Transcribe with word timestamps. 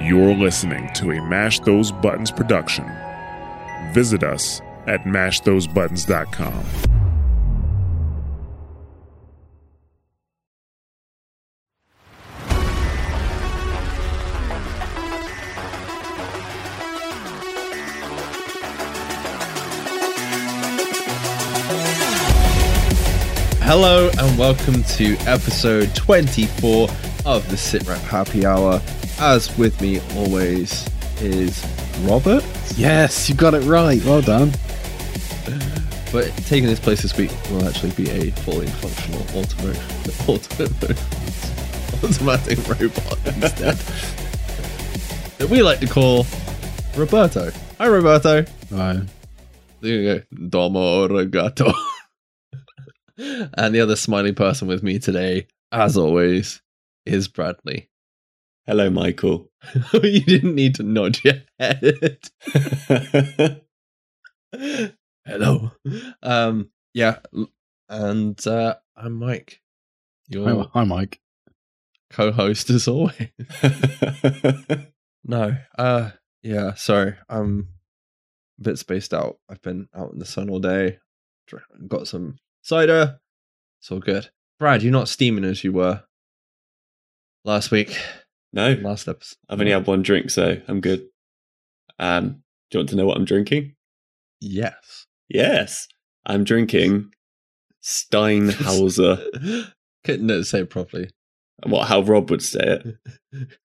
You're 0.00 0.34
listening 0.34 0.90
to 0.94 1.10
a 1.10 1.20
Mash 1.20 1.60
Those 1.60 1.92
Buttons 1.92 2.30
production. 2.30 2.90
Visit 3.92 4.24
us 4.24 4.62
at 4.86 5.04
mashthosebuttons.com. 5.04 6.64
Hello 23.62 24.10
and 24.18 24.38
welcome 24.38 24.82
to 24.82 25.16
episode 25.26 25.94
24 25.94 26.88
of 27.26 27.48
the 27.50 27.56
SITREP 27.56 27.98
Happy 27.98 28.46
Hour. 28.46 28.80
As 29.20 29.56
with 29.58 29.80
me 29.80 30.00
always 30.16 30.88
is 31.20 31.64
Robert, 32.02 32.42
Yes, 32.76 33.28
you 33.28 33.34
got 33.34 33.52
it 33.52 33.60
right. 33.64 34.02
Well 34.04 34.22
done. 34.22 34.52
but 36.12 36.30
taking 36.46 36.68
his 36.68 36.80
place 36.80 37.02
this 37.02 37.14
week 37.16 37.30
will 37.50 37.66
actually 37.68 37.90
be 37.92 38.08
a 38.10 38.30
fully 38.30 38.66
functional 38.66 39.20
automatic, 39.38 40.28
automatic, 40.28 40.96
automatic 42.02 42.58
robot 42.68 43.18
instead. 43.26 43.76
that 45.38 45.48
we 45.50 45.62
like 45.62 45.80
to 45.80 45.86
call 45.86 46.26
Roberto. 46.96 47.50
Hi, 47.78 47.86
Roberto. 47.86 48.44
Hi. 48.74 49.00
There 49.80 49.92
you 49.94 50.14
go. 50.14 50.22
Domo 50.48 51.08
regato. 51.08 51.72
and 53.18 53.74
the 53.74 53.80
other 53.80 53.96
smiley 53.96 54.32
person 54.32 54.68
with 54.68 54.82
me 54.82 54.98
today, 54.98 55.46
as 55.72 55.98
always, 55.98 56.62
is 57.04 57.28
Bradley. 57.28 57.89
Hello, 58.66 58.90
Michael. 58.90 59.50
you 59.92 60.20
didn't 60.20 60.54
need 60.54 60.74
to 60.76 60.82
nod 60.82 61.18
your 61.24 61.34
head. 61.58 62.18
Hello. 65.26 65.72
Um, 66.22 66.70
yeah, 66.94 67.18
and 67.88 68.46
uh, 68.46 68.76
I'm 68.96 69.14
Mike, 69.14 69.60
your 70.28 70.48
Hi, 70.62 70.66
hi, 70.72 70.84
Mike. 70.84 71.20
co-host 72.10 72.70
as 72.70 72.88
always. 72.88 73.28
No, 75.22 75.54
uh, 75.76 76.10
yeah, 76.42 76.72
sorry, 76.74 77.14
I'm 77.28 77.68
a 78.58 78.62
bit 78.64 78.78
spaced 78.78 79.12
out. 79.12 79.36
I've 79.50 79.60
been 79.60 79.86
out 79.94 80.12
in 80.14 80.18
the 80.18 80.24
sun 80.24 80.48
all 80.48 80.60
day. 80.60 80.98
Got 81.86 82.08
some 82.08 82.38
cider. 82.62 83.20
It's 83.80 83.92
all 83.92 83.98
good. 84.00 84.30
Brad, 84.58 84.82
you're 84.82 84.90
not 84.92 85.10
steaming 85.10 85.44
as 85.44 85.62
you 85.62 85.72
were 85.72 86.02
last 87.44 87.70
week, 87.70 87.96
no, 88.52 88.72
last 88.74 89.08
episode. 89.08 89.36
I've 89.48 89.60
only 89.60 89.72
had 89.72 89.86
one 89.86 90.02
drink, 90.02 90.30
so 90.30 90.60
I'm 90.68 90.80
good. 90.80 91.06
Um, 91.98 92.42
do 92.70 92.78
you 92.78 92.80
want 92.80 92.88
to 92.90 92.96
know 92.96 93.06
what 93.06 93.16
I'm 93.16 93.24
drinking? 93.24 93.74
Yes. 94.40 95.06
Yes, 95.28 95.86
I'm 96.26 96.44
drinking 96.44 97.12
Steinhauser. 97.82 99.72
Couldn't 100.04 100.44
say 100.44 100.60
it 100.60 100.70
properly. 100.70 101.10
what? 101.64 101.88
How 101.88 102.00
Rob 102.02 102.30
would 102.30 102.42
say 102.42 102.60
it? 102.60 102.96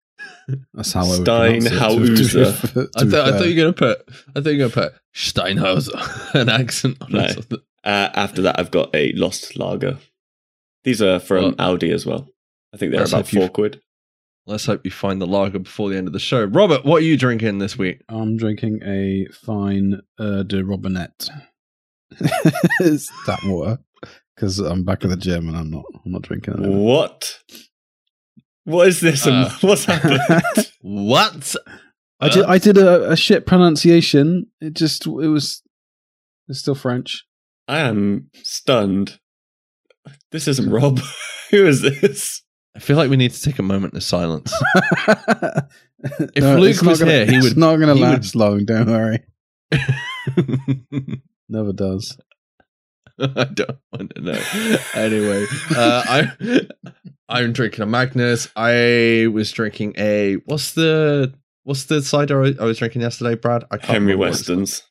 That's 0.73 0.93
how 0.93 1.05
I 1.05 1.09
would 1.17 1.25
pronounce 1.25 1.65
it, 1.65 1.71
Steinhauser. 1.73 2.73
to- 2.73 2.87
to 2.87 3.17
I 3.17 3.27
I 3.27 3.31
thought 3.31 3.47
you 3.47 3.55
were 3.65 3.71
gonna 3.71 3.73
put 3.73 4.09
I 4.35 4.41
thought 4.41 4.49
you 4.53 4.63
were 4.63 4.69
gonna 4.69 4.89
put 4.89 4.93
Steinhauser 5.13 6.35
an 6.35 6.49
accent 6.49 6.97
on 7.01 7.11
No. 7.11 7.19
it. 7.25 7.53
Uh, 7.83 8.09
after 8.15 8.41
that, 8.43 8.59
I've 8.59 8.71
got 8.71 8.93
a 8.95 9.11
Lost 9.13 9.57
Lager. 9.57 9.97
These 10.83 11.01
are 11.01 11.19
from 11.19 11.55
Well, 11.57 11.77
Aldi 11.77 11.93
as 11.93 12.05
well. 12.05 12.27
I 12.73 12.77
think 12.77 12.91
they're 12.91 13.03
about 13.05 13.27
four 13.27 13.47
quid. 13.49 13.81
Let's 14.47 14.67
hope 14.67 14.81
you 14.85 14.91
find 14.91 15.19
the 15.19 15.25
lager 15.25 15.57
before 15.57 15.89
the 15.89 15.97
end 15.97 16.05
of 16.07 16.13
the 16.13 16.19
show. 16.19 16.43
Robert, 16.45 16.85
what 16.85 16.97
are 16.97 17.05
you 17.05 17.17
drinking 17.17 17.57
this 17.57 17.77
week? 17.77 18.01
I'm 18.07 18.37
drinking 18.37 18.81
a 18.83 19.25
fine 19.33 20.01
uh, 20.19 20.43
de 20.43 20.63
Robinette. 20.63 21.29
it's 22.79 23.09
tap 23.25 23.39
water 23.45 23.79
because 24.35 24.59
I'm 24.59 24.83
back 24.83 25.03
at 25.03 25.09
the 25.09 25.17
gym 25.17 25.47
and 25.47 25.57
I'm 25.57 25.71
not. 25.71 25.85
I'm 26.05 26.11
not 26.11 26.21
drinking. 26.21 26.83
What? 26.83 27.39
What 28.65 28.87
is 28.87 28.99
this? 28.99 29.25
Uh. 29.25 29.51
What's 29.61 29.85
happened? 29.85 30.19
What? 30.87 31.55
I 32.19 32.29
did. 32.29 32.45
I 32.45 32.57
did 32.59 32.77
a, 32.77 33.11
a 33.11 33.17
shit 33.17 33.47
pronunciation. 33.47 34.45
It 34.61 34.75
just. 34.75 35.07
It 35.07 35.09
was. 35.09 35.63
It's 36.47 36.59
still 36.59 36.75
French. 36.75 37.25
I 37.67 37.79
am 37.79 38.29
stunned. 38.43 39.19
This 40.31 40.47
isn't 40.47 40.69
Rob. 40.69 40.99
Who 41.49 41.65
is 41.65 41.81
this? 41.81 42.43
I 42.75 42.79
feel 42.79 42.97
like 42.97 43.09
we 43.09 43.15
need 43.17 43.31
to 43.31 43.41
take 43.41 43.57
a 43.59 43.63
moment 43.63 43.93
of 43.93 44.03
silence. 44.03 44.53
if 46.35 46.43
Luke 46.43 46.81
was 46.81 46.99
here, 46.99 47.25
he 47.25 47.35
it's 47.37 47.43
would- 47.49 47.57
not 47.57 47.77
going 47.77 47.87
to 47.87 47.95
he 47.95 48.01
would- 48.01 48.09
last 48.09 48.35
long. 48.35 48.65
Don't 48.65 48.87
worry. 48.89 49.23
Never 51.49 51.73
does. 51.73 52.17
I 53.19 53.45
don't 53.45 53.77
want 53.93 54.13
to 54.15 54.21
know. 54.21 54.41
Anyway, 54.93 55.45
uh, 55.75 56.03
I 56.05 56.61
I'm 57.29 57.53
drinking 57.53 57.83
a 57.83 57.87
Magners. 57.87 58.51
I 58.57 59.27
was 59.27 59.51
drinking 59.51 59.93
a 59.97 60.35
what's 60.45 60.73
the 60.73 61.33
what's 61.63 61.85
the 61.85 62.01
cider 62.01 62.43
I 62.43 62.53
I 62.59 62.65
was 62.65 62.77
drinking 62.79 63.03
yesterday, 63.03 63.35
Brad? 63.35 63.63
I 63.71 63.77
can't 63.77 63.89
Henry 63.89 64.13
remember 64.13 64.19
what 64.25 64.31
Weston's. 64.31 64.83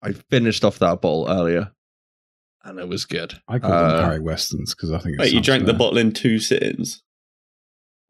I 0.00 0.12
finished 0.12 0.64
off 0.64 0.78
that 0.78 1.00
bottle 1.00 1.26
earlier, 1.28 1.72
and 2.62 2.78
it 2.78 2.86
was 2.88 3.04
good. 3.04 3.40
I 3.48 3.58
call 3.58 3.72
Uh, 3.72 3.96
them 3.96 4.04
Harry 4.04 4.20
Westons 4.20 4.74
because 4.76 4.92
I 4.92 4.98
think. 4.98 5.14
it 5.16 5.20
Wait, 5.20 5.26
you 5.32 5.38
sounds 5.38 5.46
drank 5.46 5.66
the 5.66 5.74
bottle 5.74 5.98
in 5.98 6.12
two 6.12 6.38
sit-ins? 6.38 7.02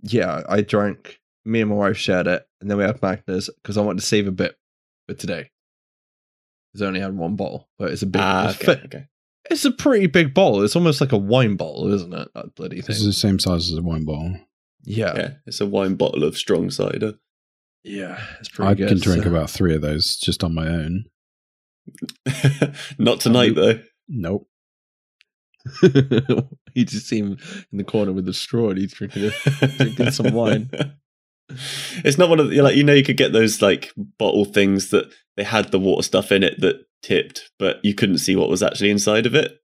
Yeah, 0.02 0.42
I 0.48 0.60
drank. 0.62 1.20
Me 1.44 1.60
and 1.60 1.70
my 1.70 1.76
wife 1.76 1.96
shared 1.96 2.26
it, 2.28 2.44
and 2.60 2.70
then 2.70 2.78
we 2.78 2.84
had 2.84 3.00
Magners 3.00 3.48
because 3.62 3.76
I 3.76 3.80
wanted 3.80 4.00
to 4.00 4.06
save 4.06 4.28
a 4.28 4.32
bit 4.32 4.56
for 5.08 5.14
today. 5.14 5.50
Because 6.72 6.82
I 6.82 6.86
only 6.86 7.00
had 7.00 7.16
one 7.16 7.34
bottle, 7.36 7.68
but 7.78 7.90
it's 7.90 8.02
a 8.02 8.06
big. 8.06 8.22
Ah, 8.22 8.50
it's, 8.50 8.56
okay, 8.62 8.74
fi- 8.80 8.84
okay. 8.86 9.06
it's 9.50 9.64
a 9.64 9.72
pretty 9.72 10.06
big 10.06 10.34
bottle. 10.34 10.62
It's 10.62 10.76
almost 10.76 11.00
like 11.00 11.12
a 11.12 11.16
wine 11.18 11.56
bottle, 11.56 11.92
isn't 11.92 12.14
it? 12.14 12.28
That 12.34 12.54
bloody 12.54 12.80
This 12.80 12.98
is 13.00 13.06
the 13.06 13.12
same 13.12 13.38
size 13.38 13.70
as 13.72 13.78
a 13.78 13.82
wine 13.82 14.04
bottle. 14.04 14.36
Yeah, 14.84 15.12
yeah, 15.14 15.16
Yeah, 15.16 15.30
it's 15.46 15.60
a 15.60 15.66
wine 15.66 15.94
bottle 15.96 16.22
of 16.24 16.36
strong 16.36 16.70
cider. 16.70 17.14
Yeah, 17.84 18.20
it's 18.38 18.48
pretty 18.48 18.70
I 18.70 18.74
good. 18.74 18.88
can 18.88 19.00
drink 19.00 19.24
so- 19.24 19.30
about 19.30 19.50
three 19.50 19.74
of 19.74 19.82
those 19.82 20.16
just 20.16 20.44
on 20.44 20.54
my 20.54 20.68
own. 20.68 21.04
Not 22.98 23.18
tonight, 23.20 23.54
though. 23.56 23.80
Nope. 24.08 24.48
you 26.74 26.84
just 26.84 27.06
see 27.08 27.18
him 27.18 27.38
in 27.70 27.78
the 27.78 27.84
corner 27.84 28.12
with 28.12 28.28
a 28.28 28.34
straw, 28.34 28.70
and 28.70 28.78
he's 28.78 28.92
drinking 28.92 29.24
it. 29.32 29.76
Drinking 29.78 30.10
some 30.10 30.32
wine. 30.32 30.70
It's 32.02 32.16
not 32.16 32.30
one 32.30 32.40
of 32.40 32.48
the, 32.48 32.62
like 32.62 32.76
you 32.76 32.84
know 32.84 32.94
you 32.94 33.02
could 33.04 33.18
get 33.18 33.32
those 33.34 33.60
like 33.60 33.92
bottle 34.18 34.46
things 34.46 34.88
that 34.88 35.12
they 35.36 35.44
had 35.44 35.70
the 35.70 35.78
water 35.78 36.02
stuff 36.02 36.32
in 36.32 36.42
it 36.42 36.58
that 36.62 36.86
tipped, 37.02 37.50
but 37.58 37.76
you 37.84 37.94
couldn't 37.94 38.18
see 38.18 38.36
what 38.36 38.48
was 38.48 38.62
actually 38.62 38.90
inside 38.90 39.26
of 39.26 39.34
it. 39.34 39.60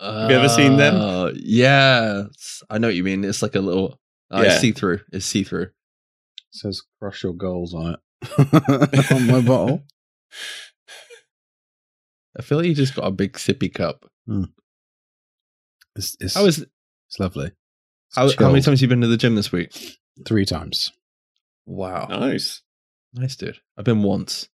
Have 0.00 0.30
you 0.30 0.36
ever 0.36 0.48
seen 0.48 0.78
them? 0.78 0.96
Uh, 0.96 1.30
Yeah, 1.36 2.24
I 2.68 2.78
know 2.78 2.88
what 2.88 2.96
you 2.96 3.04
mean. 3.04 3.22
It's 3.22 3.42
like 3.42 3.54
a 3.54 3.60
little. 3.60 4.00
Uh, 4.32 4.42
Yeah. 4.46 4.58
See 4.58 4.72
through. 4.72 5.00
It's 5.12 5.26
see 5.26 5.44
through. 5.44 5.62
It 5.64 5.70
says 6.50 6.82
crush 6.98 7.22
your 7.22 7.34
goals 7.34 7.72
on 7.72 7.94
it. 7.94 9.12
on 9.12 9.26
my 9.28 9.40
bottle. 9.40 9.84
I 12.36 12.42
feel 12.42 12.58
like 12.58 12.66
you 12.66 12.74
just 12.74 12.96
got 12.96 13.06
a 13.06 13.10
big 13.12 13.34
sippy 13.34 13.72
cup. 13.72 14.06
It's, 15.98 16.16
it's, 16.20 16.34
How 16.34 16.46
is 16.46 16.58
it's 17.08 17.18
lovely. 17.20 17.46
It's 17.46 18.16
how, 18.16 18.22
how 18.22 18.26
many 18.26 18.60
chilled. 18.60 18.64
times 18.64 18.66
have 18.66 18.82
you 18.82 18.88
been 18.88 19.00
to 19.02 19.06
the 19.08 19.16
gym 19.16 19.34
this 19.34 19.52
week? 19.52 19.98
Three 20.26 20.44
times. 20.46 20.92
Wow, 21.66 22.06
Nice. 22.08 22.62
nice 23.12 23.36
dude. 23.36 23.58
I've 23.76 23.84
been 23.84 24.02
once, 24.02 24.48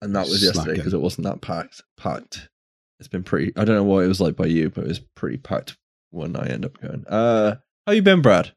and 0.00 0.14
that 0.14 0.28
was 0.28 0.42
yesterday 0.42 0.52
Slacking. 0.64 0.74
because 0.76 0.94
it 0.94 1.00
wasn't 1.00 1.26
that 1.26 1.40
packed. 1.40 1.82
Packed. 1.96 2.48
It's 3.00 3.08
been 3.08 3.24
pretty. 3.24 3.52
I 3.56 3.64
don't 3.64 3.74
know 3.76 3.84
what 3.84 4.04
it 4.04 4.08
was 4.08 4.20
like 4.20 4.36
by 4.36 4.46
you, 4.46 4.70
but 4.70 4.84
it 4.84 4.88
was 4.88 5.00
pretty 5.16 5.38
packed 5.38 5.76
when 6.10 6.36
I 6.36 6.46
end 6.46 6.64
up 6.64 6.80
going. 6.80 7.04
Uh, 7.08 7.56
how 7.86 7.92
you 7.92 8.02
been, 8.02 8.22
Brad? 8.22 8.52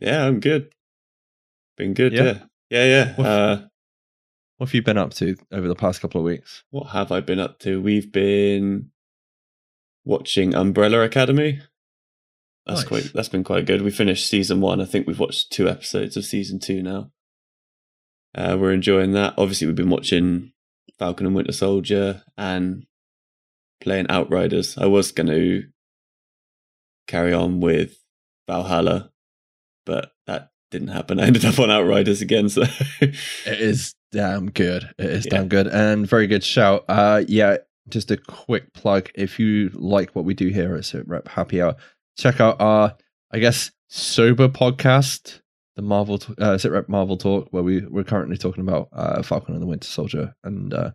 Yeah, 0.00 0.24
I'm 0.24 0.38
good. 0.40 0.70
Been 1.76 1.94
good. 1.94 2.12
Yeah? 2.12 2.22
Yeah, 2.22 2.34
yeah, 2.70 2.84
yeah. 2.84 3.14
What- 3.16 3.26
Uh, 3.26 3.62
What 4.58 4.68
have 4.68 4.74
you 4.74 4.82
been 4.82 4.98
up 4.98 5.12
to 5.14 5.36
over 5.52 5.66
the 5.68 5.74
past 5.74 6.00
couple 6.00 6.20
of 6.20 6.24
weeks? 6.26 6.62
what 6.70 6.88
have 6.90 7.10
I 7.10 7.20
been 7.20 7.40
up 7.40 7.58
to? 7.60 7.80
We've 7.82 8.10
been 8.12 8.90
watching 10.04 10.54
Umbrella 10.54 11.00
Academy. 11.02 11.60
That's 12.66 12.80
Nice. 12.80 12.88
quite. 12.88 13.12
That's 13.14 13.28
been 13.28 13.44
quite 13.44 13.66
good. 13.66 13.82
We 13.82 13.90
finished 13.90 14.28
season 14.28 14.60
one. 14.60 14.80
I 14.80 14.84
think 14.84 15.06
we've 15.06 15.18
watched 15.18 15.50
two 15.52 15.68
episodes 15.68 16.16
of 16.16 16.24
season 16.24 16.58
two 16.60 16.82
now. 16.82 17.10
Uh, 18.34 18.56
we're 18.60 18.72
enjoying 18.72 19.12
that. 19.12 19.34
Obviously, 19.36 19.66
we've 19.66 19.74
been 19.76 19.90
watching 19.90 20.52
Falcon 20.98 21.26
and 21.26 21.34
Winter 21.34 21.52
Soldier 21.52 22.22
and 22.36 22.84
playing 23.80 24.06
Outriders. 24.08 24.76
I 24.78 24.86
was 24.86 25.10
going 25.10 25.26
to 25.28 25.64
carry 27.08 27.32
on 27.32 27.60
with 27.60 27.96
Valhalla, 28.46 29.10
but 29.86 30.12
that 30.26 30.50
didn't 30.70 30.88
happen. 30.88 31.18
I 31.20 31.26
ended 31.26 31.44
up 31.44 31.58
on 31.58 31.70
Outriders 31.70 32.20
again. 32.20 32.48
So 32.48 32.62
It 33.00 33.14
is 33.46 33.94
damn 34.12 34.50
good. 34.50 34.90
It 34.98 35.06
is 35.10 35.24
Yeah. 35.26 35.38
damn 35.38 35.48
good 35.48 35.66
and 35.66 36.06
very 36.08 36.26
good 36.28 36.44
shout. 36.44 36.84
Uh, 36.88 37.24
yeah, 37.26 37.56
just 37.90 38.10
a 38.10 38.16
quick 38.16 38.72
plug. 38.72 39.10
If 39.14 39.38
you 39.38 39.70
like 39.74 40.10
what 40.10 40.24
we 40.24 40.34
do 40.34 40.48
here 40.48 40.74
at 40.76 40.82
SITREP 40.82 41.28
Happy 41.28 41.60
Hour, 41.60 41.76
check 42.16 42.40
out 42.40 42.60
our, 42.60 42.96
I 43.30 43.38
guess, 43.38 43.70
sober 43.88 44.48
podcast, 44.48 45.40
the 45.76 45.82
Marvel 45.82 46.20
uh, 46.38 46.58
sit 46.58 46.72
rep 46.72 46.88
Marvel 46.88 47.16
talk 47.16 47.48
where 47.52 47.62
we 47.62 47.80
we're 47.86 48.04
currently 48.04 48.36
talking 48.36 48.62
about 48.62 48.88
uh, 48.92 49.22
Falcon 49.22 49.54
and 49.54 49.62
the 49.62 49.66
Winter 49.66 49.88
Soldier 49.88 50.34
and 50.44 50.74
uh, 50.74 50.90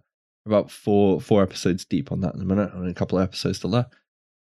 about 0.46 0.70
four 0.70 1.20
four 1.20 1.42
episodes 1.42 1.86
deep 1.86 2.12
on 2.12 2.22
that 2.22 2.36
in 2.36 2.42
a 2.42 2.46
minute. 2.46 2.72
Only 2.74 2.92
a 2.92 2.96
couple 2.96 3.18
of 3.18 3.24
episodes 3.24 3.60
to 3.60 3.68
le- 3.68 3.90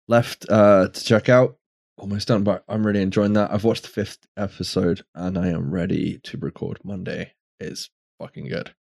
left 0.07 0.45
uh, 0.49 0.87
to 0.89 1.03
check 1.03 1.29
out. 1.29 1.57
Almost 1.97 2.29
done, 2.29 2.43
but 2.43 2.63
I'm 2.69 2.87
really 2.87 3.01
enjoying 3.01 3.33
that. 3.33 3.51
I've 3.51 3.65
watched 3.65 3.83
the 3.83 3.89
fifth 3.89 4.19
episode 4.37 5.01
and 5.13 5.37
I 5.37 5.49
am 5.49 5.69
ready 5.71 6.19
to 6.23 6.37
record 6.37 6.79
Monday. 6.85 7.33
It's 7.59 7.89
fucking 8.19 8.47
good. 8.47 8.73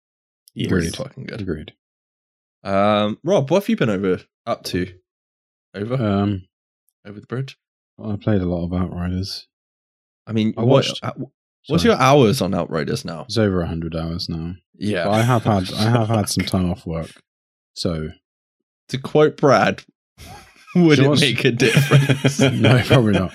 Yes. 0.53 0.71
Really 0.71 0.89
fucking 0.89 1.23
good. 1.23 1.41
Agreed. 1.41 1.73
Um, 2.63 3.17
Rob, 3.23 3.49
what 3.49 3.63
have 3.63 3.69
you 3.69 3.75
been 3.77 3.89
over 3.89 4.19
up 4.45 4.63
to? 4.65 4.91
Over 5.75 5.95
Um, 5.95 6.47
over 7.05 7.19
the 7.19 7.27
bridge. 7.27 7.57
I 8.03 8.15
played 8.15 8.41
a 8.41 8.45
lot 8.45 8.65
of 8.65 8.73
Outriders. 8.73 9.47
I 10.25 10.33
mean, 10.33 10.53
I 10.57 10.61
what- 10.61 10.67
watched- 10.87 10.99
uh, 11.03 11.13
what's 11.67 11.83
Sorry. 11.83 11.93
your 11.93 12.01
hours 12.01 12.41
on 12.41 12.53
Outriders 12.53 13.05
now? 13.05 13.21
It's 13.23 13.37
over 13.37 13.65
hundred 13.65 13.95
hours 13.95 14.27
now. 14.29 14.55
Yeah, 14.75 15.05
But 15.05 15.11
I 15.11 15.21
have 15.21 15.43
had 15.43 15.73
I 15.73 15.89
have 15.89 16.07
had 16.09 16.29
some 16.29 16.45
time 16.45 16.69
off 16.69 16.85
work, 16.85 17.11
so 17.75 18.09
to 18.89 18.97
quote 18.97 19.37
Brad, 19.37 19.83
would 20.75 20.99
it 20.99 21.19
make 21.19 21.43
a 21.45 21.51
difference? 21.65 22.39
no, 22.39 22.81
probably 22.83 23.13
not. 23.13 23.33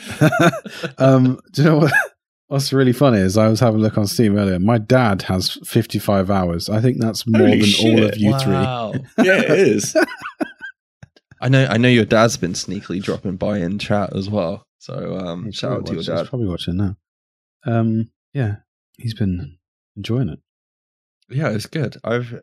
um, 0.98 1.40
do 1.52 1.62
you 1.62 1.68
know 1.68 1.78
what? 1.78 1.92
What's 2.52 2.70
really 2.70 2.92
funny 2.92 3.16
is 3.16 3.38
I 3.38 3.48
was 3.48 3.60
having 3.60 3.80
a 3.80 3.82
look 3.82 3.96
on 3.96 4.06
Steam 4.06 4.36
earlier. 4.36 4.58
My 4.58 4.76
dad 4.76 5.22
has 5.22 5.52
55 5.64 6.30
hours. 6.30 6.68
I 6.68 6.82
think 6.82 6.98
that's 6.98 7.26
more 7.26 7.46
Holy 7.46 7.60
than 7.60 7.98
all 7.98 8.04
of 8.04 8.18
you 8.18 8.38
three. 8.38 8.52
Yeah, 9.24 9.40
it 9.40 9.58
is. 9.58 9.96
I 11.40 11.48
know. 11.48 11.64
I 11.64 11.78
know 11.78 11.88
your 11.88 12.04
dad's 12.04 12.36
been 12.36 12.52
sneakily 12.52 13.02
dropping 13.02 13.36
by 13.36 13.56
in 13.56 13.78
chat 13.78 14.14
as 14.14 14.28
well. 14.28 14.66
So 14.80 15.16
um, 15.16 15.46
He's 15.46 15.54
shout 15.54 15.72
out 15.72 15.76
to 15.76 15.92
probably 15.92 15.94
your 15.94 16.14
dad. 16.14 16.20
He's 16.20 16.28
probably 16.28 16.48
watching 16.48 16.76
now. 16.76 16.96
Um, 17.64 18.10
yeah, 18.34 18.56
he's 18.98 19.14
been 19.14 19.56
enjoying 19.96 20.28
it. 20.28 20.40
Yeah, 21.30 21.48
it's 21.48 21.64
good. 21.64 21.96
I've 22.04 22.38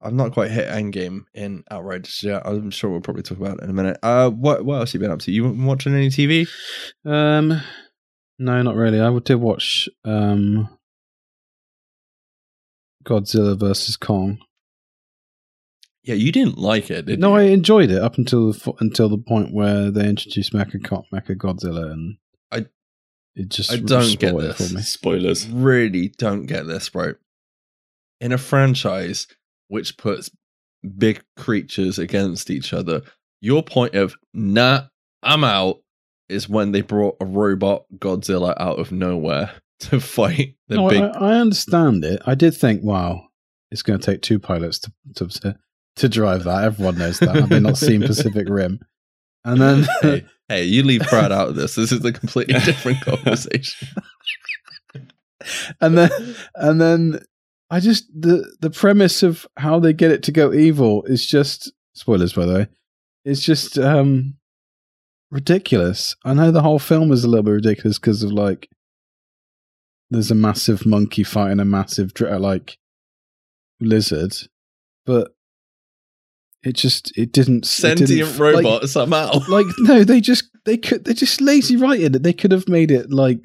I've 0.00 0.14
not 0.14 0.32
quite 0.32 0.50
hit 0.50 0.66
endgame 0.66 1.24
in 1.34 1.64
Outriders 1.70 2.22
yet. 2.22 2.46
I'm 2.46 2.70
sure 2.70 2.88
we'll 2.88 3.02
probably 3.02 3.22
talk 3.22 3.36
about 3.36 3.58
it 3.58 3.64
in 3.64 3.68
a 3.70 3.74
minute. 3.74 3.98
Uh, 4.02 4.30
what 4.30 4.64
what 4.64 4.76
else 4.76 4.92
have 4.92 5.02
you 5.02 5.06
been 5.06 5.12
up 5.12 5.20
to? 5.20 5.30
You 5.30 5.42
been 5.42 5.66
watching 5.66 5.94
any 5.94 6.08
TV? 6.08 6.48
Um, 7.04 7.60
no, 8.38 8.62
not 8.62 8.76
really. 8.76 9.00
I 9.00 9.18
did 9.20 9.36
watch 9.36 9.88
um, 10.04 10.68
Godzilla 13.04 13.58
versus 13.58 13.96
Kong. 13.96 14.38
Yeah, 16.04 16.14
you 16.16 16.32
didn't 16.32 16.58
like 16.58 16.90
it, 16.90 17.06
did 17.06 17.20
no, 17.20 17.36
you? 17.36 17.42
I 17.42 17.42
enjoyed 17.52 17.90
it 17.90 18.02
up 18.02 18.18
until 18.18 18.52
the 18.52 18.72
until 18.80 19.08
the 19.08 19.18
point 19.18 19.54
where 19.54 19.90
they 19.90 20.08
introduced 20.08 20.52
Mecha 20.52 20.80
Mecha 21.12 21.36
Godzilla, 21.36 21.92
and 21.92 22.16
I- 22.50 22.66
it 23.36 23.48
just 23.48 23.72
I 23.72 23.76
don't 23.76 24.18
get 24.18 24.36
this. 24.36 24.56
for 24.68 24.74
me. 24.74 24.82
Spoilers. 24.82 25.48
really 25.48 26.08
don't 26.18 26.46
get 26.46 26.66
this, 26.66 26.88
bro. 26.88 27.14
In 28.20 28.32
a 28.32 28.38
franchise 28.38 29.26
which 29.68 29.96
puts 29.96 30.30
big 30.98 31.22
creatures 31.36 31.98
against 31.98 32.50
each 32.50 32.72
other, 32.72 33.02
your 33.40 33.62
point 33.62 33.94
of 33.94 34.16
nah, 34.34 34.82
I'm 35.22 35.44
out 35.44 35.78
is 36.28 36.48
when 36.48 36.72
they 36.72 36.80
brought 36.80 37.16
a 37.20 37.26
robot 37.26 37.84
Godzilla 37.98 38.54
out 38.58 38.78
of 38.78 38.92
nowhere 38.92 39.52
to 39.80 40.00
fight 40.00 40.56
the 40.68 40.76
no, 40.76 40.88
big. 40.88 41.02
I, 41.02 41.08
I 41.08 41.34
understand 41.34 42.04
it. 42.04 42.22
I 42.26 42.34
did 42.34 42.54
think, 42.54 42.82
wow, 42.82 43.24
it's 43.70 43.82
going 43.82 43.98
to 43.98 44.04
take 44.04 44.22
two 44.22 44.38
pilots 44.38 44.78
to, 44.80 44.92
to 45.14 45.56
to 45.96 46.08
drive 46.08 46.44
that. 46.44 46.64
Everyone 46.64 46.98
knows 46.98 47.18
that. 47.18 47.34
Have 47.34 47.48
they 47.48 47.60
not 47.60 47.76
seen 47.76 48.00
Pacific 48.00 48.48
Rim? 48.50 48.80
And 49.44 49.60
then 49.60 49.86
hey, 50.00 50.24
hey, 50.48 50.64
you 50.64 50.82
leave 50.82 51.08
Brad 51.08 51.32
out 51.32 51.48
of 51.48 51.56
this. 51.56 51.74
This 51.74 51.92
is 51.92 52.04
a 52.04 52.12
completely 52.12 52.54
different 52.64 53.00
conversation. 53.00 53.88
and 55.80 55.98
then 55.98 56.10
and 56.54 56.80
then 56.80 57.20
I 57.70 57.80
just 57.80 58.08
the 58.14 58.50
the 58.60 58.70
premise 58.70 59.22
of 59.22 59.46
how 59.56 59.80
they 59.80 59.92
get 59.92 60.12
it 60.12 60.22
to 60.24 60.32
go 60.32 60.52
evil 60.52 61.02
is 61.04 61.26
just 61.26 61.72
spoilers 61.94 62.32
by 62.32 62.46
the 62.46 62.54
way. 62.54 62.66
It's 63.24 63.40
just 63.40 63.78
um 63.78 64.34
ridiculous. 65.32 66.14
I 66.24 66.34
know 66.34 66.52
the 66.52 66.62
whole 66.62 66.78
film 66.78 67.10
is 67.10 67.24
a 67.24 67.28
little 67.28 67.42
bit 67.42 67.52
ridiculous 67.52 67.98
because 67.98 68.22
of 68.22 68.30
like 68.30 68.68
there's 70.10 70.30
a 70.30 70.34
massive 70.36 70.84
monkey 70.86 71.24
fighting 71.24 71.58
a 71.58 71.64
massive 71.64 72.12
like 72.20 72.76
lizard, 73.80 74.34
but 75.06 75.34
it 76.62 76.74
just 76.74 77.16
it 77.18 77.32
didn't 77.32 77.64
it 77.82 77.96
didn't 77.96 78.08
Sentient 78.08 78.28
f- 78.28 78.38
like- 78.38 78.54
robot 78.64 78.88
somehow. 78.88 79.32
like 79.48 79.66
no 79.78 80.04
they 80.04 80.20
just 80.20 80.44
they 80.64 80.76
could 80.76 81.04
they 81.04 81.14
just 81.14 81.40
lazy 81.40 81.76
writing 81.76 82.14
it 82.14 82.22
they 82.22 82.32
could 82.32 82.52
have 82.52 82.68
made 82.68 82.90
it 82.90 83.10
like 83.10 83.40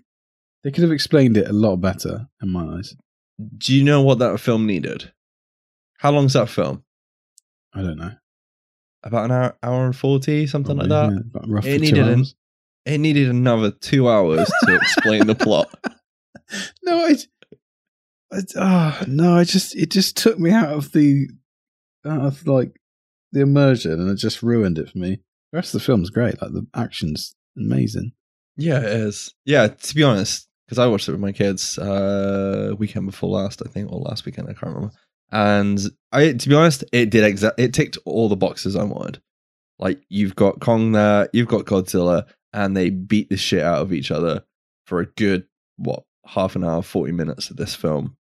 they 0.63 0.71
could 0.71 0.83
have 0.83 0.91
explained 0.91 1.37
it 1.37 1.47
a 1.47 1.53
lot 1.53 1.77
better 1.77 2.27
in 2.43 2.49
my 2.51 2.77
eyes 2.77 2.95
Do 3.57 3.73
you 3.73 3.83
know 3.83 4.01
what 4.03 4.19
that 4.19 4.39
film 4.39 4.67
needed? 4.67 5.11
How 5.99 6.11
long's 6.11 6.33
that 6.33 6.49
film? 6.49 6.83
i 7.73 7.81
don't 7.81 7.97
know 7.97 8.11
About 9.03 9.25
an 9.25 9.31
hour, 9.31 9.57
hour 9.63 9.85
and 9.85 9.95
forty, 9.95 10.47
something 10.47 10.75
like 10.77 10.89
that. 10.89 11.11
yeah, 11.33 11.41
roughly 11.47 11.71
It 11.71 11.81
needed 11.81 12.07
an- 12.07 12.25
It 12.85 12.97
needed 12.99 13.29
another 13.29 13.71
two 13.71 14.09
hours 14.09 14.51
to 14.63 14.75
explain 14.75 15.27
the 15.27 15.35
plot. 15.35 15.67
no 16.83 17.05
i 17.05 17.15
I, 18.31 18.39
ah, 18.57 19.03
no 19.07 19.35
i 19.35 19.43
just 19.43 19.75
it 19.75 19.91
just 19.91 20.15
took 20.17 20.39
me 20.39 20.51
out 20.51 20.69
of 20.69 20.91
the 20.93 21.27
out 22.05 22.21
of 22.21 22.47
like 22.47 22.71
the 23.33 23.41
immersion 23.41 23.91
and 23.99 24.09
it 24.09 24.15
just 24.15 24.41
ruined 24.43 24.77
it 24.77 24.89
for 24.89 24.97
me 24.97 25.19
the 25.51 25.57
rest 25.57 25.73
of 25.73 25.81
the 25.81 25.85
film's 25.85 26.09
great 26.09 26.41
like 26.41 26.51
the 26.53 26.65
action's 26.73 27.35
amazing 27.57 28.11
Yeah, 28.57 28.79
it 28.79 28.85
is. 28.85 29.33
Yeah, 29.45 29.67
to 29.67 29.95
be 29.95 30.03
honest, 30.03 30.47
because 30.65 30.79
I 30.79 30.87
watched 30.87 31.07
it 31.09 31.11
with 31.11 31.21
my 31.21 31.31
kids 31.33 31.77
uh 31.77 32.73
weekend 32.79 33.05
before 33.05 33.29
last, 33.29 33.61
I 33.65 33.69
think, 33.69 33.91
or 33.91 33.99
last 33.99 34.25
weekend, 34.25 34.47
I 34.49 34.53
can't 34.53 34.73
remember. 34.73 34.93
And 35.31 35.79
I, 36.11 36.33
to 36.33 36.49
be 36.49 36.55
honest, 36.55 36.83
it 36.91 37.09
did 37.09 37.23
exact. 37.23 37.59
It 37.59 37.73
ticked 37.73 37.97
all 38.05 38.29
the 38.29 38.35
boxes 38.35 38.75
I 38.75 38.83
wanted. 38.83 39.21
Like 39.79 40.01
you've 40.09 40.35
got 40.35 40.59
Kong 40.59 40.93
there, 40.93 41.29
you've 41.33 41.47
got 41.47 41.65
Godzilla, 41.65 42.25
and 42.53 42.75
they 42.75 42.89
beat 42.89 43.29
the 43.29 43.37
shit 43.37 43.63
out 43.63 43.81
of 43.81 43.93
each 43.93 44.11
other 44.11 44.43
for 44.85 44.99
a 44.99 45.05
good 45.05 45.45
what 45.77 46.03
half 46.25 46.55
an 46.55 46.63
hour, 46.63 46.81
forty 46.81 47.11
minutes 47.11 47.49
of 47.49 47.57
this 47.57 47.75
film. 47.75 48.15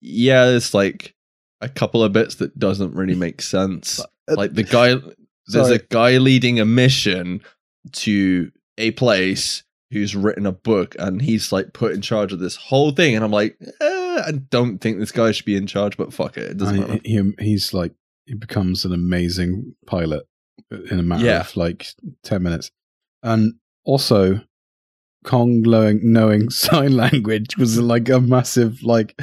Yeah, 0.00 0.46
it's 0.48 0.74
like 0.74 1.14
a 1.60 1.68
couple 1.68 2.02
of 2.02 2.12
bits 2.12 2.36
that 2.36 2.58
doesn't 2.58 2.94
really 2.94 3.14
make 3.16 3.42
sense. 3.42 4.00
Uh, 4.00 4.36
like 4.36 4.54
the 4.54 4.62
guy, 4.62 4.94
there's 5.48 5.70
a 5.70 5.78
guy 5.78 6.18
leading 6.18 6.60
a 6.60 6.64
mission 6.64 7.42
to 7.92 8.50
a 8.78 8.92
place 8.92 9.64
who's 9.90 10.14
written 10.14 10.46
a 10.46 10.52
book 10.52 10.94
and 10.98 11.22
he's 11.22 11.52
like 11.52 11.72
put 11.72 11.92
in 11.92 12.02
charge 12.02 12.32
of 12.32 12.38
this 12.38 12.56
whole 12.56 12.90
thing 12.90 13.14
and 13.14 13.24
i'm 13.24 13.30
like 13.30 13.56
eh, 13.80 13.97
i 14.26 14.32
don't 14.32 14.78
think 14.78 14.98
this 14.98 15.12
guy 15.12 15.30
should 15.32 15.44
be 15.46 15.56
in 15.56 15.66
charge 15.66 15.96
but 15.96 16.12
fuck 16.12 16.36
it 16.36 16.50
it 16.52 16.56
doesn't 16.56 16.82
I- 16.82 16.86
matter. 16.86 17.00
he, 17.04 17.32
he's 17.40 17.72
like 17.74 17.92
he 18.26 18.34
becomes 18.34 18.84
an 18.84 18.92
amazing 18.92 19.74
pilot 19.86 20.24
in 20.90 20.98
a 20.98 21.02
matter 21.02 21.24
Yeah. 21.24 21.40
of 21.40 21.56
like 21.56 21.86
10 22.24 22.42
minutes. 22.42 22.70
And 23.22 23.54
also 23.84 24.40
kong 25.24 25.62
knowing, 25.62 26.00
knowing 26.12 26.50
sign 26.64 26.94
language 26.94 27.56
was 27.56 27.80
like 27.80 28.08
a 28.10 28.20
massive 28.20 28.82
like 28.82 29.18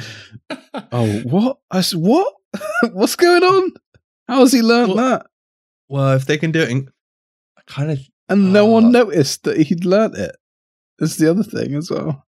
oh 0.92 1.20
what? 1.20 1.58
I 1.70 1.78
s 1.78 1.94
what? 1.94 2.34
What's 2.92 3.14
going 3.14 3.44
on? 3.44 3.72
How 4.26 4.40
has 4.40 4.52
he 4.52 4.60
learned 4.62 4.94
Well- 4.94 5.08
that? 5.20 5.26
well 5.88 6.14
if 6.16 6.26
they 6.26 6.36
can 6.36 6.50
do 6.50 6.62
it 6.62 6.70
in, 6.70 6.88
i 7.56 7.60
kind 7.68 7.92
of 7.92 8.00
and 8.28 8.52
no 8.52 8.66
Uh, 8.66 8.72
one 8.72 8.90
noticed 8.90 9.44
that 9.44 9.56
he'd 9.58 9.84
learnt 9.84 10.16
it. 10.16 10.34
That's 10.98 11.14
the 11.16 11.30
other 11.30 11.44
thing 11.44 11.74
as 11.76 11.90
well 11.92 12.25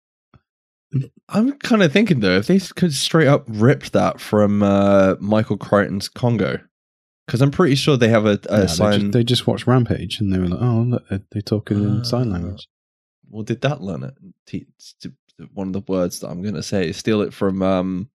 i'm 1.29 1.53
kind 1.59 1.81
of 1.83 1.91
thinking 1.91 2.19
though 2.19 2.37
if 2.37 2.47
they 2.47 2.59
could 2.59 2.93
straight 2.93 3.27
up 3.27 3.43
rip 3.47 3.83
that 3.85 4.19
from 4.19 4.61
uh 4.63 5.15
michael 5.19 5.57
crichton's 5.57 6.07
congo 6.09 6.59
because 7.25 7.41
i'm 7.41 7.51
pretty 7.51 7.75
sure 7.75 7.97
they 7.97 8.09
have 8.09 8.25
a, 8.25 8.39
a 8.49 8.59
Yeah, 8.59 8.61
they, 8.61 8.67
sign 8.67 8.99
just, 8.99 9.11
they 9.13 9.23
just 9.23 9.47
watched 9.47 9.65
rampage 9.67 10.19
and 10.19 10.31
they 10.33 10.37
were 10.39 10.47
like 10.47 10.61
oh 10.61 10.81
look 10.81 11.03
they're, 11.31 11.41
talking 11.41 11.83
in 11.83 12.05
sign 12.05 12.29
Ah. 12.29 12.33
language. 12.33 12.67
Well 13.29 13.43
did 13.43 13.61
that 13.61 13.81
learn 13.81 14.03
it? 14.03 14.13
Te- 14.45 14.67
one 15.53 15.67
of 15.67 15.73
the 15.73 15.81
words 15.87 16.19
that 16.19 16.27
i'm 16.29 16.41
going 16.43 16.53
to 16.53 16.61
say 16.63 16.87
is 16.89 16.97
steal 16.97 17.21
it 17.21 17.33
from 17.33 17.61
um 17.63 18.09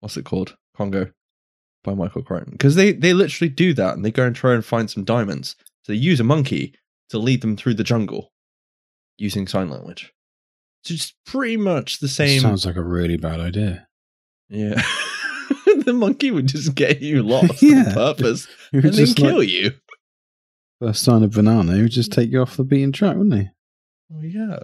what's 0.00 0.16
it 0.16 0.24
called? 0.24 0.56
Congo 0.76 1.10
by 1.82 1.94
michael 1.94 2.22
crichton. 2.22 2.52
Because 2.52 2.76
they 2.76 2.92
they 2.92 3.12
literally 3.14 3.48
do 3.48 3.74
that 3.74 3.94
and 3.94 4.04
they 4.04 4.12
go 4.12 4.24
and 4.24 4.36
try 4.36 4.54
and 4.54 4.64
find 4.64 4.88
some 4.90 5.04
diamonds. 5.04 5.56
So 5.82 5.92
they 5.92 5.98
use 5.98 6.20
a 6.20 6.24
monkey 6.24 6.74
to 7.10 7.18
lead 7.18 7.40
them 7.40 7.56
through 7.56 7.74
the 7.74 7.84
jungle 7.84 8.32
using 9.18 9.46
sign 9.48 9.70
language 9.70 10.12
so 10.86 10.94
it's 10.94 11.14
pretty 11.26 11.56
much 11.56 11.98
the 12.00 12.08
same 12.08 12.40
sounds 12.40 12.64
like 12.66 12.76
a 12.76 12.82
really 12.82 13.16
bad 13.16 13.40
idea 13.40 13.86
yeah 14.48 14.80
the 15.84 15.92
monkey 15.92 16.30
would 16.30 16.46
just 16.46 16.74
get 16.74 17.00
you 17.02 17.22
lost 17.22 17.62
Yeah. 17.62 17.84
on 17.88 17.92
purpose 17.92 18.46
He 18.70 18.78
and 18.78 18.84
would 18.84 18.92
then 18.94 19.04
just 19.06 19.16
kill 19.16 19.38
like, 19.38 19.48
you 19.48 19.72
first 20.80 21.02
sign 21.02 21.22
of 21.22 21.30
banana, 21.32 21.74
he 21.74 21.82
would 21.82 21.90
just 21.90 22.12
take 22.12 22.30
you 22.30 22.42
off 22.42 22.56
the 22.56 22.64
beaten 22.64 22.92
track, 22.92 23.16
wouldn't 23.16 23.34
he? 23.34 23.48
oh 24.14 24.22
yeah 24.22 24.58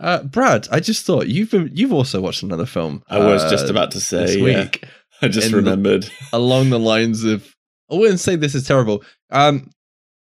uh, 0.00 0.22
Brad, 0.22 0.68
I 0.70 0.78
just 0.78 1.04
thought 1.04 1.26
you've 1.26 1.50
been, 1.50 1.70
you've 1.74 1.92
also 1.92 2.20
watched 2.20 2.44
another 2.44 2.66
film. 2.66 3.02
I 3.08 3.18
was 3.18 3.42
uh, 3.42 3.50
just 3.50 3.68
about 3.68 3.90
to 3.90 3.98
this 3.98 4.06
say, 4.06 4.38
yeah. 4.38 4.62
week. 4.62 4.84
I 5.20 5.26
just 5.26 5.46
in 5.48 5.50
the- 5.52 5.56
remembered. 5.58 6.08
along 6.32 6.70
the 6.70 6.78
lines 6.78 7.24
of 7.24 7.52
I 7.90 7.96
wouldn't 7.96 8.20
say 8.20 8.36
this 8.36 8.54
is 8.54 8.64
terrible. 8.66 9.02
Um 9.30 9.70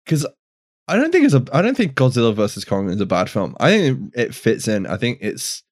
because 0.05 0.25
I 0.89 0.97
don't 0.97 1.11
think 1.11 1.25
it's 1.25 1.35
a 1.35 1.45
I 1.53 1.61
don't 1.61 1.77
think 1.77 1.93
Godzilla 1.93 2.33
versus 2.33 2.65
Kong 2.65 2.89
is 2.89 2.99
a 2.99 3.05
bad 3.05 3.29
film. 3.29 3.55
I 3.59 3.69
think 3.69 4.13
it 4.15 4.33
fits 4.33 4.67
in. 4.67 4.87
I 4.87 4.97
think 4.97 5.19
it's 5.21 5.63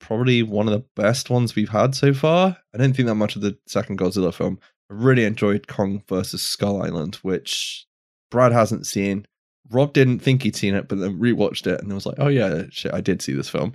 probably 0.00 0.42
one 0.42 0.66
of 0.66 0.72
the 0.72 0.84
best 0.96 1.28
ones 1.28 1.54
we've 1.54 1.68
had 1.68 1.94
so 1.94 2.14
far. 2.14 2.56
I 2.74 2.78
didn't 2.78 2.96
think 2.96 3.06
that 3.06 3.16
much 3.16 3.36
of 3.36 3.42
the 3.42 3.58
second 3.68 3.98
Godzilla 3.98 4.32
film. 4.32 4.58
I 4.90 4.94
really 4.94 5.24
enjoyed 5.24 5.68
Kong 5.68 6.02
versus 6.08 6.42
Skull 6.42 6.82
Island, 6.82 7.16
which 7.16 7.86
Brad 8.30 8.52
hasn't 8.52 8.86
seen. 8.86 9.26
Rob 9.70 9.92
didn't 9.92 10.20
think 10.20 10.42
he'd 10.42 10.56
seen 10.56 10.74
it, 10.74 10.88
but 10.88 10.98
then 10.98 11.20
rewatched 11.20 11.66
it 11.66 11.80
and 11.82 11.92
was 11.92 12.06
like, 12.06 12.16
"Oh 12.18 12.28
yeah, 12.28 12.62
shit, 12.70 12.94
I 12.94 13.02
did 13.02 13.20
see 13.20 13.34
this 13.34 13.50
film," 13.50 13.74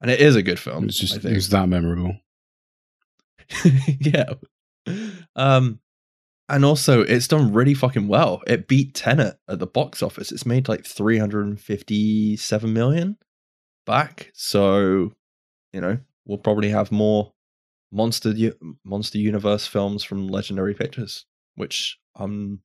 and 0.00 0.10
it 0.10 0.20
is 0.20 0.36
a 0.36 0.42
good 0.42 0.60
film. 0.60 0.84
It's 0.84 1.00
just 1.00 1.26
I 1.26 1.30
it 1.30 1.34
was 1.34 1.50
that 1.50 1.68
memorable. 1.68 2.16
yeah. 4.00 4.34
Um, 5.34 5.80
and 6.48 6.64
also 6.64 7.02
it's 7.02 7.28
done 7.28 7.52
really 7.52 7.74
fucking 7.74 8.08
well. 8.08 8.42
It 8.46 8.68
beat 8.68 8.94
Tenet 8.94 9.38
at 9.48 9.58
the 9.58 9.66
box 9.66 10.02
office. 10.02 10.30
It's 10.32 10.46
made 10.46 10.68
like 10.68 10.84
357 10.84 12.72
million 12.72 13.16
back. 13.84 14.30
So, 14.34 15.12
you 15.72 15.80
know, 15.80 15.98
we'll 16.24 16.38
probably 16.38 16.70
have 16.70 16.92
more 16.92 17.32
monster 17.92 18.34
monster 18.84 19.18
universe 19.18 19.66
films 19.66 20.04
from 20.04 20.28
Legendary 20.28 20.74
Pictures, 20.74 21.24
which 21.54 21.98
I'm 22.14 22.60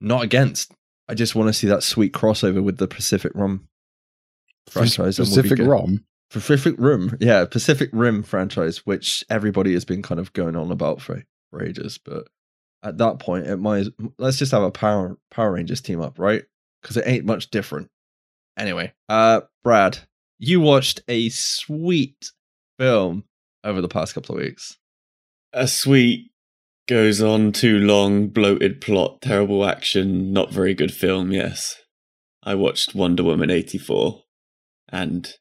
not 0.00 0.22
against. 0.22 0.72
I 1.08 1.14
just 1.14 1.34
want 1.34 1.48
to 1.48 1.52
see 1.52 1.66
that 1.66 1.82
sweet 1.82 2.12
crossover 2.12 2.62
with 2.62 2.78
the 2.78 2.88
Pacific 2.88 3.32
Rim 3.34 3.68
franchise. 4.68 5.18
and 5.18 5.28
we'll 5.28 5.42
be 5.42 5.48
Pacific. 5.48 5.66
Rom. 5.66 6.04
Pacific 6.30 6.76
Rim, 6.78 7.16
yeah, 7.20 7.44
Pacific 7.44 7.90
Rim 7.92 8.22
franchise, 8.22 8.86
which 8.86 9.24
everybody 9.28 9.72
has 9.72 9.84
been 9.84 10.00
kind 10.00 10.20
of 10.20 10.32
going 10.32 10.54
on 10.54 10.70
about 10.70 11.00
for, 11.00 11.24
for 11.50 11.62
ages. 11.62 11.98
But 11.98 12.28
at 12.82 12.98
that 12.98 13.18
point, 13.18 13.46
it 13.46 13.56
might 13.58 13.86
let's 14.18 14.38
just 14.38 14.52
have 14.52 14.62
a 14.62 14.70
Power 14.70 15.16
Power 15.30 15.52
Rangers 15.52 15.80
team 15.80 16.00
up, 16.00 16.18
right? 16.18 16.42
Because 16.82 16.96
it 16.96 17.06
ain't 17.06 17.24
much 17.26 17.50
different. 17.50 17.88
Anyway, 18.58 18.92
uh, 19.08 19.42
Brad, 19.62 19.98
you 20.38 20.60
watched 20.60 21.00
a 21.08 21.28
sweet 21.28 22.30
film 22.78 23.24
over 23.64 23.80
the 23.80 23.88
past 23.88 24.14
couple 24.14 24.34
of 24.36 24.42
weeks. 24.42 24.78
A 25.52 25.66
sweet 25.68 26.30
goes 26.88 27.20
on 27.22 27.52
too 27.52 27.78
long, 27.78 28.28
bloated 28.28 28.80
plot, 28.80 29.20
terrible 29.22 29.64
action, 29.66 30.32
not 30.32 30.50
very 30.52 30.74
good 30.74 30.92
film. 30.92 31.32
Yes, 31.32 31.76
I 32.42 32.54
watched 32.54 32.94
Wonder 32.94 33.24
Woman 33.24 33.50
eighty 33.50 33.78
four, 33.78 34.22
and 34.88 35.32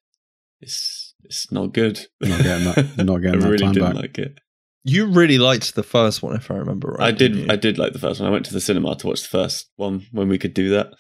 it's 0.62 1.13
it's 1.24 1.51
not 1.51 1.74
good. 1.74 2.08
Not 2.22 2.41
getting 2.43 2.65
that- 2.65 3.05
not 3.05 3.17
getting 3.22 3.39
I 3.41 3.43
that 3.43 3.50
really 3.50 3.58
time 3.63 3.74
didn't 3.74 3.88
back. 3.93 3.96
like 4.01 4.17
it. 4.17 4.39
You 4.83 5.07
really 5.07 5.38
liked 5.38 5.75
the 5.75 5.83
first 5.83 6.24
one, 6.24 6.36
if 6.36 6.50
I 6.50 6.55
remember 6.55 6.95
right. 6.98 7.07
I 7.07 7.12
did. 7.12 7.51
I 7.51 7.55
did 7.55 7.77
like 7.77 7.93
the 7.93 8.00
first 8.00 8.19
one. 8.19 8.29
I 8.29 8.31
went 8.31 8.45
to 8.45 8.53
the 8.53 8.62
cinema 8.62 8.95
to 8.95 9.07
watch 9.07 9.21
the 9.21 9.27
first 9.27 9.69
one 9.75 10.05
when 10.12 10.29
we 10.29 10.38
could 10.38 10.53
do 10.53 10.69
that. 10.69 10.93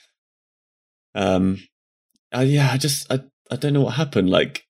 Um, 1.15 1.59
uh, 2.35 2.41
yeah, 2.41 2.69
I 2.71 2.77
just 2.77 3.11
I 3.11 3.21
I 3.49 3.55
don't 3.55 3.73
know 3.73 3.81
what 3.81 3.95
happened. 3.95 4.29
Like 4.29 4.65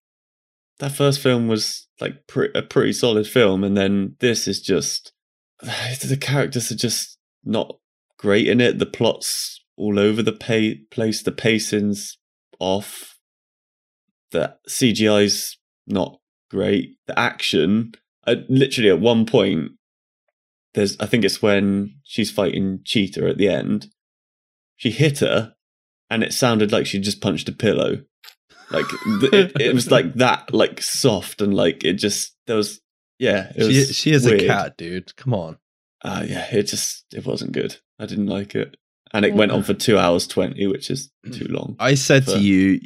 that 0.79 0.91
first 0.91 1.19
film 1.19 1.47
was 1.47 1.87
like 1.99 2.27
pre- 2.27 2.51
a 2.55 2.61
pretty 2.61 2.93
solid 2.93 3.27
film, 3.27 3.63
and 3.63 3.75
then 3.75 4.15
this 4.19 4.47
is 4.47 4.61
just 4.61 5.11
the 5.61 6.17
characters 6.19 6.71
are 6.71 6.75
just 6.75 7.17
not 7.43 7.77
great 8.17 8.47
in 8.47 8.61
it. 8.61 8.79
The 8.79 8.85
plot's 8.85 9.63
all 9.77 9.99
over 9.99 10.21
the 10.21 10.33
pa- 10.33 10.79
place. 10.91 11.23
The 11.23 11.31
pacing's 11.31 12.17
off. 12.59 13.17
The 14.31 14.55
CGI's 14.69 15.57
not 15.87 16.19
great. 16.49 16.97
The 17.07 17.17
action, 17.17 17.93
I, 18.29 18.43
literally 18.49 18.89
at 18.89 18.99
one 18.99 19.25
point, 19.25 19.71
there's 20.73 20.97
I 20.99 21.05
think 21.05 21.23
it's 21.25 21.41
when 21.41 21.95
she's 22.03 22.31
fighting 22.31 22.81
Cheetah 22.85 23.27
at 23.27 23.37
the 23.37 23.49
end. 23.49 23.87
She 24.77 24.91
hit 24.91 25.19
her, 25.19 25.53
and 26.09 26.23
it 26.23 26.33
sounded 26.33 26.71
like 26.71 26.85
she 26.85 26.99
just 26.99 27.21
punched 27.21 27.49
a 27.49 27.53
pillow. 27.53 28.03
Like 28.71 28.85
it, 29.33 29.53
it 29.59 29.73
was 29.73 29.89
like 29.91 30.13
that, 30.15 30.53
like 30.53 30.81
soft 30.81 31.41
and 31.41 31.53
like 31.53 31.83
it 31.83 31.93
just 31.93 32.35
there 32.47 32.55
was 32.55 32.79
yeah. 33.17 33.51
It 33.55 33.61
She, 33.71 33.77
was 33.79 33.95
she 33.95 34.11
is 34.11 34.25
weird. 34.25 34.41
a 34.43 34.47
cat, 34.47 34.77
dude. 34.77 35.15
Come 35.15 35.33
on. 35.33 35.57
Uh, 36.03 36.23
yeah, 36.27 36.47
it 36.51 36.63
just 36.63 37.03
it 37.13 37.25
wasn't 37.25 37.51
good. 37.51 37.77
I 37.99 38.05
didn't 38.05 38.27
like 38.27 38.55
it, 38.55 38.77
and 39.11 39.25
it 39.25 39.33
went 39.33 39.51
on 39.51 39.63
for 39.63 39.73
two 39.73 39.97
hours 39.97 40.27
twenty, 40.27 40.65
which 40.67 40.89
is 40.89 41.11
too 41.31 41.47
long. 41.49 41.75
I 41.79 41.95
said 41.95 42.25
Fair. 42.25 42.35
to 42.35 42.41
you, 42.41 42.79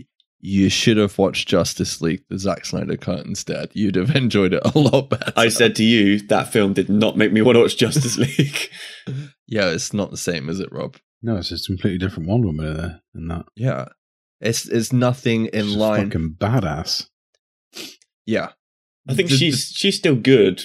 you 0.46 0.68
should 0.70 0.98
have 0.98 1.18
watched 1.18 1.48
Justice 1.48 2.02
League, 2.02 2.24
the 2.30 2.38
Zack 2.38 2.66
Snyder 2.66 2.98
cut 2.98 3.26
instead. 3.26 3.70
You'd 3.74 3.96
have 3.96 4.14
enjoyed 4.16 4.54
it 4.54 4.62
a 4.66 4.78
lot 4.78 5.10
better. 5.10 5.32
I 5.38 5.48
said 5.48 5.74
to 5.78 5.84
you 5.84 6.20
that 6.28 6.52
film 6.52 6.74
did 6.74 6.90
not 6.90 7.16
make 7.18 7.32
me 7.32 7.42
want 7.42 7.56
to 7.56 7.62
watch 7.62 7.78
Justice 7.78 8.18
League. 8.38 8.70
yeah, 9.48 9.70
it's 9.70 9.94
not 9.94 10.12
the 10.12 10.18
same, 10.18 10.50
is 10.50 10.60
it, 10.60 10.70
Rob? 10.72 10.98
No, 11.22 11.38
it's 11.38 11.52
a 11.52 11.58
completely 11.66 11.98
different 11.98 12.28
Wonder 12.28 12.48
Woman 12.48 12.66
in 12.66 12.74
there. 12.78 13.02
In 13.16 13.28
that, 13.30 13.46
Yeah, 13.56 13.86
it's 14.42 14.68
it's 14.68 14.92
nothing 14.92 15.46
in 15.48 15.66
She's 15.68 15.76
line. 15.78 16.12
fucking 16.12 16.36
badass. 16.38 17.08
yeah, 18.26 18.50
I 19.08 19.14
think 19.14 19.30
The- 19.30 19.38
she's 19.38 19.72
she's 19.74 19.96
still 19.98 20.16
good, 20.18 20.64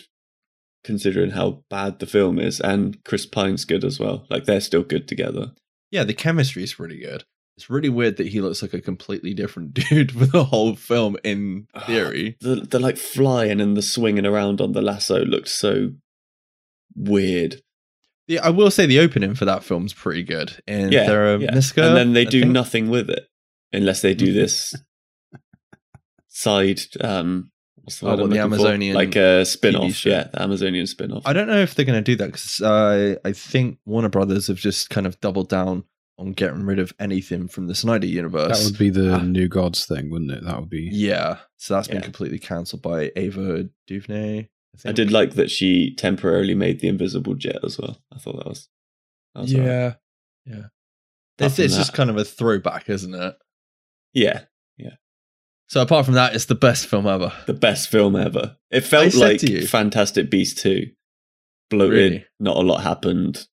considering 0.85 1.31
how 1.31 1.63
bad 1.71 1.99
the 2.01 2.07
film 2.07 2.39
is, 2.41 2.61
and 2.61 3.03
Chris 3.05 3.27
Pine's 3.27 3.65
good 3.65 3.85
as 3.85 4.01
well. 4.01 4.27
Like 4.31 4.45
they're 4.45 4.61
still 4.61 4.83
good 4.83 5.07
together. 5.09 5.53
yeah. 5.93 6.03
The 6.05 6.15
chemistry 6.15 6.63
is 6.65 6.79
really 6.81 6.99
good. 6.99 7.25
It's 7.59 7.69
really 7.69 7.89
weird 7.89 8.19
that 8.19 8.29
he 8.29 8.41
looks 8.41 8.63
like 8.63 8.73
a 8.73 8.81
completely 8.81 9.35
different 9.35 9.75
dude 9.91 10.13
for 10.13 10.27
the 10.27 10.45
whole 10.45 10.77
film. 10.77 11.17
In 11.25 11.67
theory, 11.87 12.37
The 12.41 12.55
the 12.57 12.79
like 12.79 12.97
flying 12.97 13.61
and 13.61 13.77
the 13.77 13.83
swinging 13.83 14.25
around 14.27 14.61
on 14.61 14.73
the 14.73 14.81
lasso 14.81 15.25
looked 15.25 15.49
so 15.49 15.91
weird. 16.95 17.61
yeah, 18.29 18.41
I 18.47 18.51
will 18.51 18.71
say 18.71 18.87
the 18.87 19.01
opening 19.01 19.35
for 19.35 19.45
that 19.45 19.65
film's 19.65 19.93
pretty 19.93 20.23
good. 20.23 20.63
And 20.69 20.93
Yeah, 20.93 21.07
Thera 21.07 21.41
yeah. 21.43 21.53
Miska, 21.53 21.83
and 21.85 21.97
then 21.97 22.13
they 22.13 22.25
do 22.25 22.45
nothing 22.45 22.91
with 22.91 23.11
it 23.11 23.27
unless 23.73 24.03
they 24.03 24.15
do 24.15 24.33
this 24.41 24.73
side. 26.29 26.81
um 27.01 27.51
What's 27.83 28.01
the 28.01 28.07
Oh, 28.07 28.11
word 28.11 28.17
what, 28.21 28.25
I'm 28.25 28.31
the 28.31 28.37
looking 28.37 28.51
for? 28.51 28.55
Amazonian 28.57 28.95
like 28.95 29.17
a 29.17 29.45
spin 29.47 29.75
off? 29.75 29.93
show? 29.95 30.11
Yeah, 30.11 30.25
the 30.25 30.43
Amazonian 30.43 30.87
spin 30.87 31.11
off. 31.11 31.23
I 31.27 31.33
don't 31.33 31.49
know 31.49 31.57
if 31.59 31.75
they're 31.75 31.87
going 31.87 31.99
to 31.99 32.03
do 32.03 32.17
that 32.17 32.27
because 32.27 32.61
uh, 32.61 33.17
I 33.25 33.33
think 33.33 33.79
Warner 33.87 34.11
Brothers 34.11 34.47
have 34.49 34.59
just 34.59 34.91
kind 34.91 35.07
of 35.07 35.19
doubled 35.21 35.49
down 35.49 35.85
on 36.19 36.33
getting 36.33 36.65
rid 36.65 36.79
of 36.81 36.93
anything 36.99 37.47
from 37.49 37.69
the 37.69 37.75
Snyder 37.75 38.07
universe. 38.07 38.59
That 38.59 38.65
would 38.71 38.79
be 38.79 38.91
the 38.91 39.15
Ah. 39.15 39.23
New 39.23 39.47
Gods 39.49 39.87
thing, 39.87 40.11
wouldn't 40.11 40.33
it? 40.33 40.45
That 40.45 40.59
would 40.59 40.69
be. 40.71 40.89
yeah, 40.93 41.39
so 41.59 41.75
that's 41.75 41.89
been 41.89 42.03
completely 42.03 42.39
cancelled 42.41 42.83
by 42.83 43.13
Ava 43.17 43.69
DuVernay. 43.87 44.49
I, 44.85 44.89
I 44.89 44.93
did 44.93 45.11
like 45.13 45.35
that 45.35 45.51
she 45.51 45.95
temporarily 45.95 46.55
made 46.55 46.81
the 46.81 46.89
invisible 46.89 47.35
jet 47.35 47.65
as 47.65 47.79
well. 47.79 47.99
I 48.13 48.19
thought 48.19 48.37
that 48.37 48.47
was. 48.49 48.69
That 49.35 49.41
was 49.43 49.55
alright. 49.55 49.69
Yeah, 49.69 49.95
yeah. 50.45 50.55
Apart 50.57 50.67
It's, 51.39 51.55
from 51.57 51.65
it's 51.67 51.77
just 51.77 51.93
kind 51.95 52.11
of 52.11 52.17
a 52.17 52.25
throwback, 52.25 52.89
isn't 52.91 53.15
it? 53.15 53.37
Yeah, 54.13 54.43
Yeah. 54.77 54.95
So 55.69 55.83
apart 55.83 56.05
from 56.07 56.15
that, 56.15 56.35
it's 56.35 56.47
the 56.47 56.55
best 56.55 56.87
film 56.87 57.07
ever. 57.07 57.33
the 57.47 57.53
best 57.55 57.91
film 57.91 58.17
ever. 58.17 58.57
It 58.71 58.81
felt 58.81 59.15
like 59.15 59.43
you- 59.43 59.67
Fantastic 59.67 60.31
Beasts 60.31 60.61
2. 60.63 60.87
Bloated, 61.71 61.93
Really? 62.13 62.25
not 62.41 62.57
a 62.57 62.61
lot 62.61 62.83
happened. 62.83 63.47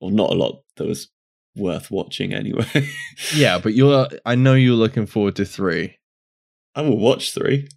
Or 0.00 0.10
not 0.12 0.30
a 0.30 0.34
lot 0.34 0.62
that 0.76 0.86
was 0.86 1.08
worth 1.56 1.90
watching 1.90 2.32
anyway. 2.32 2.66
Yeah, 3.34 3.58
but 3.58 3.72
you're. 3.74 4.08
I 4.26 4.34
know 4.34 4.54
you're 4.54 4.74
looking 4.74 5.06
forward 5.06 5.36
to 5.36 5.44
three 5.46 5.96
I 6.74 6.82
will 6.82 6.98
watch 6.98 7.32
three. 7.32 7.68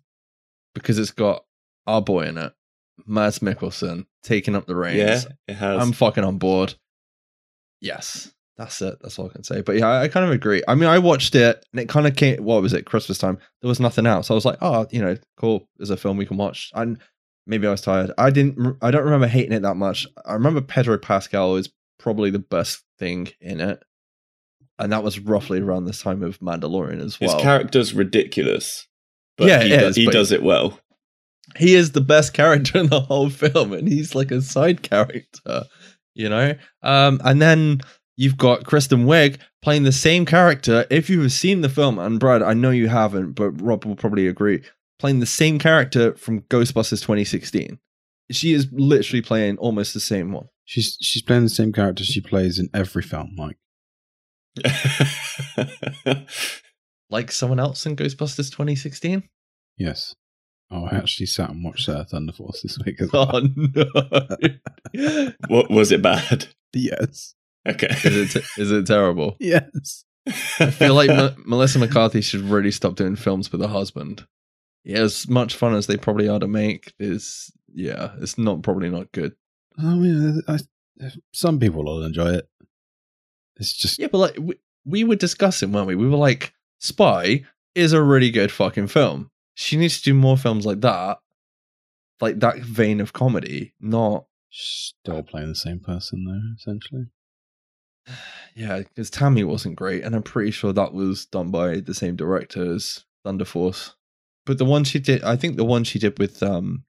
because 0.76 1.00
it's 1.00 1.12
got 1.12 1.46
our 1.88 2.02
boy 2.02 2.26
in 2.26 2.38
it, 2.38 2.54
Mads 3.08 3.40
Mikkelsen, 3.40 4.06
taking 4.24 4.56
up 4.56 4.68
the 4.68 4.76
reins. 4.76 4.98
Yeah, 4.98 5.22
it 5.48 5.54
has. 5.56 5.82
I'm 5.82 5.94
fucking 5.94 6.26
on 6.26 6.38
board. 6.38 6.76
Yes, 7.80 8.32
that's 8.58 8.82
it. 8.82 8.98
That's 9.02 9.18
all 9.18 9.28
I 9.28 9.34
can 9.34 9.44
say. 9.44 9.62
But 9.62 9.78
yeah, 9.78 9.88
I, 9.88 10.02
I 10.04 10.08
kind 10.10 10.26
of 10.26 10.32
agree. 10.32 10.62
I 10.68 10.76
mean, 10.76 10.90
I 10.90 11.00
watched 11.00 11.34
it 11.36 11.66
and 11.72 11.80
it 11.80 11.88
kind 11.88 12.06
of 12.06 12.16
came. 12.18 12.44
What 12.44 12.62
was 12.62 12.74
it? 12.74 12.86
Christmas 12.86 13.18
time. 13.18 13.38
There 13.62 13.70
was 13.70 13.80
nothing 13.80 14.06
else. 14.06 14.30
I 14.30 14.34
was 14.34 14.46
like, 14.46 14.58
oh, 14.62 14.86
you 14.92 15.02
know, 15.02 15.16
cool. 15.38 15.68
There's 15.78 15.90
a 15.90 15.98
film 15.98 16.18
we 16.18 16.26
can 16.26 16.36
watch. 16.38 16.70
And 16.76 17.00
maybe 17.48 17.66
I 17.68 17.72
was 17.72 17.82
tired. 17.82 18.12
I 18.18 18.30
didn't. 18.30 18.78
I 18.82 18.92
don't 18.92 19.06
remember 19.06 19.28
hating 19.28 19.54
it 19.54 19.62
that 19.62 19.76
much. 19.76 20.06
I 20.26 20.34
remember 20.34 20.60
Pedro 20.60 20.98
Pascal 20.98 21.56
is 21.56 21.70
probably 21.98 22.30
the 22.32 22.40
best 22.40 22.84
thing 23.00 23.30
in 23.42 23.60
it, 23.62 23.82
and 24.78 24.92
that 24.92 25.04
was 25.04 25.20
roughly 25.20 25.60
around 25.62 25.86
the 25.86 25.94
time 25.94 26.22
of 26.24 26.40
Mandalorian 26.40 27.02
as 27.04 27.20
well. 27.20 27.34
His 27.34 27.42
character's 27.42 27.94
ridiculous. 27.94 28.88
But 29.38 29.48
Yeah, 29.48 29.64
he, 29.64 29.74
is, 29.74 29.96
he 29.96 30.06
but- 30.06 30.14
does 30.14 30.32
it 30.32 30.44
well. 30.44 30.80
he 31.58 31.74
is 31.76 31.94
the 31.94 32.02
best 32.02 32.34
character 32.34 32.78
in 32.82 32.88
the 32.88 33.00
whole 33.00 33.30
film 33.30 33.74
and 33.74 33.88
he's 33.88 34.14
like 34.14 34.30
a 34.32 34.42
side 34.42 34.84
character 34.84 35.64
you 36.14 36.28
know 36.30 36.54
um 36.84 37.20
and 37.24 37.42
then 37.42 37.80
you've 38.18 38.38
got 38.38 38.66
kristen 38.66 39.06
wiig 39.06 39.38
playing 39.64 39.82
the 39.84 39.92
same 39.92 40.26
character 40.26 40.86
if 40.92 41.10
you've 41.10 41.32
seen 41.32 41.62
the 41.62 41.70
film 41.70 41.98
and 41.98 42.20
brad 42.20 42.44
i 42.44 42.54
know 42.54 42.70
you 42.70 42.88
haven't 42.88 43.32
but 43.34 43.50
rob 43.62 43.84
will 43.86 43.96
probably 43.96 44.28
agree 44.28 44.62
playing 45.00 45.20
the 45.22 45.26
same 45.26 45.58
character 45.58 46.14
from 46.16 46.42
ghostbusters 46.42 47.02
2016 47.02 47.80
she 48.32 48.54
is 48.54 48.68
literally 48.72 49.22
playing 49.22 49.58
almost 49.58 49.94
the 49.96 50.00
same 50.00 50.32
one 50.32 50.48
She's 50.70 51.00
she's 51.02 51.24
playing 51.24 51.46
the 51.46 51.50
same 51.50 51.74
character 51.74 52.04
she 52.04 52.22
plays 52.22 52.60
in 52.60 52.70
every 52.76 53.02
film. 53.02 53.36
Like 53.36 53.58
like 57.10 57.32
someone 57.32 57.60
else 57.60 57.88
in 57.88 57.96
ghostbusters 57.96 58.52
2016 58.52 59.24
yes. 59.78 60.14
Oh, 60.70 60.86
I 60.86 60.98
actually 60.98 61.26
sat 61.26 61.50
and 61.50 61.64
watched 61.64 61.90
uh, 61.90 62.04
Thunder 62.04 62.32
Force 62.34 62.62
this 62.62 62.78
week 62.86 63.02
as 63.02 63.12
well. 63.14 63.32
oh 63.36 63.48
no 64.94 65.32
what 65.48 65.72
was 65.72 65.92
it 65.92 66.04
bad? 66.04 66.46
Yes. 66.74 67.34
Okay. 67.68 67.88
is 68.04 68.36
it, 68.36 68.44
is 68.60 68.72
it 68.72 68.86
terrible 68.86 69.38
Yes. 69.40 70.04
I 70.60 70.70
feel 70.70 70.94
like 70.94 71.10
M- 71.10 71.36
Melissa 71.48 71.80
McCarthy 71.80 72.22
should 72.22 72.42
really 72.42 72.70
stop 72.72 72.96
doing 72.96 73.16
films 73.16 73.52
with 73.52 73.62
her 73.62 73.68
husband. 73.68 74.28
yeah, 74.84 75.00
as 75.00 75.28
much 75.28 75.56
fun 75.56 75.74
as 75.74 75.88
they 75.88 75.98
probably 75.98 76.30
are 76.30 76.38
to 76.40 76.48
make, 76.48 76.94
is 77.00 77.52
yeah, 77.74 78.12
it's 78.22 78.38
not 78.38 78.62
probably 78.62 78.92
not 78.92 79.12
good. 79.12 79.34
I 79.80 79.96
mean, 79.96 80.42
I, 80.48 80.60
some 81.32 81.60
people 81.60 81.84
will 81.84 82.04
enjoy 82.04 82.34
it. 82.34 82.50
It's 83.58 83.74
just 83.74 84.00
Yeah, 84.00 84.08
but 84.12 84.18
like 84.18 84.38
we, 84.38 84.56
we 84.86 85.04
were 85.04 85.16
discussing, 85.16 85.72
weren't 85.72 85.88
we? 85.88 85.96
We 85.96 86.08
were 86.08 86.18
like, 86.18 86.54
Spy 86.80 87.44
is 87.76 87.94
a 87.94 88.02
really 88.02 88.32
good 88.32 88.52
fucking 88.52 88.88
film. 88.88 89.32
She 89.54 89.78
needs 89.78 89.98
to 89.98 90.04
do 90.04 90.14
more 90.14 90.38
films 90.38 90.66
like 90.66 90.82
that, 90.82 91.20
like 92.22 92.40
that 92.40 92.60
vein 92.60 93.02
of 93.02 93.14
comedy. 93.14 93.74
Not 93.80 94.26
still 94.50 95.24
playing 95.24 95.50
the 95.50 95.56
same 95.56 95.80
person 95.80 96.26
though, 96.26 96.56
essentially. 96.58 97.08
yeah, 98.56 98.80
because 98.80 99.10
Tammy 99.10 99.44
wasn't 99.44 99.76
great, 99.76 100.04
and 100.04 100.16
I'm 100.16 100.24
pretty 100.24 100.52
sure 100.52 100.74
that 100.74 100.94
was 100.94 101.26
done 101.26 101.52
by 101.52 101.80
the 101.80 101.94
same 101.94 102.16
director 102.16 102.74
as 102.74 103.06
Thunder 103.24 103.46
Force. 103.46 103.96
But 104.46 104.58
the 104.58 104.66
one 104.66 104.84
she 104.84 105.00
did, 105.00 105.24
I 105.24 105.36
think 105.36 105.58
the 105.58 105.66
one 105.66 105.84
she 105.84 106.00
did 106.00 106.18
with 106.18 106.42
um, 106.42 106.84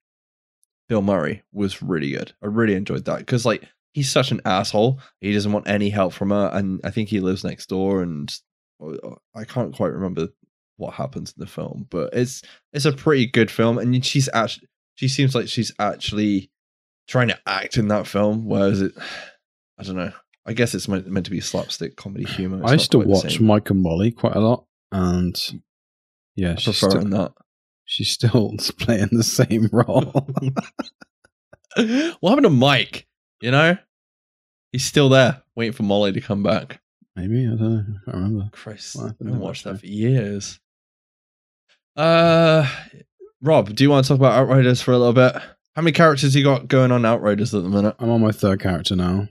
Bill 0.90 1.02
Murray 1.02 1.44
was 1.52 1.82
really 1.82 2.10
good. 2.10 2.32
I 2.42 2.46
really 2.46 2.74
enjoyed 2.74 3.04
that 3.04 3.20
because 3.20 3.46
like 3.46 3.62
he's 3.92 4.10
such 4.10 4.32
an 4.32 4.40
asshole. 4.44 5.00
He 5.20 5.32
doesn't 5.32 5.52
want 5.52 5.68
any 5.68 5.88
help 5.88 6.12
from 6.12 6.30
her, 6.30 6.50
and 6.52 6.80
I 6.82 6.90
think 6.90 7.08
he 7.08 7.20
lives 7.20 7.44
next 7.44 7.68
door. 7.68 8.02
And 8.02 8.28
uh, 8.82 9.14
I 9.32 9.44
can't 9.44 9.72
quite 9.72 9.92
remember 9.92 10.30
what 10.78 10.94
happens 10.94 11.32
in 11.36 11.40
the 11.40 11.46
film, 11.46 11.86
but 11.90 12.12
it's 12.12 12.42
it's 12.72 12.86
a 12.86 12.92
pretty 12.92 13.26
good 13.26 13.52
film, 13.52 13.78
and 13.78 14.04
she's 14.04 14.28
actually 14.34 14.66
she 14.96 15.06
seems 15.06 15.32
like 15.32 15.46
she's 15.46 15.72
actually 15.78 16.50
trying 17.06 17.28
to 17.28 17.38
act 17.46 17.76
in 17.76 17.86
that 17.86 18.08
film. 18.08 18.46
Whereas 18.46 18.82
it, 18.82 18.92
I 19.78 19.84
don't 19.84 19.94
know. 19.94 20.12
I 20.44 20.54
guess 20.54 20.74
it's 20.74 20.88
meant, 20.88 21.06
meant 21.06 21.26
to 21.26 21.30
be 21.30 21.40
slapstick 21.40 21.94
comedy 21.94 22.24
humor. 22.24 22.62
It's 22.62 22.70
I 22.70 22.72
used 22.72 22.90
to 22.90 22.98
watch. 22.98 23.38
Mike 23.38 23.70
and 23.70 23.80
Molly 23.80 24.10
quite 24.10 24.34
a 24.34 24.40
lot, 24.40 24.64
and 24.90 25.40
yeah, 26.34 26.52
I 26.52 26.54
she's 26.56 26.78
still, 26.78 26.90
that. 26.90 27.32
She's 27.90 28.10
still 28.10 28.54
playing 28.78 29.08
the 29.10 29.24
same 29.24 29.68
role. 29.72 30.02
what 32.20 32.30
happened 32.30 32.44
to 32.44 32.50
Mike? 32.50 33.06
You 33.42 33.50
know, 33.50 33.76
he's 34.72 34.84
still 34.84 35.08
there, 35.08 35.42
waiting 35.56 35.72
for 35.72 35.82
Molly 35.82 36.12
to 36.12 36.20
come 36.20 36.42
back. 36.42 36.80
Maybe 37.16 37.46
I 37.46 37.50
don't 37.50 37.60
know. 37.60 37.78
I 37.78 38.04
can't 38.04 38.16
remember. 38.16 38.50
Christ, 38.52 38.98
I 38.98 39.08
haven't 39.18 39.40
watched 39.40 39.64
that 39.64 39.80
for 39.80 39.86
years. 39.86 40.60
Uh, 41.96 42.66
Rob, 43.42 43.74
do 43.74 43.82
you 43.82 43.90
want 43.90 44.04
to 44.04 44.08
talk 44.08 44.18
about 44.18 44.38
Outriders 44.38 44.80
for 44.80 44.92
a 44.92 44.98
little 44.98 45.12
bit? 45.12 45.34
How 45.74 45.82
many 45.82 45.92
characters 45.92 46.36
you 46.36 46.44
got 46.44 46.68
going 46.68 46.92
on 46.92 47.04
Outriders 47.04 47.54
at 47.54 47.62
the 47.62 47.68
minute? 47.68 47.96
I'm 47.98 48.10
on 48.10 48.20
my 48.20 48.32
third 48.32 48.60
character 48.60 48.94
now. 48.94 49.28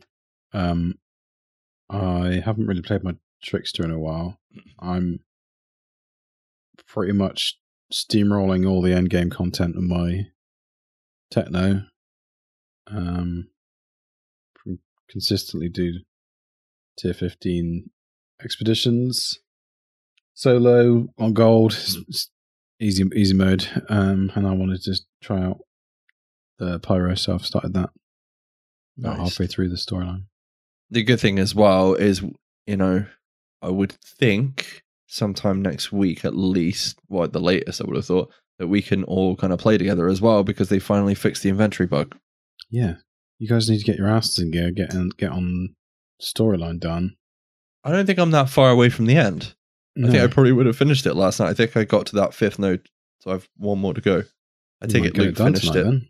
Um, 0.51 0.95
I 1.89 2.41
haven't 2.43 2.67
really 2.67 2.81
played 2.81 3.03
my 3.03 3.15
trickster 3.41 3.83
in 3.83 3.91
a 3.91 3.99
while. 3.99 4.39
I'm 4.79 5.19
pretty 6.87 7.13
much 7.13 7.58
steamrolling 7.91 8.67
all 8.69 8.81
the 8.81 8.93
end 8.93 9.09
game 9.09 9.29
content 9.29 9.75
of 9.75 9.83
my 9.83 10.27
techno. 11.31 11.83
Um, 12.87 13.49
consistently 15.09 15.69
do 15.69 15.93
tier 16.97 17.13
15 17.13 17.89
expeditions. 18.43 19.39
Solo 20.33 21.07
on 21.17 21.33
gold, 21.33 21.73
it's 22.07 22.29
easy 22.79 23.03
easy 23.15 23.33
mode. 23.33 23.67
Um, 23.89 24.31
and 24.35 24.47
I 24.47 24.51
wanted 24.53 24.81
to 24.83 24.95
try 25.21 25.41
out 25.43 25.59
the 26.57 26.79
pyro, 26.79 27.15
so 27.15 27.33
I've 27.33 27.45
started 27.45 27.73
that 27.73 27.89
about 28.97 29.17
Nice. 29.17 29.29
halfway 29.29 29.47
through 29.47 29.69
the 29.69 29.75
storyline. 29.75 30.23
The 30.89 31.03
good 31.03 31.19
thing 31.19 31.39
as 31.39 31.53
well 31.53 31.93
is, 31.93 32.21
you 32.65 32.77
know, 32.77 33.05
I 33.61 33.69
would 33.69 33.91
think 33.91 34.83
sometime 35.09 35.61
next 35.61 35.91
week 35.91 36.23
at 36.23 36.35
least, 36.35 36.99
well, 37.09 37.23
at 37.23 37.33
the 37.33 37.41
latest, 37.41 37.81
I 37.81 37.85
would 37.85 37.95
have 37.95 38.05
thought 38.05 38.31
that 38.59 38.67
we 38.67 38.81
can 38.81 39.03
all 39.05 39.35
kind 39.35 39.51
of 39.51 39.59
play 39.59 39.77
together 39.77 40.07
as 40.07 40.21
well 40.21 40.43
because 40.43 40.69
they 40.69 40.79
finally 40.79 41.15
fixed 41.15 41.43
the 41.43 41.49
inventory 41.49 41.87
bug. 41.87 42.15
Yeah, 42.69 42.95
you 43.39 43.47
guys 43.47 43.69
need 43.69 43.79
to 43.79 43.85
get 43.85 43.97
your 43.97 44.07
asses 44.07 44.37
in 44.39 44.51
gear, 44.51 44.71
get 44.71 44.93
in, 44.93 45.09
get 45.17 45.31
on 45.31 45.75
storyline 46.21 46.79
done. 46.79 47.15
I 47.83 47.91
don't 47.91 48.05
think 48.05 48.19
I'm 48.19 48.31
that 48.31 48.49
far 48.49 48.69
away 48.69 48.89
from 48.89 49.05
the 49.05 49.17
end. 49.17 49.55
I 49.97 50.07
think 50.07 50.23
I 50.23 50.27
probably 50.27 50.53
would 50.53 50.65
have 50.65 50.77
finished 50.77 51.05
it 51.05 51.15
last 51.15 51.39
night. 51.39 51.49
I 51.49 51.53
think 51.53 51.75
I 51.75 51.83
got 51.83 52.05
to 52.07 52.15
that 52.17 52.33
fifth 52.33 52.59
note, 52.59 52.87
so 53.19 53.31
I've 53.31 53.49
one 53.57 53.79
more 53.79 53.93
to 53.93 54.01
go. 54.01 54.23
I 54.81 54.87
take 54.87 55.03
it 55.03 55.17
Luke 55.17 55.35
finished 55.35 55.75
it. 55.75 55.83
Then. 55.83 56.07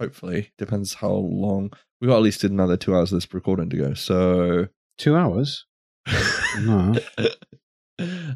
Hopefully, 0.00 0.52
depends 0.56 0.94
how 0.94 1.10
long. 1.10 1.72
We 2.00 2.08
got 2.08 2.16
at 2.16 2.22
least 2.22 2.44
another 2.44 2.76
two 2.76 2.94
hours 2.94 3.12
of 3.12 3.16
this 3.16 3.34
recording 3.34 3.68
to 3.70 3.76
go. 3.76 3.94
So, 3.94 4.68
Two 4.96 5.16
hours. 5.16 5.66
No, 6.60 6.94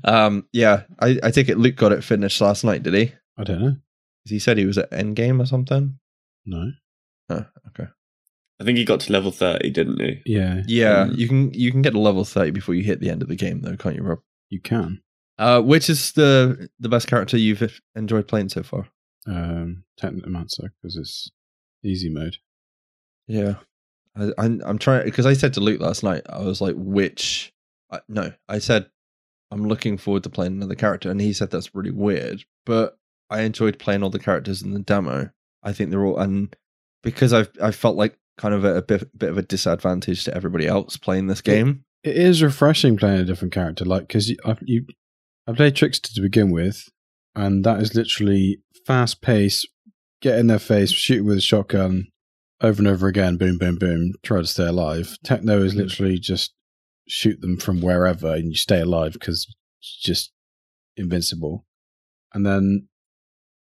um, 0.05 0.47
yeah, 0.53 0.83
I, 1.01 1.19
I 1.23 1.31
take 1.31 1.49
it 1.49 1.59
Luke 1.59 1.77
got 1.77 1.93
it 1.93 2.05
finished 2.05 2.41
last 2.41 2.65
night. 2.65 2.83
Did 2.83 2.95
he? 2.95 3.13
I 3.37 3.45
don't 3.45 3.61
know. 3.63 3.77
He 4.25 4.39
said 4.39 4.59
he 4.59 4.67
was 4.67 4.79
at 4.79 4.91
endgame 4.91 5.41
or 5.41 5.47
something. 5.47 5.99
No. 6.45 6.73
Oh, 7.31 7.45
okay. 7.69 7.89
I 8.61 8.65
think 8.65 8.77
he 8.79 8.85
got 8.85 9.01
to 9.01 9.13
level 9.13 9.31
30, 9.31 9.71
didn't 9.71 10.01
he? 10.01 10.21
Yeah, 10.27 10.63
Yeah, 10.67 11.07
Mm. 11.07 11.17
you 11.17 11.29
can 11.29 11.55
you 11.55 11.71
can 11.71 11.83
get 11.83 11.93
to 11.93 11.99
level 12.01 12.25
thirty 12.25 12.51
before 12.51 12.75
you 12.75 12.83
hit 12.83 13.01
the 13.01 13.11
end 13.11 13.23
of 13.23 13.29
the 13.29 13.37
game, 13.37 13.61
though, 13.61 13.77
can't 13.77 13.95
you, 13.97 14.03
Rob? 14.03 14.21
you 14.51 14.61
can. 14.61 15.01
Uh, 15.39 15.61
which 15.61 15.89
is 15.89 16.13
the 16.13 16.69
the 16.81 16.89
best 16.89 17.07
character 17.07 17.37
you've 17.37 17.81
enjoyed 17.95 18.27
playing 18.27 18.49
so 18.49 18.63
far? 18.63 18.89
Um, 19.27 19.85
Technomancer 20.01 20.71
because 20.83 20.97
it's 20.97 21.31
easy 21.85 22.09
mode. 22.09 22.37
Yeah, 23.29 23.57
I, 24.17 24.33
I'm 24.39 24.61
I'm 24.65 24.79
trying 24.79 25.05
because 25.05 25.27
I 25.27 25.35
said 25.35 25.55
to 25.55 25.61
Luke 25.61 25.81
last 25.81 26.03
night, 26.03 26.23
I 26.29 26.41
was 26.41 26.61
like, 26.61 26.75
which? 26.77 27.53
I, 27.93 28.01
no, 28.09 28.33
I 28.49 28.59
said 28.59 28.91
I'm 29.51 29.67
looking 29.67 29.97
forward 29.97 30.23
to 30.25 30.31
playing 30.31 30.53
another 30.53 30.75
character, 30.75 31.11
and 31.11 31.21
he 31.21 31.33
said 31.33 31.51
that's 31.51 31.75
really 31.75 31.91
weird, 31.91 32.45
but 32.67 32.99
I 33.31 33.43
enjoyed 33.43 33.79
playing 33.79 34.03
all 34.03 34.11
the 34.11 34.19
characters 34.19 34.63
in 34.63 34.73
the 34.73 34.81
demo. 34.81 35.31
I 35.63 35.73
think 35.73 35.91
they're 35.91 36.05
all 36.05 36.19
and 36.19 36.55
because 37.03 37.33
I've 37.33 37.51
I 37.61 37.71
felt 37.71 37.97
like 37.97 38.19
kind 38.37 38.55
of 38.55 38.65
at 38.65 38.77
a 38.77 38.83
bit 38.83 39.19
bit 39.19 39.31
of 39.31 39.39
a 39.39 39.43
disadvantage 39.43 40.25
to 40.25 40.35
everybody 40.35 40.67
else 40.67 40.97
playing 40.97 41.27
this 41.27 41.41
game. 41.41 41.85
It 42.05 42.17
is 42.17 42.43
refreshing 42.43 42.97
playing 42.97 43.21
a 43.21 43.25
different 43.25 43.53
character, 43.53 43.85
like 43.85 44.07
because 44.07 44.31
you, 44.31 44.37
I, 44.45 44.57
you, 44.63 44.87
I 45.47 45.53
played 45.53 45.75
Trickster 45.75 46.15
to 46.15 46.21
begin 46.21 46.51
with, 46.51 46.89
and 47.35 47.65
that 47.65 47.81
is 47.83 47.95
literally 47.95 48.63
fast 48.87 49.21
pace, 49.21 49.67
get 50.23 50.39
in 50.39 50.47
their 50.47 50.61
face, 50.61 50.93
shoot 50.93 51.25
with 51.25 51.39
a 51.39 51.41
shotgun, 51.41 52.07
over 52.61 52.81
and 52.81 52.89
over 52.89 53.09
again, 53.09 53.37
boom, 53.37 53.59
boom, 53.59 53.77
boom, 53.77 54.15
try 54.23 54.39
to 54.39 54.47
stay 54.47 54.67
alive. 54.67 55.19
Techno 55.25 55.63
is 55.63 55.73
mm-hmm. 55.73 55.83
literally 55.83 56.19
just 56.19 56.55
shoot 57.09 57.41
them 57.41 57.57
from 57.57 57.81
wherever, 57.81 58.35
and 58.35 58.51
you 58.51 58.57
stay 58.57 58.81
alive 58.81 59.15
because 59.15 59.53
just 59.81 60.33
invincible. 60.97 61.65
And 62.33 62.45
then 62.45 62.89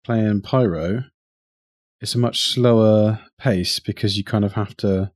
playing 0.05 0.43
Pyro, 0.43 1.05
it's 2.01 2.15
a 2.15 2.19
much 2.19 2.43
slower 2.43 3.21
pace 3.39 3.79
because 3.79 4.17
you 4.17 4.25
kind 4.25 4.45
of 4.45 4.53
have 4.53 4.77
to 4.79 5.13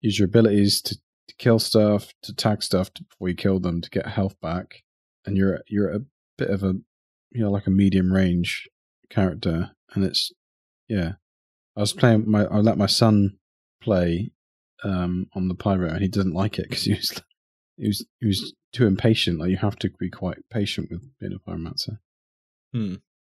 use 0.00 0.18
your 0.18 0.26
abilities 0.26 0.80
to 0.82 0.98
to 1.28 1.34
kill 1.38 1.58
stuff, 1.58 2.12
to 2.22 2.32
tag 2.32 2.62
stuff 2.62 2.92
to, 2.94 3.02
before 3.02 3.28
you 3.28 3.34
kill 3.34 3.58
them 3.58 3.80
to 3.80 3.90
get 3.90 4.06
health 4.06 4.36
back, 4.40 4.82
and 5.24 5.36
you're 5.36 5.60
you're 5.68 5.90
a 5.90 6.00
bit 6.38 6.50
of 6.50 6.62
a 6.62 6.74
you 7.32 7.42
know 7.42 7.50
like 7.50 7.66
a 7.66 7.70
medium 7.70 8.12
range 8.12 8.68
character, 9.10 9.72
and 9.94 10.04
it's 10.04 10.32
yeah. 10.88 11.12
I 11.76 11.80
was 11.80 11.92
playing 11.92 12.30
my 12.30 12.44
I 12.46 12.58
let 12.58 12.78
my 12.78 12.86
son 12.86 13.38
play 13.82 14.30
um, 14.84 15.26
on 15.34 15.48
the 15.48 15.54
pyro, 15.54 15.88
and 15.90 16.02
he 16.02 16.08
didn't 16.08 16.34
like 16.34 16.58
it 16.58 16.68
because 16.68 16.84
he 16.84 16.94
was 16.94 17.22
he 17.76 17.86
was 17.88 18.06
he 18.20 18.26
was 18.26 18.54
too 18.72 18.86
impatient. 18.86 19.38
Like 19.40 19.50
you 19.50 19.56
have 19.58 19.76
to 19.76 19.90
be 19.98 20.10
quite 20.10 20.38
patient 20.50 20.88
with 20.90 21.02
being 21.20 21.32
a 21.34 21.50
pyromancer. 21.50 21.98
Hmm. 22.72 22.94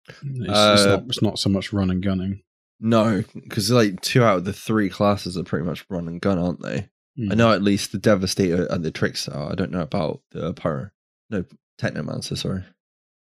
It's, 0.08 0.18
it's 0.22 0.50
Uh, 0.50 0.86
not 0.96 1.04
it's 1.08 1.22
not 1.22 1.38
so 1.38 1.50
much 1.50 1.72
run 1.72 1.90
and 1.90 2.02
gunning. 2.02 2.42
No, 2.78 3.24
because 3.34 3.70
like 3.70 4.00
two 4.02 4.22
out 4.22 4.38
of 4.38 4.44
the 4.44 4.52
three 4.52 4.88
classes 4.90 5.36
are 5.38 5.44
pretty 5.44 5.64
much 5.66 5.84
run 5.88 6.08
and 6.08 6.20
gun, 6.20 6.38
aren't 6.38 6.62
they? 6.62 6.88
Hmm. 7.16 7.32
I 7.32 7.34
know 7.34 7.52
at 7.52 7.62
least 7.62 7.92
the 7.92 7.98
Devastator 7.98 8.66
and 8.66 8.84
the 8.84 8.90
Trickster. 8.90 9.32
are. 9.34 9.50
I 9.50 9.54
don't 9.54 9.70
know 9.70 9.80
about 9.80 10.20
the 10.32 10.52
Pyro. 10.52 10.90
No, 11.30 11.44
Technomancer. 11.80 12.36
Sorry. 12.36 12.62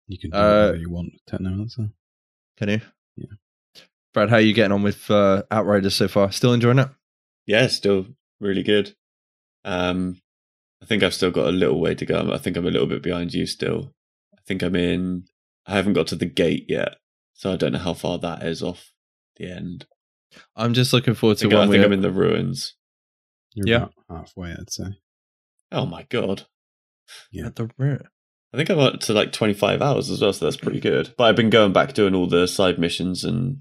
you 0.09 0.19
can 0.19 0.31
do 0.31 0.37
uh, 0.37 0.41
whatever 0.43 0.77
you 0.77 0.91
want 0.91 1.13
with 1.13 1.25
technomancer. 1.41 1.91
Can 2.59 2.69
you? 2.69 2.81
Yeah. 3.17 3.83
Brad, 4.13 4.29
how 4.31 4.37
are 4.37 4.41
you 4.41 4.53
getting 4.53 4.73
on 4.73 4.83
with 4.83 5.11
uh, 5.11 5.43
Outriders 5.51 5.95
so 5.95 6.07
far? 6.09 6.31
Still 6.33 6.53
enjoying 6.53 6.79
it? 6.81 6.89
Yeah, 7.47 7.67
still 7.69 8.07
really 8.41 8.63
good. 8.63 8.95
Um, 9.65 10.21
I 10.83 10.87
think 10.87 11.03
I've 11.03 11.15
still 11.15 11.31
got 11.31 11.47
a 11.47 11.53
little 11.53 11.81
way 11.81 11.95
to 11.95 12.05
go. 12.07 12.31
I 12.33 12.39
think 12.39 12.57
I'm 12.57 12.67
a 12.67 12.71
little 12.71 12.87
bit 12.87 13.03
behind 13.03 13.33
you 13.35 13.47
still. 13.47 13.93
I 14.35 14.41
think 14.47 14.63
I'm 14.63 14.77
in. 14.77 15.25
I 15.67 15.73
haven't 15.75 15.95
got 15.95 16.07
to 16.09 16.17
the 16.17 16.27
gate 16.27 16.67
yet, 16.69 16.97
so 17.33 17.53
I 17.53 17.57
don't 17.57 17.73
know 17.73 17.79
how 17.79 17.95
far 17.95 18.19
that 18.19 18.43
is 18.43 18.63
off 18.63 18.91
the 19.37 19.51
end. 19.51 19.87
I'm 20.57 20.75
just 20.75 20.93
looking 20.93 21.15
forward 21.15 21.37
I 21.37 21.39
to 21.39 21.41
think, 21.43 21.53
when 21.53 21.63
I 21.63 21.67
we. 21.67 21.77
think 21.77 21.87
I'm 21.87 21.93
in 21.93 22.03
the 22.03 22.11
ruins. 22.11 22.75
You're 23.55 23.67
Yeah. 23.69 23.77
about 23.77 23.93
halfway, 24.11 24.51
I'd 24.53 24.71
say. 24.71 24.85
Oh 25.73 25.87
my 25.87 26.03
god! 26.11 26.47
Yeah. 27.31 27.47
At 27.47 27.57
the 27.57 27.71
rear. 27.79 28.11
I 28.53 28.57
think 28.57 28.69
I'm 28.71 28.79
up 28.79 29.01
to 29.01 29.13
like 29.13 29.33
25 29.33 29.83
hours 29.83 30.11
as 30.11 30.21
well, 30.21 30.33
so 30.33 30.45
that's 30.45 30.57
pretty 30.57 30.81
good. 30.81 31.13
But 31.19 31.25
I've 31.25 31.37
been 31.37 31.51
going 31.51 31.73
back 31.73 31.93
doing 31.95 32.15
all 32.15 32.29
the 32.29 32.47
side 32.47 32.79
missions 32.79 33.25
and 33.25 33.59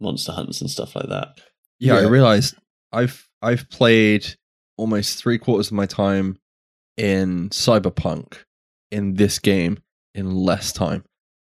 monster 0.00 0.32
hunts 0.32 0.60
and 0.60 0.68
stuff 0.68 0.94
like 0.96 1.08
that. 1.08 1.40
Yeah, 1.78 1.94
I 1.96 2.02
realized 2.06 2.54
I've 2.92 3.28
I've 3.42 3.68
played 3.70 4.26
almost 4.76 5.18
three 5.18 5.38
quarters 5.38 5.68
of 5.68 5.72
my 5.74 5.86
time 5.86 6.38
in 6.96 7.48
Cyberpunk 7.50 8.38
in 8.90 9.14
this 9.14 9.38
game 9.38 9.78
in 10.14 10.34
less 10.34 10.72
time. 10.72 11.04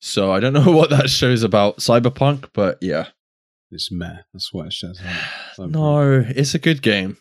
So 0.01 0.33
I 0.33 0.41
don't 0.41 0.53
know 0.65 0.71
what 0.73 0.91
that 0.91 1.11
shows 1.11 1.43
about 1.43 1.79
Cyberpunk, 1.79 2.49
but 2.53 2.79
yeah. 2.81 3.09
It's 3.71 3.91
meh. 3.91 4.19
That's 4.35 4.53
what 4.53 4.67
it 4.67 4.73
says. 4.75 5.01
No, 5.59 6.25
it's 6.29 6.55
a 6.55 6.59
good 6.59 6.83
game. 6.83 7.17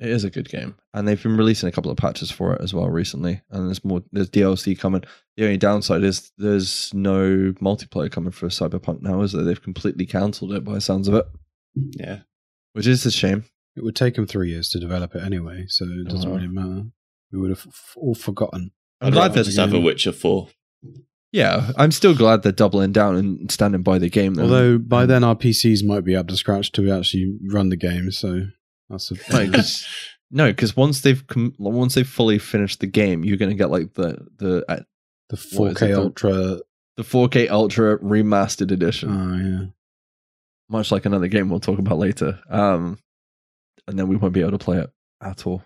It 0.00 0.08
is 0.10 0.24
a 0.24 0.30
good 0.30 0.48
game, 0.48 0.74
and 0.92 1.06
they've 1.06 1.22
been 1.22 1.36
releasing 1.36 1.68
a 1.68 1.72
couple 1.72 1.92
of 1.92 1.96
patches 1.96 2.28
for 2.28 2.54
it 2.54 2.60
as 2.60 2.74
well 2.74 2.90
recently. 2.90 3.40
And 3.50 3.68
there's 3.68 3.84
more. 3.84 4.02
There's 4.10 4.28
DLC 4.30 4.76
coming. 4.76 5.04
The 5.36 5.44
only 5.44 5.58
downside 5.58 6.02
is 6.02 6.32
there's 6.38 6.92
no 6.92 7.52
multiplayer 7.62 8.10
coming 8.10 8.32
for 8.32 8.48
Cyberpunk 8.48 9.00
now, 9.02 9.20
is 9.22 9.30
that 9.30 9.42
they've 9.44 9.62
completely 9.62 10.04
cancelled 10.04 10.52
it 10.54 10.64
by 10.64 10.74
the 10.74 10.80
sounds 10.80 11.06
of 11.06 11.14
it, 11.14 11.26
Yeah. 11.76 12.20
Which 12.72 12.86
is 12.86 13.04
a 13.06 13.10
shame. 13.10 13.44
It 13.76 13.82
would 13.84 13.96
take 13.96 14.14
them 14.16 14.26
three 14.26 14.50
years 14.50 14.68
to 14.70 14.78
develop 14.80 15.14
it 15.14 15.22
anyway, 15.22 15.64
so 15.68 15.84
it 15.86 16.08
doesn't 16.08 16.28
Uh-huh. 16.28 16.36
really 16.36 16.48
matter. 16.48 16.84
We 17.30 17.38
would 17.40 17.50
have 17.50 17.64
f- 17.66 17.94
all 17.96 18.14
forgotten. 18.14 18.72
I'm 19.00 19.08
I'd 19.08 19.12
glad 19.14 19.22
rather 19.22 19.34
that 19.40 19.44
just 19.44 19.58
have 19.58 19.72
a 19.72 19.80
Witcher 19.80 20.12
4. 20.12 20.48
yeah, 21.32 21.72
I'm 21.76 21.90
still 21.92 22.14
glad 22.14 22.42
they're 22.42 22.52
doubling 22.52 22.92
down 22.92 23.16
and 23.16 23.50
standing 23.50 23.82
by 23.82 23.98
the 23.98 24.10
game. 24.10 24.34
though. 24.34 24.42
Although 24.42 24.78
by 24.78 25.02
Um, 25.02 25.08
then 25.08 25.24
our 25.24 25.34
PCs 25.34 25.82
might 25.84 26.04
be 26.04 26.14
up 26.14 26.28
to 26.28 26.36
scratch 26.36 26.72
to 26.72 26.90
actually 26.92 27.38
run 27.50 27.70
the 27.70 27.76
game, 27.76 28.10
so 28.12 28.48
that's 28.90 29.10
a 29.10 29.14
No, 29.32 29.50
'cause- 29.50 29.86
no, 30.30 30.50
because 30.50 30.76
once 30.76 31.00
they've 31.00 31.26
com- 31.26 31.54
once 31.58 31.94
they've 31.94 32.06
fully 32.06 32.38
finished 32.38 32.80
the 32.80 32.86
game, 32.86 33.24
you're 33.24 33.38
going 33.38 33.50
to 33.50 33.56
get 33.56 33.70
like 33.70 33.94
the 33.94 34.18
the 34.38 34.64
uh, 34.70 34.80
the 35.30 35.36
4K 35.36 35.86
it, 35.86 35.92
the- 35.94 36.00
Ultra. 36.00 36.32
the 36.98 37.04
4K 37.04 37.48
Ultra 37.48 37.98
remastered 38.00 38.70
edition. 38.70 39.08
Oh 39.10 39.36
yeah, 39.36 39.66
much 40.72 40.90
like 40.90 41.06
another 41.06 41.28
game 41.28 41.48
we'll 41.48 41.60
talk 41.60 41.78
about 41.78 41.98
later. 41.98 42.40
Um, 42.50 42.98
and 43.86 43.98
then 43.98 44.08
we 44.08 44.16
won't 44.16 44.34
be 44.34 44.40
able 44.40 44.52
to 44.52 44.58
play 44.58 44.78
it 44.78 44.90
at 45.22 45.46
all. 45.46 45.62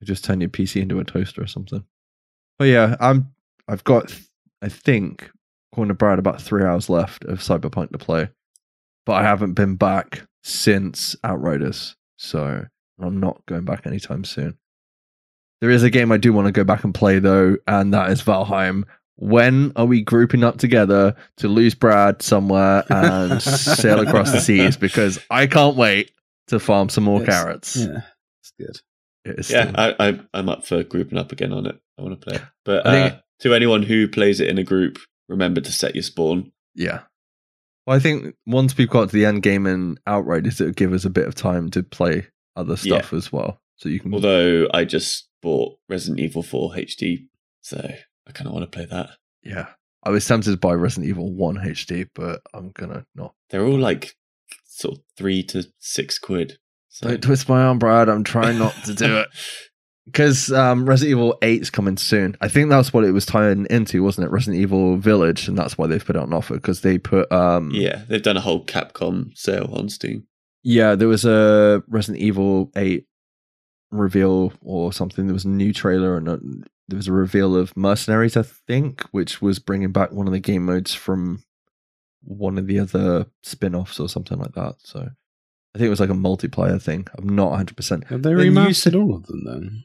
You 0.00 0.06
just 0.06 0.24
turn 0.24 0.40
your 0.40 0.50
PC 0.50 0.82
into 0.82 0.98
a 0.98 1.04
toaster 1.04 1.42
or 1.42 1.46
something. 1.46 1.84
But 2.58 2.64
yeah, 2.66 2.96
I'm. 3.00 3.32
I've 3.68 3.84
got. 3.84 4.14
I 4.60 4.68
think, 4.68 5.30
according 5.72 5.88
to 5.88 5.94
Brad, 5.94 6.18
about 6.18 6.40
three 6.40 6.64
hours 6.64 6.88
left 6.88 7.24
of 7.24 7.38
Cyberpunk 7.40 7.92
to 7.92 7.98
play, 7.98 8.28
but 9.06 9.14
I 9.14 9.22
haven't 9.22 9.54
been 9.54 9.76
back 9.76 10.26
since 10.44 11.16
Outriders, 11.24 11.96
so 12.16 12.64
I'm 13.00 13.20
not 13.20 13.44
going 13.46 13.64
back 13.64 13.86
anytime 13.86 14.24
soon. 14.24 14.58
There 15.60 15.70
is 15.70 15.82
a 15.84 15.90
game 15.90 16.10
I 16.10 16.16
do 16.16 16.32
want 16.32 16.46
to 16.46 16.52
go 16.52 16.64
back 16.64 16.84
and 16.84 16.94
play 16.94 17.18
though, 17.18 17.56
and 17.66 17.94
that 17.94 18.10
is 18.10 18.22
Valheim. 18.22 18.84
When 19.16 19.72
are 19.76 19.84
we 19.86 20.02
grouping 20.02 20.42
up 20.42 20.58
together 20.58 21.14
to 21.38 21.48
lose 21.48 21.74
Brad 21.74 22.22
somewhere 22.22 22.84
and 22.90 23.40
sail 23.42 24.00
across 24.00 24.32
the 24.32 24.40
seas? 24.40 24.76
Because 24.76 25.18
I 25.30 25.46
can't 25.46 25.76
wait 25.76 26.10
to 26.48 26.58
farm 26.58 26.88
some 26.88 27.04
more 27.04 27.20
Yes. 27.20 27.28
carrots. 27.28 27.76
yeah, 27.76 28.00
it's 28.40 28.52
good. 28.58 28.80
It 29.24 29.38
is 29.38 29.50
Yeah, 29.50 29.68
still- 29.68 29.80
I, 29.80 29.94
I, 30.08 30.20
I'm 30.34 30.48
up 30.48 30.66
for 30.66 30.82
grouping 30.82 31.18
up 31.18 31.30
again 31.30 31.52
on 31.52 31.66
it. 31.66 31.78
I 31.98 32.02
want 32.02 32.20
to 32.20 32.24
play 32.26 32.36
it. 32.36 32.42
But 32.64 32.86
I 32.86 32.90
think- 32.92 33.14
uh, 33.14 33.18
to 33.40 33.54
anyone 33.54 33.82
who 33.82 34.08
plays 34.08 34.40
it 34.40 34.48
in 34.48 34.58
a 34.58 34.64
group, 34.64 34.98
remember 35.28 35.60
to 35.60 35.72
set 35.72 35.94
your 35.94 36.02
spawn. 36.02 36.50
yeah. 36.74 37.00
Well, 37.86 37.96
I 37.96 38.00
think 38.00 38.36
once 38.46 38.76
we've 38.78 38.88
got 38.88 39.08
to 39.08 39.12
the 39.12 39.24
end 39.26 39.42
game 39.42 39.66
and 39.66 39.98
Outriders, 40.06 40.60
it'll 40.60 40.72
give 40.72 40.92
us 40.92 41.04
a 41.04 41.10
bit 41.10 41.26
of 41.26 41.34
time 41.34 41.68
to 41.70 41.82
play 41.82 42.28
other 42.54 42.76
stuff 42.76 43.12
as 43.12 43.32
well. 43.32 43.60
So 43.76 43.88
you 43.88 43.98
can. 43.98 44.14
Although 44.14 44.68
I 44.72 44.84
just 44.84 45.28
bought 45.42 45.78
Resident 45.88 46.20
Evil 46.20 46.44
4 46.44 46.74
HD, 46.76 47.26
so 47.60 47.92
I 48.26 48.32
kind 48.32 48.46
of 48.46 48.52
want 48.54 48.70
to 48.70 48.74
play 48.76 48.86
that. 48.86 49.10
yeah. 49.42 49.68
I 50.04 50.10
was 50.10 50.26
tempted 50.26 50.50
to 50.50 50.56
buy 50.56 50.72
Resident 50.72 51.08
Evil 51.08 51.32
1 51.32 51.58
HD, 51.58 52.08
but 52.12 52.42
I'm 52.52 52.70
gonna 52.70 53.06
not. 53.14 53.34
They're 53.50 53.64
all 53.64 53.78
like 53.78 54.16
sort 54.64 54.98
of 54.98 55.04
three 55.16 55.44
to 55.44 55.64
six 55.78 56.18
quid. 56.18 56.58
So. 56.88 57.08
Don't 57.08 57.22
twist 57.22 57.48
my 57.48 57.62
arm, 57.62 57.78
Brad. 57.78 58.08
I'm 58.08 58.24
trying 58.24 58.58
not 58.58 58.74
to 58.84 58.94
do 58.94 59.18
it. 59.18 59.28
Because 60.04 60.50
um, 60.50 60.84
Resident 60.84 61.12
Evil 61.12 61.38
8 61.42 61.62
is 61.62 61.70
coming 61.70 61.96
soon. 61.96 62.36
I 62.40 62.48
think 62.48 62.68
that's 62.68 62.92
what 62.92 63.04
it 63.04 63.12
was 63.12 63.24
tying 63.24 63.68
into, 63.70 64.02
wasn't 64.02 64.26
it? 64.26 64.32
Resident 64.32 64.60
Evil 64.60 64.96
Village, 64.96 65.46
and 65.46 65.56
that's 65.56 65.78
why 65.78 65.86
they've 65.86 66.04
put 66.04 66.16
it 66.16 66.22
on 66.22 66.32
offer 66.32 66.54
because 66.54 66.80
they 66.80 66.98
put 66.98 67.30
um, 67.30 67.70
yeah, 67.70 68.02
they've 68.08 68.20
done 68.20 68.36
a 68.36 68.40
whole 68.40 68.64
Capcom 68.64 69.30
sale 69.36 69.70
on 69.72 69.88
Steam. 69.88 70.26
Yeah, 70.64 70.96
there 70.96 71.06
was 71.06 71.24
a 71.24 71.84
Resident 71.86 72.20
Evil 72.20 72.72
8 72.74 73.06
reveal 73.92 74.52
or 74.62 74.92
something. 74.92 75.26
There 75.26 75.34
was 75.34 75.44
a 75.44 75.48
new 75.48 75.72
trailer 75.72 76.16
and 76.16 76.28
a, 76.28 76.40
there 76.88 76.96
was 76.96 77.06
a 77.08 77.12
reveal 77.12 77.54
of 77.54 77.76
Mercenaries, 77.76 78.36
I 78.36 78.42
think, 78.42 79.02
which 79.12 79.40
was 79.40 79.58
bringing 79.60 79.92
back 79.92 80.10
one 80.12 80.26
of 80.26 80.32
the 80.32 80.40
game 80.40 80.64
modes 80.64 80.92
from 80.94 81.44
one 82.24 82.58
of 82.58 82.66
the 82.66 82.80
other 82.80 83.26
spin 83.42 83.74
offs 83.74 84.00
or 84.00 84.08
something 84.08 84.38
like 84.38 84.52
that. 84.54 84.76
So 84.78 85.00
I 85.00 85.78
think 85.78 85.86
it 85.86 85.90
was 85.90 86.00
like 86.00 86.10
a 86.10 86.14
multiplayer 86.14 86.80
thing. 86.82 87.06
I'm 87.16 87.28
not 87.28 87.52
100%. 87.52 88.04
Have 88.08 88.22
they 88.22 88.34
Then 88.34 88.38
remastered 88.54 88.74
said- 88.76 88.94
all 88.94 89.14
of 89.14 89.26
them 89.26 89.44
then? 89.44 89.84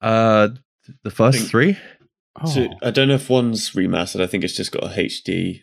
Uh, 0.00 0.48
the 1.02 1.10
first 1.10 1.38
think- 1.38 1.50
three? 1.50 1.78
Oh, 2.40 2.46
So 2.50 2.68
I 2.82 2.90
don't 2.90 3.08
know 3.08 3.14
if 3.14 3.30
one's 3.30 3.70
remastered. 3.70 4.20
I 4.20 4.26
think 4.26 4.42
it's 4.44 4.56
just 4.56 4.72
got 4.72 4.82
a 4.84 4.88
HD. 4.88 5.60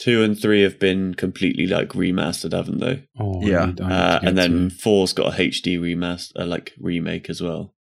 Two 0.00 0.22
and 0.22 0.36
three 0.40 0.62
have 0.62 0.78
been 0.78 1.14
completely 1.14 1.66
like 1.66 1.90
remastered, 1.90 2.52
haven't 2.52 2.78
they? 2.80 3.06
oh 3.18 3.42
yeah. 3.46 3.62
I 3.62 3.66
need- 3.66 3.80
I 3.82 3.88
need 3.88 3.94
Uh, 3.94 4.20
and 4.22 4.38
then 4.38 4.68
to- 4.70 4.74
four's 4.74 5.12
got 5.12 5.34
a 5.34 5.36
HD 5.36 5.78
remaster, 5.78 6.32
uh, 6.40 6.46
like 6.46 6.72
remake 6.78 7.28
as 7.30 7.40
well. 7.42 7.74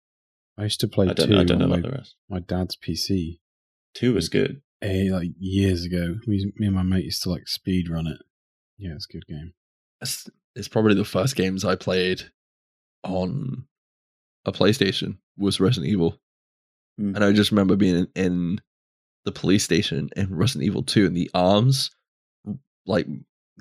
I 0.57 0.63
used 0.63 0.81
to 0.81 0.87
play 0.89 1.07
I 1.07 1.13
don't, 1.13 1.29
two 1.29 1.37
I 1.37 1.43
don't 1.45 1.59
know 1.59 1.65
on 1.65 1.71
about 1.71 1.83
my, 1.83 1.89
the 1.89 1.95
rest. 1.97 2.15
my 2.29 2.39
dad's 2.39 2.75
PC. 2.75 3.39
Two 3.93 4.13
was 4.13 4.27
good. 4.29 4.61
eh, 4.81 5.07
like 5.11 5.29
years 5.39 5.83
ago. 5.85 6.15
We, 6.27 6.51
me 6.57 6.67
and 6.67 6.75
my 6.75 6.83
mate 6.83 7.05
used 7.05 7.23
to 7.23 7.29
like 7.29 7.47
speed 7.47 7.89
run 7.89 8.07
it. 8.07 8.17
Yeah, 8.77 8.91
it's 8.95 9.07
a 9.09 9.13
good 9.13 9.25
game. 9.27 9.53
It's, 10.01 10.29
it's 10.55 10.67
probably 10.67 10.95
the 10.95 11.05
first 11.05 11.35
games 11.37 11.63
I 11.65 11.75
played 11.75 12.23
on 13.03 13.65
a 14.45 14.51
PlayStation 14.51 15.17
was 15.37 15.59
Resident 15.59 15.91
Evil. 15.91 16.17
Mm. 16.99 17.15
And 17.15 17.23
I 17.23 17.31
just 17.31 17.51
remember 17.51 17.75
being 17.77 17.95
in, 17.95 18.07
in 18.15 18.61
the 19.25 19.31
police 19.31 19.63
station 19.63 20.09
in 20.15 20.35
Resident 20.35 20.65
Evil 20.65 20.83
2 20.83 21.05
and 21.05 21.15
the 21.15 21.29
arms 21.33 21.91
like 22.85 23.07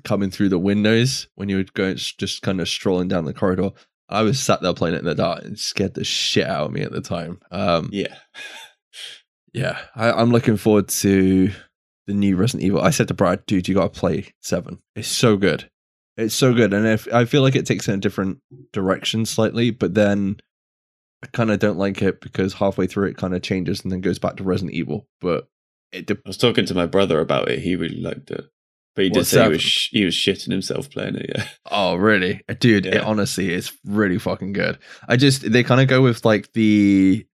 coming 0.03 0.31
through 0.31 0.49
the 0.49 0.59
windows 0.59 1.27
when 1.35 1.49
you 1.49 1.57
were 1.57 1.65
going 1.73 1.95
just 1.95 2.41
kind 2.41 2.61
of 2.61 2.69
strolling 2.69 3.07
down 3.07 3.25
the 3.25 3.33
corridor. 3.33 3.71
I 4.07 4.23
was 4.23 4.39
sat 4.39 4.61
there 4.61 4.73
playing 4.73 4.95
it 4.95 4.99
in 4.99 5.05
the 5.05 5.13
dark 5.15 5.43
and 5.43 5.59
scared 5.59 5.93
the 5.93 6.03
shit 6.03 6.47
out 6.47 6.65
of 6.67 6.71
me 6.71 6.81
at 6.81 6.91
the 6.91 7.01
time. 7.01 7.39
Um, 7.51 7.89
Yeah. 7.91 8.15
yeah, 9.53 9.79
I, 9.95 10.11
I'm 10.11 10.31
looking 10.31 10.57
forward 10.57 10.87
to 10.89 11.51
the 12.07 12.13
new 12.13 12.35
Resident 12.35 12.65
Evil. 12.65 12.81
I 12.81 12.89
said 12.89 13.07
to 13.09 13.13
Brad, 13.13 13.45
dude, 13.45 13.67
you 13.67 13.75
got 13.75 13.93
to 13.93 13.99
play 13.99 14.33
seven. 14.41 14.79
It's 14.95 15.07
so 15.07 15.37
good. 15.37 15.69
It's 16.17 16.35
so 16.35 16.53
good. 16.53 16.73
And 16.73 16.85
if, 16.87 17.11
I 17.13 17.25
feel 17.25 17.41
like 17.41 17.55
it 17.55 17.65
takes 17.65 17.87
in 17.87 17.93
a 17.93 17.97
different 17.97 18.39
direction 18.73 19.25
slightly, 19.25 19.71
but 19.71 19.93
then 19.93 20.37
I 21.23 21.27
kind 21.27 21.51
of 21.51 21.59
don't 21.59 21.77
like 21.77 22.01
it 22.01 22.19
because 22.21 22.53
halfway 22.53 22.87
through 22.87 23.09
it 23.09 23.17
kind 23.17 23.35
of 23.35 23.41
changes 23.41 23.81
and 23.81 23.91
then 23.91 24.01
goes 24.01 24.19
back 24.19 24.37
to 24.37 24.43
Resident 24.43 24.73
Evil. 24.75 25.07
But 25.21 25.47
it 25.91 26.07
de- 26.07 26.15
I 26.15 26.21
was 26.27 26.37
talking 26.37 26.65
to 26.65 26.73
my 26.75 26.85
brother 26.85 27.19
about 27.19 27.49
it. 27.49 27.59
He 27.59 27.75
really 27.75 28.01
liked 28.01 28.31
it. 28.31 28.45
But 28.95 29.05
he 29.05 29.09
did 29.11 29.25
say 29.25 29.43
he 29.43 29.49
was, 29.49 29.61
sh- 29.61 29.89
he 29.91 30.05
was 30.05 30.15
shitting 30.15 30.51
himself 30.51 30.89
playing 30.89 31.15
it, 31.15 31.31
yeah. 31.33 31.47
Oh, 31.71 31.95
really? 31.95 32.41
Dude, 32.59 32.85
it 32.85 33.01
honestly 33.01 33.53
is 33.53 33.71
really 33.85 34.17
fucking 34.17 34.53
good. 34.53 34.77
I 35.07 35.15
just, 35.15 35.49
they 35.49 35.63
kind 35.63 35.79
of 35.79 35.87
go 35.87 36.01
with 36.01 36.25
like 36.25 36.51
the 36.53 37.25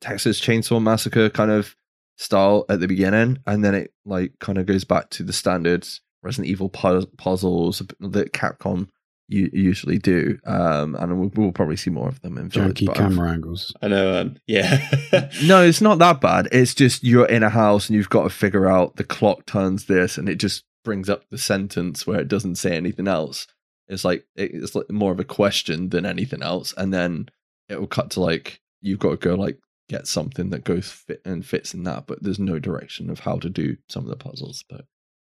Texas 0.00 0.40
Chainsaw 0.40 0.82
Massacre 0.82 1.30
kind 1.30 1.50
of 1.50 1.74
style 2.16 2.66
at 2.68 2.80
the 2.80 2.88
beginning, 2.88 3.38
and 3.46 3.64
then 3.64 3.74
it 3.74 3.92
like 4.04 4.32
kind 4.38 4.58
of 4.58 4.66
goes 4.66 4.84
back 4.84 5.10
to 5.10 5.22
the 5.22 5.32
standard 5.32 5.88
Resident 6.22 6.48
Evil 6.48 6.68
pu- 6.68 7.06
puzzles 7.18 7.82
that 8.00 8.32
Capcom 8.32 8.88
u- 9.28 9.50
usually 9.52 9.98
do. 9.98 10.38
Um, 10.44 10.94
and 10.96 11.18
we'll, 11.18 11.30
we'll 11.34 11.52
probably 11.52 11.76
see 11.76 11.90
more 11.90 12.08
of 12.08 12.20
them 12.22 12.38
in 12.38 12.48
Village. 12.48 12.80
Janky 12.80 12.86
but 12.86 13.00
I've- 13.00 13.14
camera 13.14 13.30
angles. 13.30 13.74
I 13.82 13.88
know, 13.88 14.20
um, 14.20 14.36
yeah. 14.46 14.88
No, 15.44 15.62
it's 15.62 15.80
not 15.80 15.98
that 15.98 16.20
bad. 16.20 16.48
It's 16.52 16.74
just 16.74 17.04
you're 17.04 17.26
in 17.26 17.42
a 17.42 17.50
house 17.50 17.88
and 17.88 17.96
you've 17.96 18.10
got 18.10 18.24
to 18.24 18.30
figure 18.30 18.68
out 18.68 18.96
the 18.96 19.04
clock 19.04 19.46
turns 19.46 19.86
this, 19.86 20.18
and 20.18 20.28
it 20.28 20.36
just 20.36 20.64
brings 20.84 21.08
up 21.08 21.28
the 21.30 21.38
sentence 21.38 22.06
where 22.06 22.20
it 22.20 22.28
doesn't 22.28 22.56
say 22.56 22.76
anything 22.76 23.08
else. 23.08 23.46
It's 23.88 24.04
like 24.04 24.26
it's 24.34 24.74
like 24.74 24.90
more 24.90 25.12
of 25.12 25.20
a 25.20 25.24
question 25.24 25.90
than 25.90 26.04
anything 26.06 26.42
else, 26.42 26.74
and 26.76 26.92
then 26.92 27.28
it 27.68 27.78
will 27.80 27.86
cut 27.86 28.10
to 28.12 28.20
like 28.20 28.60
you've 28.80 28.98
got 28.98 29.10
to 29.10 29.16
go 29.16 29.34
like 29.34 29.58
get 29.88 30.06
something 30.08 30.50
that 30.50 30.64
goes 30.64 30.90
fit 30.90 31.20
and 31.24 31.46
fits 31.46 31.72
in 31.72 31.84
that, 31.84 32.06
but 32.08 32.20
there's 32.22 32.38
no 32.40 32.58
direction 32.58 33.08
of 33.10 33.20
how 33.20 33.36
to 33.38 33.48
do 33.48 33.76
some 33.88 34.02
of 34.04 34.10
the 34.10 34.16
puzzles. 34.16 34.64
But 34.68 34.86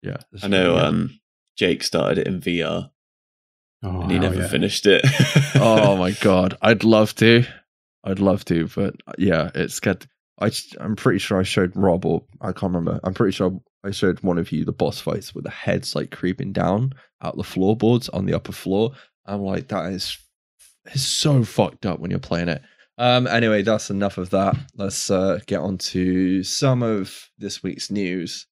yeah, 0.04 0.18
I 0.44 0.48
know 0.48 0.76
really 0.76 0.80
um, 0.82 1.20
Jake 1.58 1.84
started 1.84 2.20
it 2.20 2.28
in 2.28 2.40
VR 2.42 2.92
Oh, 3.84 4.02
and 4.02 4.12
he 4.12 4.20
never 4.20 4.42
yeah. 4.42 4.48
finished 4.48 4.86
it. 4.86 5.04
oh 5.56 5.98
my 5.98 6.12
god, 6.12 6.58
I'd 6.62 6.84
love 6.84 7.14
to, 7.16 7.44
I'd 8.04 8.20
love 8.20 8.46
to, 8.46 8.70
but 8.76 8.96
yeah, 9.18 9.52
it's 9.54 9.80
good. 9.80 10.06
I 10.40 10.52
I'm 10.80 10.96
pretty 10.96 11.20
sure 11.20 11.40
I 11.40 11.44
showed 11.44 11.76
Rob 11.76 12.06
or 12.06 12.24
I 12.42 12.52
can't 12.54 12.74
remember. 12.74 13.00
I'm 13.04 13.14
pretty 13.14 13.34
sure 13.34 13.60
I 13.84 13.92
showed 13.92 14.22
one 14.22 14.38
of 14.38 14.52
you 14.52 14.66
the 14.66 14.72
boss 14.72 15.00
fights 15.00 15.36
with 15.36 15.44
the 15.44 15.52
heads 15.52 15.96
like 15.96 16.12
creeping 16.12 16.54
down 16.54 16.94
out 17.22 17.38
the 17.38 17.44
floorboards 17.44 18.10
on 18.10 18.26
the 18.26 18.34
upper 18.34 18.52
floor. 18.52 18.92
I'm 19.26 19.42
like, 19.42 19.68
that 19.70 19.92
is 19.92 20.18
is 20.94 21.06
so 21.06 21.44
fucked 21.44 21.86
up 21.86 22.00
when 22.00 22.10
you're 22.10 22.20
playing 22.20 22.50
it. 22.50 22.62
Um. 22.98 23.28
Anyway, 23.28 23.64
that's 23.64 23.90
enough 23.90 24.18
of 24.18 24.30
that. 24.32 24.56
Let's 24.76 25.10
uh, 25.10 25.40
get 25.46 25.60
on 25.60 25.78
to 25.80 26.44
some 26.44 26.84
of 26.84 27.30
this 27.38 27.64
week's 27.64 27.92
news. 27.92 28.48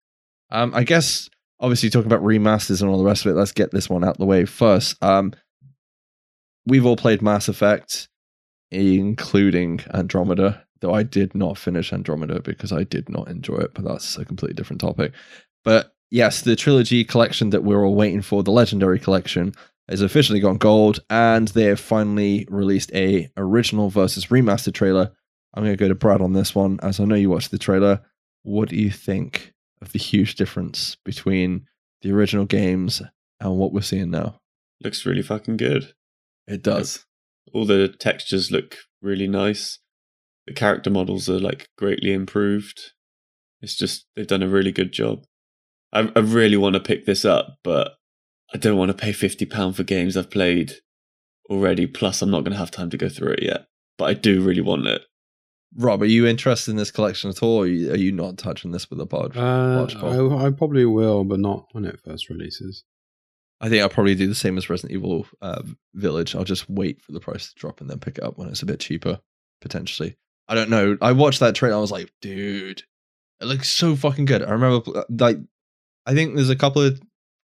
Um. 0.50 0.74
I 0.74 0.84
guess 0.84 1.30
obviously 1.62 1.90
talking 1.90 2.12
about 2.12 2.26
remasters 2.26 2.82
and 2.82 2.90
all 2.90 2.98
the 2.98 3.06
rest 3.06 3.26
of 3.26 3.32
it. 3.32 3.40
Let's 3.40 3.54
get 3.54 3.72
this 3.72 3.90
one 3.90 4.04
out 4.04 4.18
the 4.18 4.26
way 4.26 4.46
first. 4.46 5.02
Um. 5.02 5.34
We've 6.68 6.86
all 6.86 6.96
played 6.96 7.24
Mass 7.24 7.48
Effect, 7.48 8.08
including 8.70 9.80
Andromeda. 9.94 10.64
though 10.82 10.94
I 10.94 11.04
did 11.04 11.34
not 11.34 11.58
finish 11.58 11.94
Andromeda 11.94 12.42
because 12.42 12.72
I 12.72 12.84
did 12.84 13.10
not 13.10 13.30
enjoy 13.30 13.58
it, 13.58 13.74
but 13.74 13.84
that's 13.86 14.18
a 14.18 14.26
completely 14.26 14.56
different 14.56 14.82
topic. 14.82 15.14
But 15.64 15.94
yes, 16.10 16.42
the 16.42 16.56
trilogy 16.56 17.04
collection 17.04 17.50
that 17.52 17.64
we're 17.64 17.84
all 17.86 17.96
waiting 17.96 18.22
for, 18.22 18.44
the 18.44 18.52
Legendary 18.52 19.00
Collection, 19.00 19.54
has 19.90 20.02
officially 20.02 20.40
gone 20.40 20.58
gold, 20.58 21.00
and 21.10 21.48
they 21.50 21.66
have 21.66 21.80
finally 21.80 22.48
released 22.50 22.92
a 22.94 23.30
original 23.38 23.90
versus 23.90 24.28
remastered 24.28 24.74
trailer. 24.74 25.12
I'm 25.54 25.64
going 25.64 25.76
to 25.76 25.84
go 25.84 25.88
to 25.88 25.96
Brad 25.96 26.22
on 26.22 26.34
this 26.34 26.54
one, 26.56 26.80
as 26.82 27.00
I 27.00 27.06
know 27.06 27.16
you 27.16 27.30
watched 27.30 27.52
the 27.52 27.58
trailer. 27.58 28.02
What 28.44 28.70
do 28.70 28.76
you 28.76 28.90
think 28.90 29.54
of 29.82 29.92
the 29.92 30.00
huge 30.00 30.36
difference 30.36 30.96
between 31.04 31.66
the 32.02 32.12
original 32.12 32.46
games 32.46 33.02
and 33.40 33.58
what 33.58 33.74
we're 33.74 33.82
seeing 33.82 34.12
now? 34.12 34.40
Looks 34.84 35.06
really 35.06 35.22
fucking 35.22 35.58
good. 35.58 35.94
It 36.48 36.64
does. 36.64 37.06
All 37.54 37.66
the 37.66 37.88
textures 37.88 38.52
look 38.52 38.78
really 39.02 39.28
nice. 39.28 39.80
The 40.48 40.54
character 40.54 40.90
models 40.90 41.30
are 41.30 41.40
like 41.40 41.70
greatly 41.78 42.14
improved. 42.14 42.94
It's 43.62 43.76
just 43.76 44.06
they've 44.16 44.28
done 44.28 44.44
a 44.44 44.48
really 44.48 44.72
good 44.72 44.92
job. 44.92 45.26
I, 45.94 46.12
I 46.16 46.20
really 46.20 46.58
want 46.58 46.74
to 46.74 46.80
pick 46.80 47.06
this 47.06 47.26
up, 47.26 47.58
but 47.64 47.94
I 48.54 48.58
don't 48.58 48.78
want 48.78 48.90
to 48.90 48.98
pay 48.98 49.12
fifty 49.12 49.46
pound 49.46 49.76
for 49.76 49.84
games 49.84 50.18
I've 50.18 50.32
played 50.32 50.74
already. 51.50 51.86
Plus, 51.86 52.22
I'm 52.22 52.32
not 52.32 52.42
going 52.42 52.54
to 52.54 52.58
have 52.58 52.72
time 52.72 52.90
to 52.90 52.98
go 52.98 53.10
through 53.10 53.34
it 53.34 53.44
yet. 53.44 53.68
But 53.98 54.06
I 54.06 54.14
do 54.14 54.42
really 54.42 54.62
want 54.62 54.88
it. 54.88 55.04
Rob, 55.76 56.02
are 56.02 56.06
you 56.06 56.28
interested 56.28 56.72
in 56.72 56.78
this 56.78 56.92
collection 56.92 57.30
at 57.30 57.42
all? 57.42 57.60
Or 57.60 57.64
are 57.64 57.68
you, 57.68 58.12
not 58.12 58.38
touching 58.38 58.72
this 58.72 58.90
with 58.90 59.00
a 59.00 59.06
bodge? 59.06 59.38
Uh. 59.38 59.88
I, 60.06 60.48
I 60.48 60.50
probably 60.52 60.86
will, 60.86 61.24
but 61.24 61.40
not 61.40 61.68
when 61.72 61.86
it 61.86 62.00
first 62.04 62.30
releases. 62.30 62.84
I 63.62 63.70
think 63.70 63.82
I'll 63.82 63.90
probably 63.90 64.16
do 64.16 64.28
the 64.28 64.36
same 64.36 64.58
as 64.58 64.70
Resident 64.70 64.98
Evil 64.98 65.28
uh, 65.42 65.62
Village. 65.94 66.36
I'll 66.36 66.44
just 66.44 66.70
wait 66.70 67.02
for 67.02 67.12
the 67.12 67.20
price 67.20 67.50
to 67.50 67.60
drop 67.60 67.80
and 67.80 67.90
then 67.90 68.00
pick 68.00 68.18
it 68.18 68.24
up 68.24 68.38
when 68.38 68.50
it's 68.50 68.64
a 68.64 68.66
bit 68.66 68.80
cheaper, 68.80 69.20
potentially. 69.62 70.18
I 70.48 70.56
don't 70.56 70.72
know. 70.72 70.98
I 71.00 71.12
watched 71.12 71.40
that 71.42 71.56
trailer. 71.56 71.78
I 71.78 71.80
was 71.82 71.92
like, 71.92 72.12
dude, 72.22 72.84
it 73.40 73.46
looks 73.46 73.70
so 73.70 73.96
fucking 73.96 74.26
good. 74.26 74.44
I 74.44 74.52
remember, 74.52 74.98
uh, 74.98 75.04
like, 75.10 75.38
I 76.06 76.14
think 76.14 76.36
there's 76.36 76.50
a 76.50 76.56
couple 76.56 76.82
of 76.82 77.00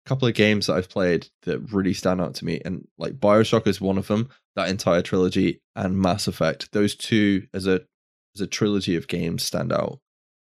couple 0.05 0.27
of 0.27 0.35
games 0.35 0.67
that 0.67 0.75
I've 0.75 0.89
played 0.89 1.27
that 1.43 1.73
really 1.73 1.93
stand 1.93 2.21
out 2.21 2.35
to 2.35 2.45
me, 2.45 2.61
and 2.63 2.87
like 2.97 3.13
Bioshock 3.19 3.67
is 3.67 3.81
one 3.81 3.97
of 3.97 4.07
them. 4.07 4.29
That 4.55 4.69
entire 4.69 5.01
trilogy 5.01 5.61
and 5.75 5.99
Mass 5.99 6.27
Effect, 6.27 6.71
those 6.71 6.95
two 6.95 7.47
as 7.53 7.67
a 7.67 7.81
as 8.35 8.41
a 8.41 8.47
trilogy 8.47 8.95
of 8.95 9.07
games 9.07 9.43
stand 9.43 9.71
out. 9.73 9.99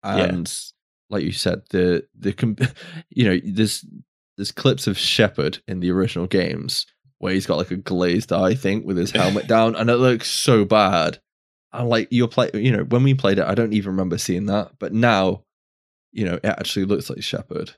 Yeah. 0.05 0.25
And 0.25 0.55
like 1.11 1.25
you 1.25 1.33
said, 1.33 1.62
the 1.71 2.07
the 2.19 2.33
you 3.11 3.25
know 3.25 3.41
there's 3.45 3.85
there's 4.37 4.53
clips 4.53 4.87
of 4.87 4.99
Shepard 4.99 5.59
in 5.67 5.81
the 5.81 5.91
original 5.91 6.27
games 6.27 6.87
where 7.19 7.33
he's 7.33 7.47
got 7.47 7.57
like 7.57 7.71
a 7.71 7.77
glazed 7.77 8.33
eye 8.33 8.55
thing 8.55 8.85
with 8.85 8.97
his 8.97 9.11
helmet 9.11 9.47
down, 9.49 9.75
and 9.75 9.89
it 9.91 9.97
looks 9.97 10.31
so 10.31 10.65
bad. 10.65 11.19
And 11.73 11.89
like 11.89 12.09
you're 12.11 12.29
play, 12.29 12.51
you 12.55 12.71
know, 12.71 12.85
when 12.85 13.03
we 13.03 13.15
played 13.15 13.39
it, 13.39 13.47
I 13.47 13.55
don't 13.55 13.73
even 13.73 13.93
remember 13.93 14.19
seeing 14.19 14.47
that, 14.47 14.73
but 14.79 14.93
now, 14.93 15.43
you 16.12 16.25
know, 16.25 16.35
it 16.35 16.45
actually 16.45 16.85
looks 16.85 17.11
like 17.11 17.23
Shepard, 17.23 17.73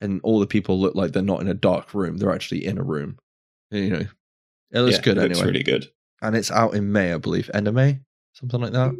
and 0.00 0.20
all 0.22 0.40
the 0.40 0.46
people 0.46 0.78
look 0.80 0.94
like 0.94 1.12
they're 1.12 1.22
not 1.22 1.40
in 1.40 1.48
a 1.48 1.54
dark 1.54 1.92
room; 1.94 2.16
they're 2.16 2.34
actually 2.34 2.64
in 2.64 2.78
a 2.78 2.82
room. 2.82 3.18
You 3.70 3.90
know, 3.90 4.06
it 4.72 4.80
looks 4.80 4.96
Yeah, 4.96 5.02
good 5.02 5.16
looks 5.16 5.38
anyway, 5.38 5.46
really 5.52 5.62
good. 5.64 5.88
and 6.22 6.36
it's 6.36 6.50
out 6.50 6.74
in 6.74 6.92
May, 6.92 7.12
I 7.12 7.18
believe, 7.18 7.50
end 7.52 7.68
of 7.68 7.74
May, 7.74 8.00
something 8.32 8.60
like 8.60 8.72
that. 8.72 8.92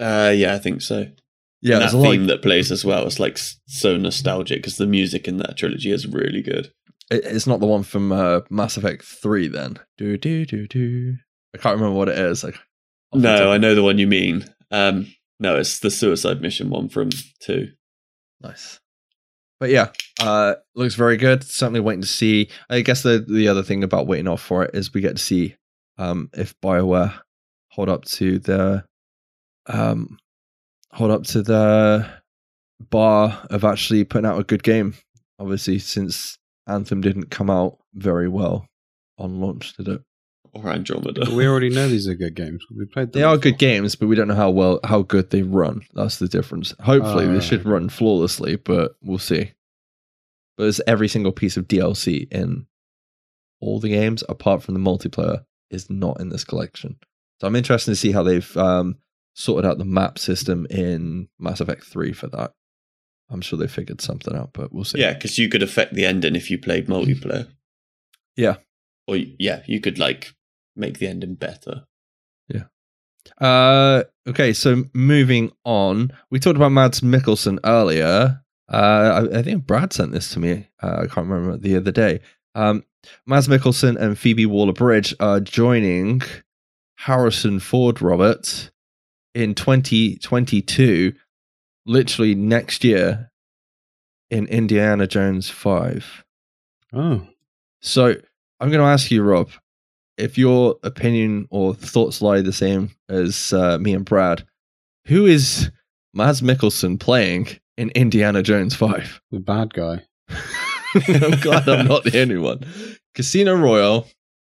Uh, 0.00 0.32
yeah, 0.34 0.54
I 0.54 0.58
think 0.58 0.82
so. 0.82 1.06
Yeah, 1.62 1.76
and 1.76 1.84
that 1.84 1.90
theme 2.02 2.26
that 2.28 2.40
plays 2.42 2.72
as 2.72 2.84
well. 2.84 3.06
It's 3.06 3.20
like 3.20 3.36
so 3.66 3.96
nostalgic 3.98 4.58
because 4.58 4.78
the 4.78 4.86
music 4.86 5.28
in 5.28 5.36
that 5.38 5.56
trilogy 5.58 5.90
is 5.92 6.06
really 6.06 6.40
good. 6.42 6.72
It- 7.10 7.24
It's 7.26 7.46
not 7.46 7.60
the 7.60 7.66
one 7.66 7.82
from 7.82 8.10
uh, 8.12 8.40
Mass 8.50 8.76
Effect 8.78 9.04
Three, 9.04 9.46
then. 9.48 9.78
Do 9.98 10.16
do 10.16 10.46
do 10.46 10.66
do. 10.66 11.16
I 11.54 11.58
can't 11.58 11.76
remember 11.76 11.96
what 11.98 12.08
it 12.08 12.18
is. 12.18 12.42
Like, 12.44 12.54
off 12.54 13.20
the 13.20 13.28
top. 13.28 13.38
No, 13.40 13.52
I 13.52 13.58
know 13.58 13.74
the 13.74 13.82
one 13.82 13.98
you 13.98 14.06
mean. 14.06 14.44
Um, 14.70 15.12
no, 15.38 15.56
it's 15.56 15.80
the 15.80 15.90
suicide 15.90 16.40
mission 16.40 16.70
one 16.70 16.88
from 16.88 17.10
two. 17.42 17.68
Nice. 18.40 18.78
But 19.58 19.68
yeah, 19.70 19.88
uh, 20.20 20.54
looks 20.74 20.94
very 20.94 21.18
good. 21.18 21.44
Certainly 21.44 21.80
waiting 21.80 22.00
to 22.00 22.06
see. 22.08 22.48
I 22.70 22.80
guess 22.80 23.02
the 23.02 23.18
the 23.28 23.48
other 23.48 23.62
thing 23.62 23.84
about 23.84 24.06
waiting 24.06 24.28
off 24.28 24.40
for 24.40 24.64
it 24.64 24.74
is 24.74 24.94
we 24.94 25.02
get 25.02 25.16
to 25.18 25.22
see 25.22 25.56
um, 25.98 26.30
if 26.32 26.54
Bioware 26.62 27.12
hold 27.68 27.90
up 27.90 28.06
to 28.06 28.38
the 28.38 28.84
um, 29.66 30.18
hold 30.92 31.10
up 31.10 31.24
to 31.24 31.42
the 31.42 32.08
bar 32.90 33.46
of 33.50 33.64
actually 33.64 34.04
putting 34.04 34.26
out 34.26 34.40
a 34.40 34.44
good 34.44 34.62
game. 34.62 34.94
Obviously, 35.38 35.78
since 35.78 36.38
Anthem 36.66 37.00
didn't 37.00 37.30
come 37.30 37.50
out 37.50 37.78
very 37.94 38.28
well 38.28 38.66
on 39.18 39.40
launch, 39.40 39.76
did 39.76 39.88
it? 39.88 40.02
Or 40.52 40.68
Andromeda. 40.68 41.32
We 41.32 41.46
already 41.46 41.70
know 41.70 41.88
these 41.88 42.08
are 42.08 42.14
good 42.14 42.34
games. 42.34 42.64
We 42.76 42.84
played 42.86 43.12
them 43.12 43.20
They 43.20 43.24
are 43.24 43.36
good 43.38 43.58
games, 43.58 43.94
but 43.94 44.08
we 44.08 44.16
don't 44.16 44.26
know 44.28 44.34
how 44.34 44.50
well 44.50 44.80
how 44.82 45.02
good 45.02 45.30
they 45.30 45.42
run. 45.42 45.82
That's 45.94 46.18
the 46.18 46.26
difference. 46.28 46.74
Hopefully, 46.80 47.24
Oh, 47.24 47.28
they 47.28 47.34
right. 47.34 47.42
should 47.42 47.64
run 47.64 47.88
flawlessly, 47.88 48.56
but 48.56 48.92
we'll 49.00 49.18
see. 49.18 49.52
But 50.56 50.64
there's 50.64 50.80
every 50.88 51.06
single 51.06 51.30
piece 51.32 51.56
of 51.56 51.68
DLC 51.68 52.26
in 52.32 52.66
all 53.60 53.78
the 53.78 53.90
games, 53.90 54.24
apart 54.28 54.62
from 54.64 54.74
the 54.74 54.80
multiplayer, 54.80 55.44
is 55.70 55.88
not 55.88 56.18
in 56.20 56.30
this 56.30 56.42
collection. 56.44 56.98
So 57.40 57.46
I'm 57.46 57.54
interested 57.56 57.92
to 57.92 57.96
see 57.96 58.10
how 58.10 58.24
they've 58.24 58.56
um, 58.56 58.96
sorted 59.34 59.68
out 59.68 59.78
the 59.78 59.84
map 59.84 60.18
system 60.18 60.66
in 60.70 61.28
Mass 61.38 61.60
Effect 61.60 61.84
Three 61.84 62.12
for 62.12 62.26
that. 62.28 62.52
I'm 63.30 63.40
sure 63.40 63.58
they 63.58 63.68
figured 63.68 64.00
something 64.00 64.34
out, 64.34 64.50
but 64.52 64.72
we'll 64.72 64.84
see. 64.84 64.98
Yeah, 64.98 65.14
because 65.14 65.38
you 65.38 65.48
could 65.48 65.62
affect 65.62 65.94
the 65.94 66.04
ending 66.04 66.34
if 66.34 66.50
you 66.50 66.58
played 66.58 66.88
multiplayer. 66.88 67.48
Yeah. 68.36 68.56
Or 69.06 69.16
yeah, 69.16 69.62
you 69.66 69.80
could 69.80 69.98
like 69.98 70.34
make 70.74 70.98
the 70.98 71.06
ending 71.06 71.34
better. 71.34 71.84
Yeah. 72.48 72.64
Uh, 73.38 74.04
okay, 74.26 74.52
so 74.52 74.84
moving 74.92 75.52
on, 75.64 76.12
we 76.30 76.40
talked 76.40 76.56
about 76.56 76.72
Mads 76.72 77.02
Mikkelsen 77.02 77.58
earlier. 77.64 78.42
Uh, 78.72 79.28
I, 79.32 79.38
I 79.38 79.42
think 79.42 79.66
Brad 79.66 79.92
sent 79.92 80.12
this 80.12 80.32
to 80.32 80.40
me. 80.40 80.68
Uh, 80.82 81.02
I 81.02 81.06
can't 81.06 81.28
remember 81.28 81.56
the 81.56 81.76
other 81.76 81.92
day. 81.92 82.20
Um, 82.54 82.84
Mads 83.26 83.48
Mikkelsen 83.48 83.96
and 83.96 84.18
Phoebe 84.18 84.46
Waller-Bridge 84.46 85.14
are 85.20 85.40
joining 85.40 86.22
Harrison 86.96 87.60
Ford, 87.60 88.02
Robert, 88.02 88.70
in 89.34 89.54
2022, 89.54 91.12
literally 91.86 92.34
next 92.34 92.84
year, 92.84 93.30
in 94.30 94.46
Indiana 94.46 95.06
Jones 95.06 95.50
Five. 95.50 96.24
Oh, 96.92 97.26
So 97.80 98.14
I'm 98.60 98.68
going 98.70 98.80
to 98.80 98.86
ask 98.86 99.10
you, 99.10 99.22
Rob, 99.22 99.50
if 100.16 100.36
your 100.36 100.76
opinion 100.82 101.46
or 101.50 101.74
thoughts 101.74 102.20
lie 102.20 102.40
the 102.40 102.52
same 102.52 102.90
as 103.08 103.52
uh, 103.52 103.78
me 103.78 103.94
and 103.94 104.04
Brad, 104.04 104.44
who 105.06 105.26
is 105.26 105.70
Mads 106.14 106.42
Mikkelsen 106.42 106.98
playing 107.00 107.48
in 107.76 107.90
Indiana 107.90 108.42
Jones 108.42 108.74
5? 108.74 109.20
the 109.30 109.40
bad 109.40 109.72
guy. 109.72 110.02
I'm 111.08 111.40
glad 111.40 111.68
I'm 111.68 111.86
not 111.86 112.04
the 112.04 112.20
only 112.20 112.38
one. 112.38 112.64
Casino 113.14 113.54
Royale. 113.54 114.06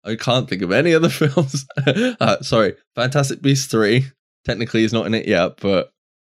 I 0.04 0.14
can't 0.16 0.48
think 0.48 0.62
of 0.62 0.72
any 0.72 0.94
other 0.94 1.08
films. 1.10 1.66
uh, 1.86 2.40
sorry, 2.40 2.74
Fantastic 2.94 3.42
Beasts 3.42 3.66
3. 3.70 4.04
Technically, 4.44 4.80
he's 4.82 4.92
not 4.92 5.06
in 5.06 5.14
it 5.14 5.26
yet, 5.28 5.58
but 5.60 5.92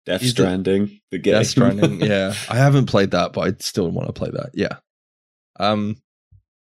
Death 0.06 0.20
He's 0.20 0.34
the- 0.34 0.42
Stranding, 0.42 1.00
the 1.10 1.18
game. 1.18 1.34
Death 1.34 1.46
Stranding. 1.46 2.00
yeah, 2.02 2.34
I 2.50 2.56
haven't 2.56 2.86
played 2.86 3.12
that, 3.12 3.32
but 3.32 3.40
I 3.48 3.52
still 3.60 3.90
want 3.90 4.08
to 4.08 4.12
play 4.12 4.30
that. 4.30 4.50
Yeah. 4.54 4.76
Um, 5.58 5.96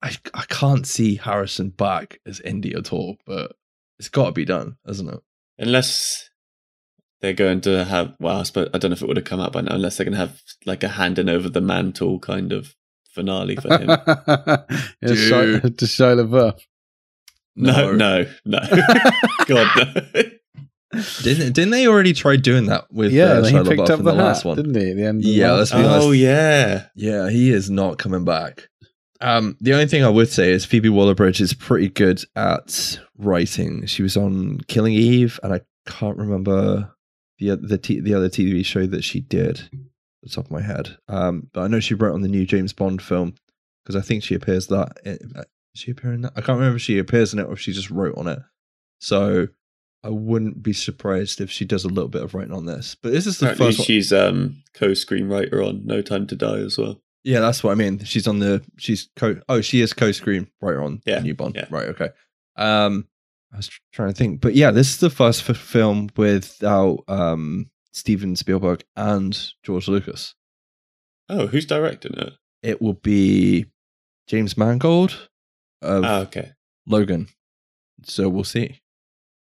I 0.02 0.16
I 0.34 0.44
can't 0.48 0.86
see 0.88 1.16
Harrison 1.16 1.70
back 1.70 2.20
as 2.26 2.40
Indy 2.40 2.74
at 2.76 2.94
all, 2.94 3.18
but 3.26 3.54
it's 4.00 4.10
got 4.10 4.28
to 4.28 4.32
be 4.32 4.46
done, 4.46 4.78
hasn't 4.86 5.10
it? 5.12 5.20
unless 5.60 6.30
they're 7.20 7.34
going 7.34 7.60
to 7.62 7.84
have. 7.84 8.16
Well, 8.20 8.38
I 8.38 8.44
suppose 8.44 8.70
I 8.74 8.78
don't 8.78 8.92
know 8.92 8.96
if 8.96 9.02
it 9.02 9.08
would 9.08 9.18
have 9.18 9.26
come 9.26 9.40
out 9.42 9.52
by 9.54 9.62
now. 9.62 9.74
Unless 9.74 9.98
they're 9.98 10.06
going 10.06 10.14
to 10.14 10.20
have 10.20 10.40
like 10.68 10.84
a 10.84 10.88
handing 10.90 11.28
over 11.30 11.50
the 11.50 11.62
mantle 11.62 12.20
kind 12.20 12.54
of 12.54 12.76
finale 13.10 13.56
for 13.56 13.76
him. 13.76 13.90
yeah, 13.90 14.66
Shia- 15.02 15.62
Dude. 15.64 15.80
to 15.80 15.86
Shia 15.86 16.24
LaBeouf. 16.30 16.60
no, 17.56 17.92
no, 17.94 18.26
no. 18.46 18.60
God 19.48 19.68
no. 20.14 20.22
Didn't 21.22 21.54
didn't 21.54 21.72
they 21.72 21.88
already 21.88 22.14
try 22.14 22.38
doing 22.38 22.68
that 22.68 22.86
with 22.92 23.12
yeah, 23.12 23.26
uh, 23.26 23.46
he 23.46 23.62
picked 23.64 23.90
up 23.90 23.98
the, 23.98 24.04
the 24.04 24.16
hat, 24.16 24.24
last 24.24 24.46
one? 24.46 24.56
didn't 24.56 24.76
he? 24.76 24.94
The 24.94 25.04
end. 25.04 25.20
Of 25.20 25.26
Yeah, 25.26 25.52
last 25.52 25.58
let's 25.58 25.72
be 25.72 25.88
honest. 25.88 26.08
oh 26.08 26.12
yeah. 26.12 26.86
Yeah, 26.96 27.30
he 27.30 27.52
is 27.52 27.70
not 27.70 27.98
coming 27.98 28.24
back. 28.24 28.70
Um, 29.20 29.58
the 29.60 29.74
only 29.74 29.88
thing 29.88 30.04
I 30.04 30.10
would 30.10 30.30
say 30.30 30.52
is 30.52 30.64
Phoebe 30.64 30.90
Waller-Bridge 30.90 31.42
is 31.42 31.54
pretty 31.54 31.90
good 31.90 32.24
at 32.36 33.00
writing. 33.18 33.86
She 33.88 34.04
was 34.04 34.16
on 34.16 34.60
Killing 34.68 34.94
Eve, 34.94 35.40
and 35.44 35.54
I 35.54 35.62
can't 35.88 36.18
remember 36.18 36.94
the 37.40 37.58
the 37.58 37.78
t- 37.78 38.00
the 38.00 38.14
other 38.14 38.30
TV 38.30 38.66
show 38.66 38.86
that 38.86 39.04
she 39.04 39.20
did. 39.22 39.70
At 40.24 40.30
the 40.30 40.36
top 40.36 40.46
of 40.46 40.52
my 40.52 40.62
head, 40.62 40.98
um, 41.08 41.48
but 41.54 41.62
I 41.62 41.68
know 41.68 41.80
she 41.80 41.94
wrote 41.94 42.16
on 42.16 42.22
the 42.22 42.28
new 42.28 42.46
James 42.46 42.74
Bond 42.74 43.02
film 43.04 43.36
because 43.84 43.96
I 43.96 44.02
think 44.02 44.24
she 44.24 44.34
appears 44.36 44.68
that. 44.68 44.96
Does 45.04 45.46
she 45.76 45.92
appear 45.92 46.14
in 46.14 46.22
that? 46.22 46.34
I 46.36 46.42
can't 46.42 46.58
remember 46.58 46.78
if 46.78 46.82
she 46.82 46.98
appears 46.98 47.34
in 47.34 47.40
it 47.40 47.44
or 47.44 47.54
if 47.54 47.60
she 47.60 47.72
just 47.72 47.92
wrote 47.92 48.18
on 48.18 48.28
it. 48.28 48.40
So 49.00 49.48
I 50.04 50.10
wouldn't 50.10 50.62
be 50.64 50.74
surprised 50.74 51.42
if 51.42 51.50
she 51.52 51.66
does 51.66 51.84
a 51.84 51.90
little 51.90 52.08
bit 52.10 52.24
of 52.24 52.34
writing 52.34 52.54
on 52.54 52.66
this. 52.66 52.96
But 53.02 53.12
this 53.12 53.26
is 53.26 53.40
the 53.40 53.48
Apparently 53.48 53.66
first 53.68 53.80
one. 53.80 53.86
she's 53.86 54.14
um 54.14 54.64
co-screenwriter 54.74 55.68
on 55.68 55.86
No 55.86 56.02
Time 56.02 56.28
to 56.28 56.36
Die 56.36 56.60
as 56.60 56.78
well. 56.78 57.02
Yeah, 57.24 57.40
that's 57.42 57.64
what 57.64 57.72
I 57.72 57.76
mean. 57.76 58.04
She's 58.06 58.28
on 58.28 58.40
the 58.40 58.64
she's 58.78 59.10
co 59.16 59.36
oh 59.50 59.62
she 59.62 59.82
is 59.82 59.94
co-screenwriter 59.94 60.84
on 60.84 61.02
Yeah, 61.06 61.20
new 61.20 61.34
Bond. 61.36 61.56
yeah. 61.56 61.66
Right, 61.70 61.88
okay. 61.90 62.10
Um 62.56 63.08
I 63.54 63.58
was 63.58 63.70
trying 63.94 64.10
to 64.10 64.16
think, 64.16 64.42
but 64.42 64.56
yeah, 64.56 64.72
this 64.72 64.90
is 64.90 64.98
the 64.98 65.10
first 65.10 65.50
f- 65.50 65.56
film 65.56 66.10
without 66.18 67.04
um, 67.08 67.70
Steven 67.94 68.36
Spielberg 68.36 68.84
and 68.98 69.38
George 69.64 69.88
Lucas. 69.88 70.36
Oh, 71.30 71.48
who's 71.48 71.66
directing 71.66 72.14
it? 72.16 72.34
It 72.62 72.82
will 72.82 72.94
be 72.96 73.68
James 74.28 74.58
Mangold 74.58 75.30
of 75.82 76.04
Oh, 76.04 76.22
okay. 76.24 76.52
Logan. 76.86 77.30
So 78.04 78.28
we'll 78.28 78.44
see. 78.44 78.82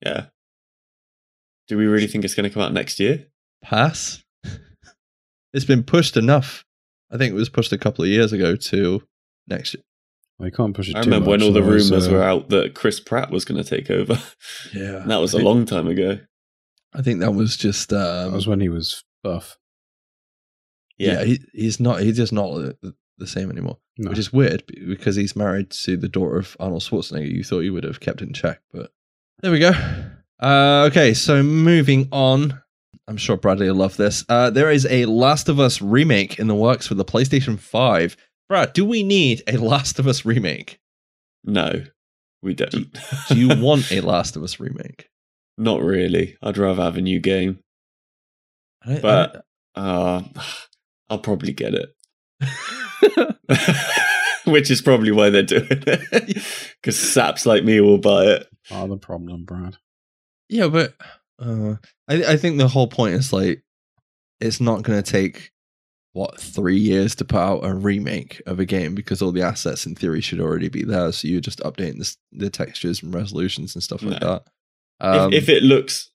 Yeah. 0.01 0.27
Do 1.72 1.78
we 1.78 1.86
really 1.86 2.08
think 2.08 2.26
it's 2.26 2.36
going 2.36 2.44
to 2.44 2.54
come 2.54 2.62
out 2.64 2.74
next 2.74 3.00
year? 3.00 3.28
Pass. 3.64 4.22
it's 5.54 5.64
been 5.64 5.84
pushed 5.84 6.18
enough. 6.18 6.66
I 7.10 7.18
think 7.18 7.32
it 7.32 7.36
was 7.38 7.48
pushed 7.48 7.72
a 7.72 7.78
couple 7.78 8.04
of 8.04 8.10
years 8.10 8.34
ago 8.34 8.58
to 8.58 9.02
next 9.48 9.74
year. 9.76 9.84
They 10.38 10.52
can't 10.52 10.76
push 10.76 10.90
it. 10.90 10.98
I 10.98 11.02
too 11.02 11.06
remember 11.12 11.30
when 11.30 11.40
much, 11.40 11.48
all 11.48 11.54
the 11.54 11.64
rumors 11.64 12.10
uh, 12.10 12.12
were 12.12 12.24
out 12.24 12.50
that 12.50 12.74
Chris 12.76 13.00
Pratt 13.00 13.32
was 13.32 13.46
going 13.46 13.64
to 13.64 13.70
take 13.70 13.90
over. 13.90 14.20
Yeah, 14.74 15.04
that 15.06 15.22
was 15.22 15.34
I 15.34 15.38
a 15.38 15.40
think- 15.40 15.46
long 15.46 15.66
time 15.66 15.88
ago. 15.88 16.20
I 16.94 17.02
think 17.02 17.22
that 17.22 17.32
was 17.32 17.56
just. 17.56 17.88
That 17.88 18.26
Um, 18.28 18.34
was 18.34 18.48
when 18.48 18.60
he 18.60 18.68
was 18.68 19.02
buff. 19.24 19.58
yeah, 20.98 21.20
Yeah. 21.20 21.24
he, 21.24 21.40
he's 21.54 21.80
not. 21.80 22.02
He's 22.02 22.18
just 22.18 22.34
not 22.34 22.54
the, 22.82 22.94
the 23.18 23.28
same 23.28 23.50
anymore. 23.50 23.78
No. 23.98 24.10
which 24.10 24.20
is 24.20 24.34
weird 24.34 24.64
because 24.68 25.16
he's 25.16 25.38
married 25.38 25.70
to 25.86 25.96
the 25.96 26.10
daughter 26.10 26.38
of 26.38 26.58
Arnold 26.60 26.82
Schwarzenegger. 26.82 27.32
You 27.32 27.46
thought 27.46 27.62
you 27.62 27.72
would 27.72 27.86
have 27.86 28.02
kept 28.02 28.22
in 28.22 28.34
check, 28.34 28.60
but 28.74 28.92
there 29.40 29.52
we 29.54 29.60
go. 29.60 29.72
Uh, 30.41 30.86
okay, 30.89 31.13
so 31.13 31.43
moving 31.43 32.08
on. 32.12 32.60
I'm 33.08 33.17
sure 33.17 33.38
Bradley 33.38 33.67
will 33.69 33.75
love 33.77 33.97
this. 33.97 34.23
Uh, 34.30 34.49
there 34.49 34.71
is 34.71 34.88
a 34.89 35.06
Last 35.06 35.49
of 35.49 35.60
Us 35.60 35.82
remake 35.82 36.39
in 36.39 36.47
the 36.47 36.56
works 36.56 36.88
for 36.88 36.95
the 36.95 37.06
PlayStation 37.06 37.60
5. 37.60 38.15
Brad, 38.49 38.73
do 38.73 38.86
we 38.86 39.04
need 39.04 39.43
a 39.47 39.58
Last 39.58 39.99
of 39.99 40.08
Us 40.08 40.25
remake? 40.25 40.80
No, 41.43 41.84
we 42.41 42.54
don't. 42.54 42.88
Do 43.30 43.38
you 43.38 43.49
want 43.62 43.91
a 43.91 44.01
Last 44.01 44.36
of 44.36 44.43
Us 44.43 44.60
remake? 44.60 45.10
Not 45.58 45.82
really. 45.82 46.38
I'd 46.41 46.58
rather 46.58 46.84
have 46.84 46.97
a 46.97 47.01
new 47.01 47.19
game. 47.19 47.60
I- 48.86 48.99
But- 48.99 49.45
Uh, 49.75 50.23
I'll 51.10 51.19
probably 51.19 51.51
get 51.54 51.73
it. 51.73 51.89
Which 54.45 54.71
is 54.71 54.82
probably 54.82 55.12
why 55.12 55.30
they're 55.30 55.43
doing 55.43 55.67
it. 55.69 56.43
Because 56.82 56.97
saps 56.97 57.45
like 57.45 57.63
me 57.65 57.80
will 57.82 57.97
buy 57.99 58.23
it. 58.25 58.47
Part 58.69 58.86
of 58.86 58.89
the 58.89 58.97
problem, 58.97 59.43
Brad. 59.43 59.75
Yeah, 60.52 60.68
but 60.68 60.94
uh, 61.40 61.76
I 62.08 62.34
I 62.34 62.38
think 62.38 62.58
the 62.60 62.68
whole 62.68 62.88
point 62.88 63.16
is 63.16 63.32
like 63.34 63.64
it's 64.40 64.60
not 64.62 64.84
going 64.84 65.02
to 65.02 65.12
take 65.12 65.52
what 66.14 66.40
three 66.40 66.78
years 66.78 67.16
to 67.16 67.26
put 67.26 67.40
out 67.40 67.64
a 67.66 67.74
remake 67.74 68.42
of 68.46 68.60
a 68.60 68.66
game 68.66 68.94
because 68.94 69.22
all 69.22 69.32
the 69.32 69.42
assets 69.42 69.86
in 69.86 69.96
theory 69.96 70.20
should 70.20 70.42
already 70.42 70.68
be 70.68 70.84
there. 70.84 71.12
So 71.14 71.28
you're 71.30 71.40
just 71.42 71.60
updating 71.62 72.00
the 72.00 72.16
the 72.46 72.50
textures 72.50 73.02
and 73.02 73.14
resolutions 73.14 73.74
and 73.76 73.82
stuff 73.84 74.04
like 74.04 74.22
No. 74.22 74.28
that. 74.28 74.44
Um, 75.00 75.34
if, 75.34 75.44
if 75.44 75.50
it 75.50 75.64
looks 75.64 76.12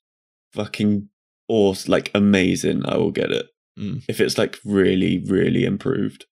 fucking 0.52 1.08
awesome, 1.48 1.90
like 1.90 2.10
amazing, 2.14 2.84
I 2.86 2.96
will 2.98 3.10
get 3.10 3.30
it. 3.32 3.46
Mm. 3.78 4.02
If 4.08 4.20
it's 4.20 4.36
like 4.38 4.58
really, 4.64 5.18
really 5.26 5.64
improved. 5.64 6.26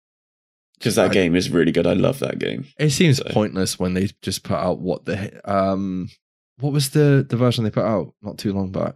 Because 0.79 0.97
that 0.97 1.11
I- 1.11 1.15
game 1.15 1.35
is 1.35 1.49
really 1.51 1.73
good. 1.73 1.87
I 1.87 1.95
love 1.95 2.19
that 2.19 2.39
game. 2.39 2.67
it 2.79 2.91
seems 2.91 3.17
so- 3.19 3.25
pointless 3.31 3.79
when 3.79 3.95
they 3.95 4.11
just 4.23 4.43
put 4.45 4.57
out 4.59 4.79
what 4.81 5.05
the 5.07 5.41
um 5.51 6.11
what 6.59 6.73
was 6.73 6.91
the 6.91 7.27
the 7.29 7.37
version 7.37 7.65
they 7.65 7.71
put 7.71 7.85
out 7.85 8.15
not 8.23 8.39
too 8.39 8.53
long 8.53 8.71
back 8.71 8.95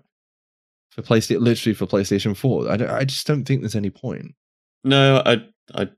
for 0.90 1.03
PlayStation 1.03 1.40
literally 1.40 1.75
for 1.75 1.87
PlayStation 1.87 2.37
Four. 2.37 2.71
I 2.71 2.77
don't, 2.77 2.90
I 2.90 3.05
just 3.05 3.27
don't 3.27 3.44
think 3.44 3.62
there's 3.62 3.77
any 3.77 3.90
point. 3.90 4.35
No, 4.85 5.23
I, 5.25 5.44
I, 5.75 5.88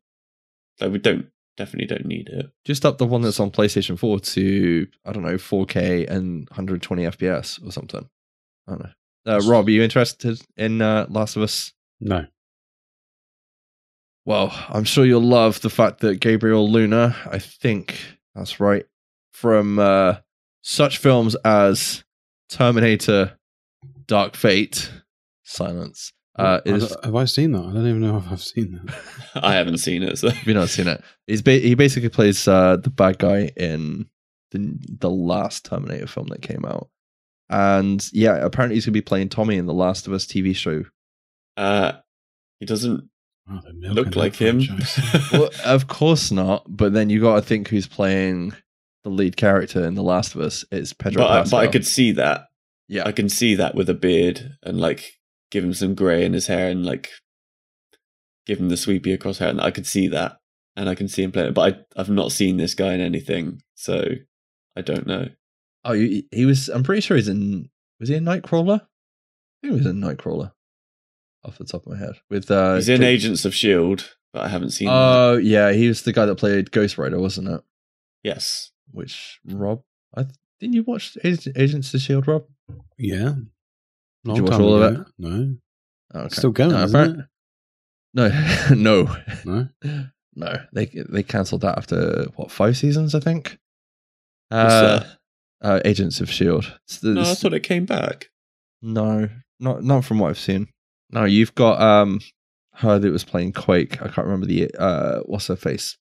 I 0.81 0.88
we 0.88 0.99
don't 0.99 1.27
definitely 1.57 1.87
don't 1.87 2.07
need 2.07 2.29
it. 2.29 2.51
just 2.64 2.87
up 2.87 2.96
the 2.99 3.07
one 3.07 3.20
that's 3.20 3.38
on 3.38 3.51
PlayStation 3.51 3.99
4 3.99 4.20
to 4.20 4.87
I 5.05 5.12
don't 5.12 5.23
know 5.23 5.35
4K 5.35 6.09
and 6.09 6.49
120 6.49 7.03
FPS 7.05 7.66
or 7.66 7.70
something. 7.70 8.09
I 8.66 8.70
don't 8.70 8.83
know. 8.83 8.90
Uh, 9.27 9.40
Rob, 9.46 9.68
are 9.68 9.70
you 9.70 9.83
interested 9.83 10.40
in 10.57 10.81
uh, 10.81 11.07
Last 11.11 11.37
of 11.37 11.42
Us? 11.42 11.73
No. 12.01 12.27
Well, 14.25 14.53
I'm 14.68 14.85
sure 14.85 15.05
you'll 15.05 15.20
love 15.20 15.61
the 15.61 15.70
fact 15.70 16.01
that 16.01 16.20
Gabriel 16.20 16.70
Luna, 16.70 17.14
I 17.27 17.38
think 17.38 18.01
that's 18.35 18.61
right, 18.61 18.87
from 19.33 19.79
uh, 19.79 20.16
such 20.62 20.99
films 20.99 21.35
as 21.44 22.05
Terminator, 22.49 23.38
Dark 24.07 24.37
Fate, 24.37 24.90
Silence. 25.44 26.12
Uh, 26.38 26.61
is 26.64 26.94
have 27.05 27.14
I 27.16 27.25
seen 27.27 27.53
that? 27.53 27.59
I 27.61 27.73
don't 27.73 27.87
even 27.87 28.01
know 28.01 28.16
if 28.16 28.31
I've 28.31 28.42
seen 28.42 28.81
that. 28.85 28.94
I 29.44 29.55
haven't 29.55 29.79
seen 29.79 30.03
it, 30.03 30.16
so 30.18 30.31
Have 30.31 30.46
you 30.46 30.55
not 30.55 30.68
seen 30.68 30.87
it? 30.88 31.03
He's 31.27 31.42
ba- 31.42 31.59
he 31.59 31.75
basically 31.75 32.09
plays 32.09 32.46
uh, 32.49 32.77
the 32.77 32.88
bad 32.90 33.18
guy 33.18 33.51
in 33.57 34.09
the 34.53 34.79
the 35.01 35.11
last 35.11 35.64
Terminator 35.66 36.07
film 36.07 36.29
that 36.29 36.40
came 36.40 36.64
out, 36.64 36.88
and 37.51 38.09
yeah, 38.12 38.37
apparently 38.37 38.77
he's 38.77 38.87
gonna 38.87 38.92
be 38.94 39.01
playing 39.03 39.29
Tommy 39.29 39.57
in 39.57 39.66
the 39.66 39.75
Last 39.75 40.07
of 40.07 40.12
Us 40.12 40.25
TV 40.25 40.55
show. 40.57 40.85
uh, 41.57 41.92
he 42.59 42.66
doesn't 42.66 43.09
Oh, 43.53 43.61
look 43.75 44.14
like 44.14 44.37
him. 44.37 44.62
well, 45.33 45.51
of 45.64 45.88
course 45.88 46.31
not. 46.31 46.64
But 46.68 46.92
then 46.92 47.11
you 47.11 47.20
got 47.20 47.35
to 47.35 47.42
think 47.42 47.66
who's 47.68 47.88
playing 47.88 48.55
the 49.04 49.10
lead 49.10 49.36
character 49.36 49.84
in 49.84 49.94
the 49.94 50.02
Last 50.02 50.34
of 50.34 50.40
Us. 50.40 50.64
It's 50.70 50.92
Pedro 50.92 51.22
but 51.22 51.30
I, 51.30 51.40
Pascal. 51.40 51.58
but 51.60 51.68
I 51.68 51.72
could 51.72 51.86
see 51.86 52.12
that. 52.12 52.46
yeah, 52.88 53.04
I 53.06 53.12
can 53.12 53.28
see 53.28 53.54
that 53.56 53.74
with 53.74 53.88
a 53.88 53.94
beard 53.94 54.56
and 54.62 54.78
like 54.80 55.12
give 55.50 55.64
him 55.64 55.74
some 55.74 55.94
grey 55.94 56.24
in 56.24 56.32
his 56.32 56.46
hair 56.46 56.68
and 56.70 56.84
like 56.84 57.08
give 58.46 58.58
him 58.58 58.68
the 58.68 58.76
sweepy 58.76 59.12
across 59.12 59.38
hair. 59.38 59.48
And 59.48 59.60
I 59.60 59.70
could 59.70 59.86
see 59.86 60.08
that, 60.08 60.38
and 60.76 60.88
I 60.88 60.94
can 60.94 61.08
see 61.08 61.22
him 61.22 61.32
playing 61.32 61.48
it. 61.50 61.54
But 61.54 61.86
I, 61.96 62.00
I've 62.00 62.10
not 62.10 62.32
seen 62.32 62.56
this 62.56 62.74
guy 62.74 62.92
in 62.94 63.00
anything, 63.00 63.62
so 63.74 64.04
I 64.76 64.80
don't 64.82 65.06
know. 65.06 65.28
oh, 65.84 65.92
he, 65.92 66.26
he 66.30 66.44
was. 66.44 66.68
I'm 66.68 66.82
pretty 66.82 67.00
sure 67.00 67.16
he's 67.16 67.28
in. 67.28 67.68
Was 68.00 68.08
he 68.08 68.14
in 68.16 68.24
Nightcrawler? 68.24 68.80
I 68.82 69.66
think 69.66 69.72
he 69.74 69.78
was 69.78 69.86
in 69.86 70.00
Nightcrawler. 70.00 70.52
Off 71.44 71.56
the 71.58 71.64
top 71.64 71.86
of 71.86 71.92
my 71.92 71.98
head, 71.98 72.16
with 72.28 72.50
uh, 72.50 72.74
He's 72.74 72.88
in 72.90 73.00
Jake- 73.00 73.06
Agents 73.14 73.44
of 73.46 73.54
Shield, 73.54 74.14
but 74.34 74.42
I 74.42 74.48
haven't 74.48 74.70
seen. 74.72 74.88
that. 74.88 74.94
Oh 74.94 75.36
yeah, 75.38 75.72
he 75.72 75.88
was 75.88 76.02
the 76.02 76.12
guy 76.12 76.26
that 76.26 76.34
played 76.36 76.70
Ghost 76.70 76.98
Rider, 76.98 77.18
wasn't 77.18 77.48
it? 77.48 77.62
Yes, 78.22 78.72
which 78.92 79.40
Rob, 79.46 79.83
I 80.14 80.22
th- 80.24 80.35
didn't 80.61 80.74
you 80.74 80.83
watch 80.85 81.16
Ag- 81.24 81.53
Agents 81.57 81.92
of 81.94 82.00
Shield, 82.00 82.26
Rob? 82.29 82.44
yeah. 82.98 83.35
Long 84.24 84.37
you 84.37 84.44
watch 84.44 84.61
all 84.61 84.83
of 84.83 84.92
ago. 84.92 85.05
No. 85.18 85.57
Oh, 86.14 86.20
okay. 86.20 86.35
Still 86.35 86.50
going, 86.50 86.70
No, 86.72 86.85
isn't 86.85 86.94
apparent- 87.00 87.29
No, 88.12 88.29
no, 88.74 89.16
No. 89.44 89.68
no. 90.37 90.57
They 90.72 90.87
they 91.09 91.22
cancelled 91.22 91.62
that 91.62 91.79
after 91.79 92.26
what 92.37 92.50
five 92.50 92.76
seasons, 92.76 93.14
I 93.14 93.20
think. 93.20 93.59
Uh, 94.50 95.05
uh, 95.62 95.81
Agents 95.85 96.20
of 96.20 96.31
Shield. 96.31 96.79
The- 97.00 97.14
no, 97.14 97.20
I 97.22 97.35
thought 97.35 97.55
it 97.55 97.61
came 97.62 97.87
back. 97.87 98.29
no, 98.83 99.29
not 99.59 99.85
not 99.85 100.05
from 100.05 100.18
what 100.18 100.31
I've 100.31 100.38
seen. 100.38 100.68
No, 101.11 101.24
you've 101.24 101.55
got 101.55 101.81
um 101.81 102.20
her 102.74 102.98
that 102.98 103.11
was 103.12 103.24
playing 103.24 103.53
Quake. 103.53 104.00
I 104.03 104.09
can't 104.09 104.26
remember 104.26 104.46
the 104.46 104.70
uh 104.79 105.20
what's 105.26 105.46
her 105.48 105.57
face. 105.57 105.96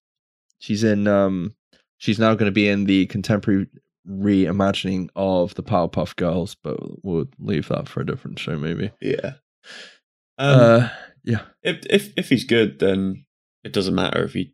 She's 0.59 0.83
in 0.83 1.07
um 1.07 1.55
she's 1.99 2.17
now 2.17 2.33
going 2.33 2.47
to 2.47 2.51
be 2.51 2.67
in 2.67 2.85
the 2.85 3.05
contemporary 3.05 3.67
reimagining 4.09 5.09
of 5.15 5.53
the 5.53 5.63
Powerpuff 5.63 6.15
Girls, 6.15 6.55
but 6.55 6.77
we'll 7.03 7.27
leave 7.37 7.67
that 7.67 7.87
for 7.87 8.01
a 8.01 8.05
different 8.05 8.39
show 8.39 8.57
maybe. 8.57 8.91
Yeah. 8.99 9.33
Um, 10.39 10.59
uh 10.59 10.89
yeah. 11.23 11.41
if 11.61 11.85
if 11.89 12.13
if 12.17 12.29
he's 12.29 12.45
good, 12.45 12.79
then 12.79 13.25
it 13.63 13.73
doesn't 13.73 13.93
matter 13.93 14.23
if 14.23 14.33
he 14.33 14.53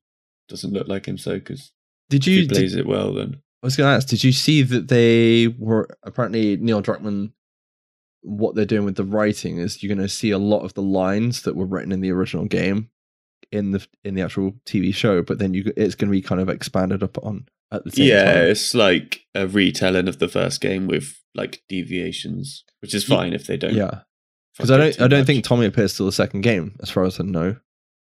doesn't 0.49 0.73
look 0.73 0.87
like 0.87 1.05
him. 1.05 1.17
So 1.17 1.35
because 1.35 1.71
Did 2.09 2.25
you 2.25 2.41
he 2.41 2.47
did, 2.47 2.55
plays 2.55 2.75
it 2.75 2.87
well, 2.87 3.13
then 3.13 3.41
I 3.63 3.67
was 3.67 3.77
going 3.77 3.89
to 3.89 3.95
ask, 3.95 4.07
did 4.07 4.23
you 4.23 4.31
see 4.31 4.61
that 4.63 4.89
they 4.89 5.47
were 5.47 5.87
apparently 6.03 6.57
Neil 6.57 6.81
Druckmann? 6.81 7.31
What 8.27 8.55
they're 8.55 8.65
doing 8.65 8.85
with 8.85 8.95
the 8.95 9.03
writing 9.03 9.59
is 9.59 9.83
you're 9.83 9.95
going 9.95 10.05
to 10.05 10.11
see 10.11 10.31
a 10.31 10.39
lot 10.39 10.61
of 10.61 10.73
the 10.73 10.81
lines 10.81 11.43
that 11.43 11.55
were 11.55 11.67
written 11.67 11.91
in 11.91 12.01
the 12.01 12.11
original 12.11 12.45
game 12.45 12.89
in 13.55 13.71
the 13.71 13.87
in 14.03 14.15
the 14.15 14.21
actual 14.21 14.53
TV 14.65 14.93
show, 14.93 15.21
but 15.21 15.39
then 15.39 15.53
you 15.53 15.71
it's 15.77 15.95
going 15.95 16.09
to 16.09 16.11
be 16.11 16.21
kind 16.21 16.41
of 16.41 16.49
expanded 16.49 17.01
up 17.01 17.17
on 17.23 17.47
at 17.71 17.83
the 17.83 17.91
same 17.91 18.07
yeah, 18.07 18.33
time. 18.33 18.43
it's 18.43 18.75
like 18.75 19.21
a 19.33 19.47
retelling 19.47 20.07
of 20.07 20.19
the 20.19 20.27
first 20.27 20.61
game 20.61 20.87
with 20.87 21.21
like 21.33 21.63
deviations, 21.69 22.63
which 22.81 22.93
is 22.93 23.03
fine 23.03 23.33
if 23.33 23.47
they 23.47 23.57
don't. 23.57 23.73
Yeah, 23.73 24.01
because 24.55 24.71
I 24.71 24.77
don't 24.77 25.01
I 25.01 25.07
don't 25.07 25.21
much. 25.21 25.27
think 25.27 25.43
Tommy 25.43 25.65
appears 25.65 25.95
till 25.95 26.05
the 26.05 26.11
second 26.11 26.41
game, 26.41 26.75
as 26.81 26.89
far 26.89 27.03
as 27.03 27.19
I 27.19 27.23
know. 27.23 27.55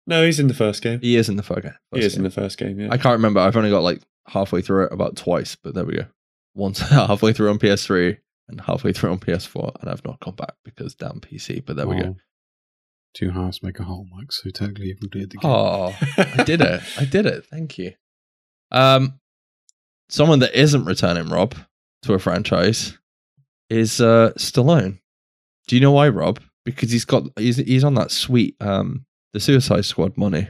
No, 0.08 0.24
he's 0.24 0.40
in 0.40 0.48
the 0.48 0.54
first 0.54 0.84
game. 0.84 1.00
He 1.02 1.16
is 1.16 1.30
in 1.30 1.36
the 1.36 1.44
first 1.44 1.64
game. 1.64 1.74
He 1.94 2.02
is 2.02 2.16
in 2.16 2.24
the 2.24 2.30
first 2.30 2.58
game. 2.58 2.80
Yeah. 2.80 2.90
I 2.92 2.98
can't 2.98 3.14
remember. 3.14 3.40
I've 3.40 3.58
only 3.58 3.72
got 3.72 3.82
like 3.82 4.04
halfway 4.28 4.62
through 4.62 4.86
it 4.86 4.94
about 4.94 5.16
twice, 5.16 5.56
but 5.56 5.74
there 5.74 5.86
we 5.86 5.96
go. 5.96 6.06
Once 6.54 6.80
halfway 6.90 7.34
through 7.34 7.50
on 7.50 7.58
PS3 7.58 8.18
and 8.48 8.62
halfway 8.62 8.94
through 8.94 9.12
on 9.12 9.20
PS4, 9.20 9.82
and 9.82 9.90
I've 9.90 10.06
not 10.06 10.20
gone 10.20 10.36
back 10.36 10.54
because 10.64 10.94
damn 10.94 11.20
PC. 11.20 11.66
But 11.66 11.76
there 11.76 11.88
we 11.88 12.00
go. 12.00 12.16
Two 13.16 13.32
halves 13.32 13.64
make 13.64 13.80
a 13.80 13.84
whole, 13.84 14.08
Mike. 14.14 14.32
So 14.32 14.50
technically, 14.50 14.88
you've 14.88 15.00
completed 15.00 15.32
the 15.32 15.38
game. 15.38 15.52
Oh, 15.52 15.96
I 16.18 16.44
did 16.44 16.62
it. 16.62 16.82
I 17.00 17.06
did 17.10 17.26
it. 17.26 17.46
Thank 17.46 17.78
you. 17.78 17.94
Um, 18.72 19.20
someone 20.10 20.40
that 20.40 20.60
isn't 20.60 20.86
returning 20.86 21.30
Rob 21.30 21.56
to 22.04 22.14
a 22.14 22.20
franchise 22.20 22.98
is 23.70 24.02
uh 24.02 24.32
Stallone. 24.38 25.00
Do 25.68 25.76
you 25.76 25.82
know 25.82 25.92
why, 25.92 26.10
Rob? 26.10 26.40
Because 26.66 26.92
he's 26.92 27.06
got 27.06 27.24
he's 27.38 27.58
he's 27.58 27.84
on 27.84 27.96
that 27.96 28.12
sweet 28.12 28.56
um 28.62 29.06
the 29.34 29.40
Suicide 29.40 29.86
Squad 29.86 30.18
money. 30.18 30.48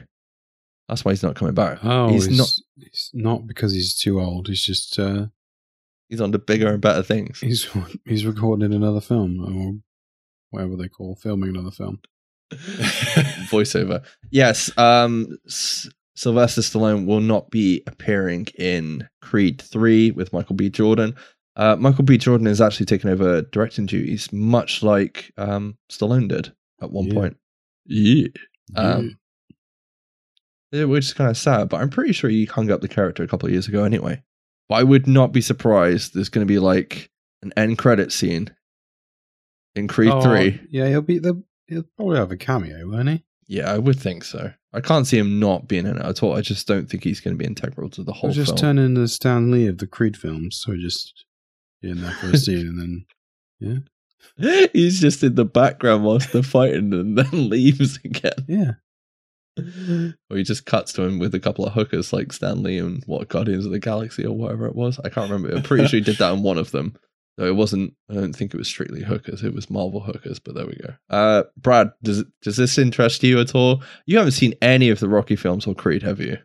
That's 0.88 1.04
why 1.04 1.12
he's 1.12 1.22
not 1.22 1.34
coming 1.34 1.54
back. 1.54 1.78
Oh, 1.82 2.08
he's, 2.08 2.26
he's, 2.26 2.38
not. 2.38 2.52
Not 3.12 3.46
because 3.46 3.72
he's 3.72 3.96
too 3.98 4.20
old. 4.20 4.46
He's 4.46 4.64
just 4.64 4.98
uh, 4.98 5.26
He's 6.08 6.20
on 6.20 6.32
to 6.32 6.38
bigger 6.38 6.68
and 6.68 6.80
better 6.80 7.02
things. 7.02 7.40
He's 7.40 7.68
he's 8.04 8.26
recording 8.26 8.72
another 8.72 9.00
film 9.00 9.40
or 9.40 9.80
whatever 10.50 10.76
they 10.76 10.88
call 10.88 11.16
filming 11.16 11.50
another 11.50 11.70
film. 11.70 12.00
Voiceover. 13.50 14.04
Yes. 14.30 14.70
Um. 14.78 15.36
S- 15.46 15.88
Sylvester 16.18 16.62
Stallone 16.62 17.04
will 17.06 17.20
not 17.20 17.50
be 17.50 17.82
appearing 17.86 18.46
in 18.58 19.06
Creed 19.20 19.60
3 19.60 20.12
with 20.12 20.32
Michael 20.32 20.56
B. 20.56 20.70
Jordan. 20.70 21.14
Uh, 21.56 21.76
Michael 21.76 22.04
B. 22.04 22.16
Jordan 22.16 22.46
is 22.46 22.58
actually 22.58 22.86
taking 22.86 23.10
over 23.10 23.42
directing 23.42 23.84
duties, 23.84 24.32
much 24.32 24.82
like 24.82 25.30
um, 25.36 25.76
Stallone 25.92 26.26
did 26.26 26.50
at 26.80 26.90
one 26.90 27.04
Yeah. 27.08 27.12
point. 27.14 27.36
Yeah. 27.84 28.28
Um, 28.76 29.18
Yeah, 30.72 30.84
which 30.84 31.04
is 31.04 31.12
kind 31.12 31.28
of 31.30 31.36
sad, 31.36 31.68
but 31.68 31.82
I'm 31.82 31.90
pretty 31.90 32.14
sure 32.14 32.30
he 32.30 32.46
hung 32.46 32.70
up 32.70 32.80
the 32.80 32.88
character 32.88 33.22
a 33.22 33.28
couple 33.28 33.46
of 33.46 33.52
years 33.52 33.68
ago 33.68 33.84
anyway. 33.84 34.22
But 34.70 34.76
I 34.76 34.84
would 34.84 35.06
not 35.06 35.32
be 35.32 35.42
surprised 35.42 36.14
there's 36.14 36.30
going 36.30 36.46
to 36.46 36.50
be 36.50 36.58
like 36.58 37.10
an 37.42 37.52
end 37.58 37.76
credit 37.76 38.10
scene 38.10 38.56
in 39.74 39.86
Creed 39.86 40.12
Oh, 40.12 40.22
3. 40.22 40.60
Yeah, 40.70 40.88
he'll 40.88 41.02
be 41.02 41.18
the. 41.18 41.42
He'll 41.68 41.84
probably 41.96 42.18
have 42.18 42.30
a 42.30 42.36
cameo, 42.36 42.88
won't 42.88 43.08
he? 43.08 43.24
Yeah, 43.48 43.70
I 43.72 43.78
would 43.78 43.98
think 43.98 44.24
so. 44.24 44.52
I 44.72 44.80
can't 44.80 45.06
see 45.06 45.18
him 45.18 45.38
not 45.38 45.68
being 45.68 45.86
in 45.86 45.96
it 45.96 46.04
at 46.04 46.22
all. 46.22 46.34
I 46.36 46.40
just 46.40 46.66
don't 46.66 46.88
think 46.90 47.04
he's 47.04 47.20
going 47.20 47.34
to 47.34 47.38
be 47.38 47.44
integral 47.46 47.88
to 47.90 48.02
the 48.02 48.12
whole 48.12 48.30
He'll 48.30 48.44
just 48.44 48.50
film. 48.50 48.76
turn 48.76 48.78
into 48.78 49.06
Stan 49.08 49.50
Lee 49.50 49.66
of 49.68 49.78
the 49.78 49.86
Creed 49.86 50.16
films. 50.16 50.56
So 50.64 50.76
just 50.76 51.24
be 51.80 51.90
in 51.90 52.02
there 52.02 52.12
for 52.12 52.28
a 52.28 52.36
scene 52.36 52.66
and 52.66 52.80
then 52.80 53.06
yeah, 54.38 54.66
he's 54.72 55.00
just 55.00 55.22
in 55.22 55.34
the 55.36 55.44
background 55.44 56.04
whilst 56.04 56.32
they're 56.32 56.42
fighting 56.42 56.92
and 56.92 57.16
then 57.16 57.30
leaves 57.48 57.98
again. 58.04 58.32
yeah, 58.48 58.72
Or 60.30 60.36
he 60.36 60.42
just 60.42 60.66
cuts 60.66 60.92
to 60.94 61.02
him 61.02 61.18
with 61.18 61.34
a 61.34 61.40
couple 61.40 61.64
of 61.64 61.72
hookers 61.72 62.12
like 62.12 62.32
Stan 62.32 62.62
Lee 62.62 62.78
and 62.78 63.02
what 63.06 63.28
Guardians 63.28 63.64
of 63.64 63.72
the 63.72 63.78
Galaxy 63.78 64.24
or 64.26 64.36
whatever 64.36 64.66
it 64.66 64.74
was. 64.74 64.98
I 65.04 65.08
can't 65.08 65.30
remember. 65.30 65.56
I'm 65.56 65.62
pretty 65.62 65.86
sure 65.86 65.98
he 65.98 66.04
did 66.04 66.18
that 66.18 66.32
in 66.34 66.42
one 66.42 66.58
of 66.58 66.70
them. 66.72 66.96
No, 67.38 67.44
it 67.46 67.54
wasn't. 67.54 67.92
I 68.10 68.14
don't 68.14 68.32
think 68.34 68.54
it 68.54 68.56
was 68.56 68.66
strictly 68.68 69.02
hookers. 69.02 69.42
It 69.42 69.52
was 69.54 69.68
Marvel 69.68 70.00
hookers. 70.00 70.38
But 70.38 70.54
there 70.54 70.66
we 70.66 70.76
go. 70.82 70.94
Uh, 71.10 71.42
Brad, 71.56 71.90
does 72.02 72.24
does 72.42 72.56
this 72.56 72.78
interest 72.78 73.22
you 73.22 73.38
at 73.40 73.54
all? 73.54 73.82
You 74.06 74.16
haven't 74.18 74.32
seen 74.32 74.54
any 74.62 74.88
of 74.88 75.00
the 75.00 75.08
Rocky 75.08 75.36
films 75.36 75.66
or 75.66 75.74
Creed, 75.74 76.02
have 76.02 76.20
you? 76.20 76.38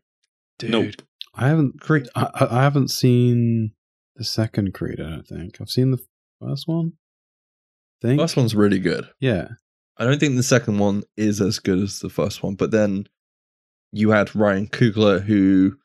Dude, 0.59 0.71
Nope. 0.71 0.93
I 1.35 1.47
haven't. 1.47 1.79
Creed. 1.79 2.09
I, 2.15 2.29
I 2.33 2.59
I 2.59 2.63
haven't 2.63 2.89
seen 2.89 3.71
the 4.17 4.23
second 4.25 4.73
Creed. 4.73 4.99
I 4.99 5.09
don't 5.09 5.27
think 5.27 5.61
I've 5.61 5.69
seen 5.69 5.91
the 5.91 5.99
first 6.41 6.67
one. 6.67 6.93
Think 8.01 8.19
First 8.19 8.35
one's 8.35 8.55
really 8.55 8.79
good. 8.79 9.07
yeah. 9.19 9.47
I 9.97 10.05
don't 10.05 10.19
think 10.19 10.35
the 10.35 10.41
second 10.43 10.79
one 10.79 11.03
is 11.15 11.39
as 11.39 11.59
good 11.59 11.77
as 11.77 11.99
the 11.99 12.09
first 12.09 12.41
one, 12.41 12.55
but 12.55 12.71
then 12.71 13.05
you 13.91 14.09
had 14.09 14.35
Ryan 14.35 14.65
Coogler 14.67 15.21
who 15.21 15.75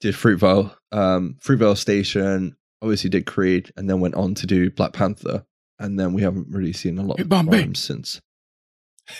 did 0.00 0.14
Fruitvale, 0.14 0.72
um, 0.92 1.36
Fruitvale 1.42 1.76
Station, 1.76 2.54
obviously 2.82 3.10
did 3.10 3.26
Creed, 3.26 3.72
and 3.76 3.88
then 3.88 4.00
went 4.00 4.14
on 4.14 4.34
to 4.34 4.46
do 4.46 4.70
Black 4.70 4.92
Panther, 4.92 5.44
and 5.78 5.98
then 5.98 6.12
we 6.12 6.22
haven't 6.22 6.48
really 6.50 6.72
seen 6.72 6.98
a 6.98 7.02
lot 7.02 7.18
Hey, 7.18 7.22
of 7.22 7.28
Bombay. 7.28 7.62
him 7.62 7.74
since. 7.74 8.20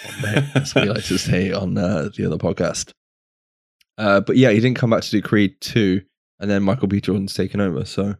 Bombay, 0.04 0.48
That's 0.54 0.74
what 0.74 0.84
we 0.84 0.90
like 0.90 1.04
to 1.04 1.18
say 1.18 1.52
on 1.52 1.76
uh, 1.78 2.08
the 2.16 2.26
other 2.26 2.38
podcast. 2.38 2.90
Uh, 3.98 4.20
but 4.20 4.36
yeah, 4.36 4.50
he 4.50 4.60
didn't 4.60 4.76
come 4.76 4.90
back 4.90 5.02
to 5.02 5.10
do 5.10 5.22
Creed 5.22 5.60
two, 5.60 6.02
and 6.38 6.50
then 6.50 6.62
Michael 6.62 6.88
B. 6.88 7.00
Jordan's 7.00 7.34
taken 7.34 7.60
over. 7.60 7.84
So 7.84 8.16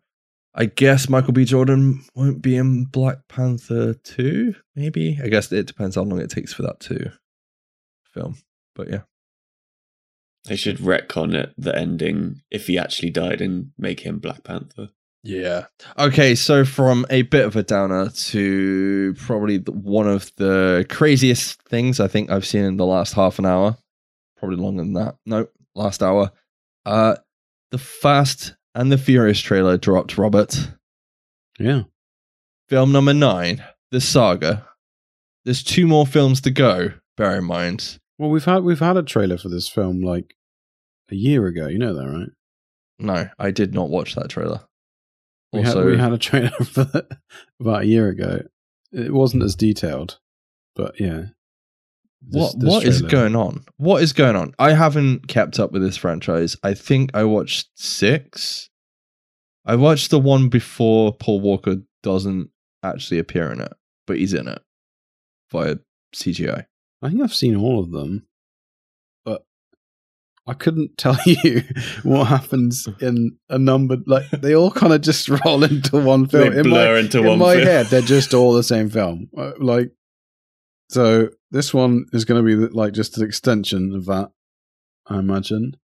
I 0.54 0.64
guess 0.66 1.08
Michael 1.10 1.34
B. 1.34 1.44
Jordan 1.44 2.02
won't 2.14 2.40
be 2.40 2.56
in 2.56 2.86
Black 2.86 3.18
Panther 3.28 3.92
2, 3.92 4.54
maybe. 4.74 5.18
I 5.22 5.28
guess 5.28 5.52
it 5.52 5.66
depends 5.66 5.96
how 5.96 6.02
long 6.02 6.18
it 6.18 6.30
takes 6.30 6.54
for 6.54 6.62
that 6.62 6.80
to 6.80 7.12
film. 8.14 8.36
But 8.74 8.88
yeah. 8.88 9.00
They 10.46 10.56
should 10.56 10.78
retcon 10.78 11.34
it, 11.34 11.52
the 11.58 11.76
ending, 11.76 12.40
if 12.50 12.68
he 12.68 12.78
actually 12.78 13.10
died 13.10 13.40
and 13.42 13.72
make 13.76 14.00
him 14.00 14.18
Black 14.18 14.44
Panther. 14.44 14.90
Yeah. 15.22 15.66
Okay, 15.98 16.34
so 16.34 16.64
from 16.64 17.04
a 17.10 17.22
bit 17.22 17.44
of 17.44 17.56
a 17.56 17.62
downer 17.62 18.10
to 18.10 19.14
probably 19.18 19.58
one 19.58 20.08
of 20.08 20.30
the 20.36 20.86
craziest 20.88 21.60
things 21.68 21.98
I 21.98 22.06
think 22.08 22.30
I've 22.30 22.46
seen 22.46 22.64
in 22.64 22.76
the 22.76 22.86
last 22.86 23.14
half 23.14 23.38
an 23.38 23.46
hour. 23.46 23.76
Probably 24.36 24.56
longer 24.56 24.82
than 24.82 24.92
that. 24.92 25.16
No, 25.26 25.48
last 25.74 26.02
hour. 26.02 26.30
Uh 26.84 27.16
the 27.72 27.78
Fast 27.78 28.54
and 28.74 28.92
the 28.92 28.98
Furious 28.98 29.40
trailer 29.40 29.76
dropped, 29.76 30.16
Robert. 30.16 30.70
Yeah. 31.58 31.82
Film 32.68 32.92
number 32.92 33.14
nine, 33.14 33.64
The 33.90 34.00
Saga. 34.00 34.68
There's 35.44 35.62
two 35.64 35.86
more 35.86 36.06
films 36.06 36.40
to 36.42 36.50
go, 36.50 36.90
bear 37.16 37.38
in 37.38 37.44
mind. 37.44 37.98
Well, 38.18 38.30
we've 38.30 38.44
had 38.44 38.62
we've 38.62 38.78
had 38.78 38.96
a 38.96 39.02
trailer 39.02 39.38
for 39.38 39.48
this 39.48 39.68
film 39.68 40.02
like 40.02 40.34
a 41.10 41.14
year 41.16 41.46
ago. 41.46 41.66
You 41.66 41.78
know 41.78 41.94
that, 41.94 42.06
right? 42.08 42.28
No, 42.98 43.28
I 43.38 43.50
did 43.50 43.74
not 43.74 43.90
watch 43.90 44.14
that 44.14 44.28
trailer. 44.30 44.60
We 45.56 45.66
Also, 45.66 45.82
had 45.82 45.90
we 45.90 45.98
had 45.98 46.12
a 46.12 46.18
trailer 46.18 46.50
that 46.74 47.18
about 47.60 47.82
a 47.82 47.86
year 47.86 48.08
ago. 48.08 48.42
It 48.92 49.12
wasn't 49.12 49.42
as 49.42 49.54
detailed, 49.56 50.18
but 50.74 50.98
yeah. 51.00 51.26
This- 52.22 52.42
what 52.42 52.60
this 52.60 52.68
what 52.70 52.84
is 52.84 52.98
trailer- 53.00 53.10
going 53.10 53.36
on? 53.36 53.64
What 53.76 54.02
is 54.02 54.12
going 54.12 54.36
on? 54.36 54.54
I 54.58 54.72
haven't 54.72 55.28
kept 55.28 55.58
up 55.60 55.72
with 55.72 55.82
this 55.82 55.96
franchise. 55.96 56.56
I 56.62 56.74
think 56.74 57.10
I 57.14 57.24
watched 57.24 57.68
six. 57.76 58.68
I 59.64 59.76
watched 59.76 60.10
the 60.10 60.20
one 60.20 60.48
before 60.48 61.12
Paul 61.12 61.40
Walker 61.40 61.76
doesn't 62.02 62.50
actually 62.84 63.18
appear 63.18 63.52
in 63.52 63.60
it, 63.60 63.72
but 64.06 64.16
he's 64.18 64.32
in 64.32 64.46
it 64.48 64.62
via 65.50 65.76
CGI. 66.14 66.66
I 67.02 67.08
think 67.08 67.20
I've 67.22 67.34
seen 67.34 67.56
all 67.56 67.80
of 67.80 67.90
them, 67.90 68.26
I 70.46 70.54
couldn't 70.54 70.96
tell 70.98 71.16
you 71.26 71.62
what 72.04 72.26
happens 72.26 72.86
in 73.00 73.36
a 73.48 73.58
number. 73.58 73.96
Like 74.06 74.30
they 74.30 74.54
all 74.54 74.70
kind 74.70 74.92
of 74.92 75.00
just 75.00 75.28
roll 75.44 75.64
into 75.64 75.98
one 75.98 76.26
film. 76.28 76.50
They 76.52 76.58
in 76.58 76.62
blur 76.64 76.94
my, 76.94 77.00
into 77.00 77.18
in 77.20 77.26
one 77.26 77.38
my 77.38 77.54
film. 77.54 77.66
head, 77.66 77.86
they're 77.86 78.00
just 78.16 78.32
all 78.34 78.52
the 78.52 78.62
same 78.62 78.88
film. 78.88 79.28
Uh, 79.36 79.52
Like 79.58 79.90
so, 80.88 81.30
this 81.50 81.74
one 81.74 82.06
is 82.12 82.24
going 82.24 82.44
to 82.44 82.46
be 82.46 82.72
like 82.72 82.92
just 82.92 83.18
an 83.18 83.24
extension 83.24 83.92
of 83.94 84.04
that, 84.06 84.30
I 85.08 85.18
imagine. 85.18 85.76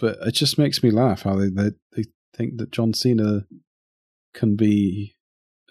But 0.00 0.18
it 0.26 0.32
just 0.32 0.58
makes 0.58 0.82
me 0.82 0.90
laugh 0.90 1.22
how 1.22 1.36
they 1.36 1.48
they, 1.50 1.70
they 1.96 2.04
think 2.36 2.58
that 2.58 2.72
John 2.72 2.92
Cena 2.94 3.46
can 4.34 4.56
be 4.56 5.14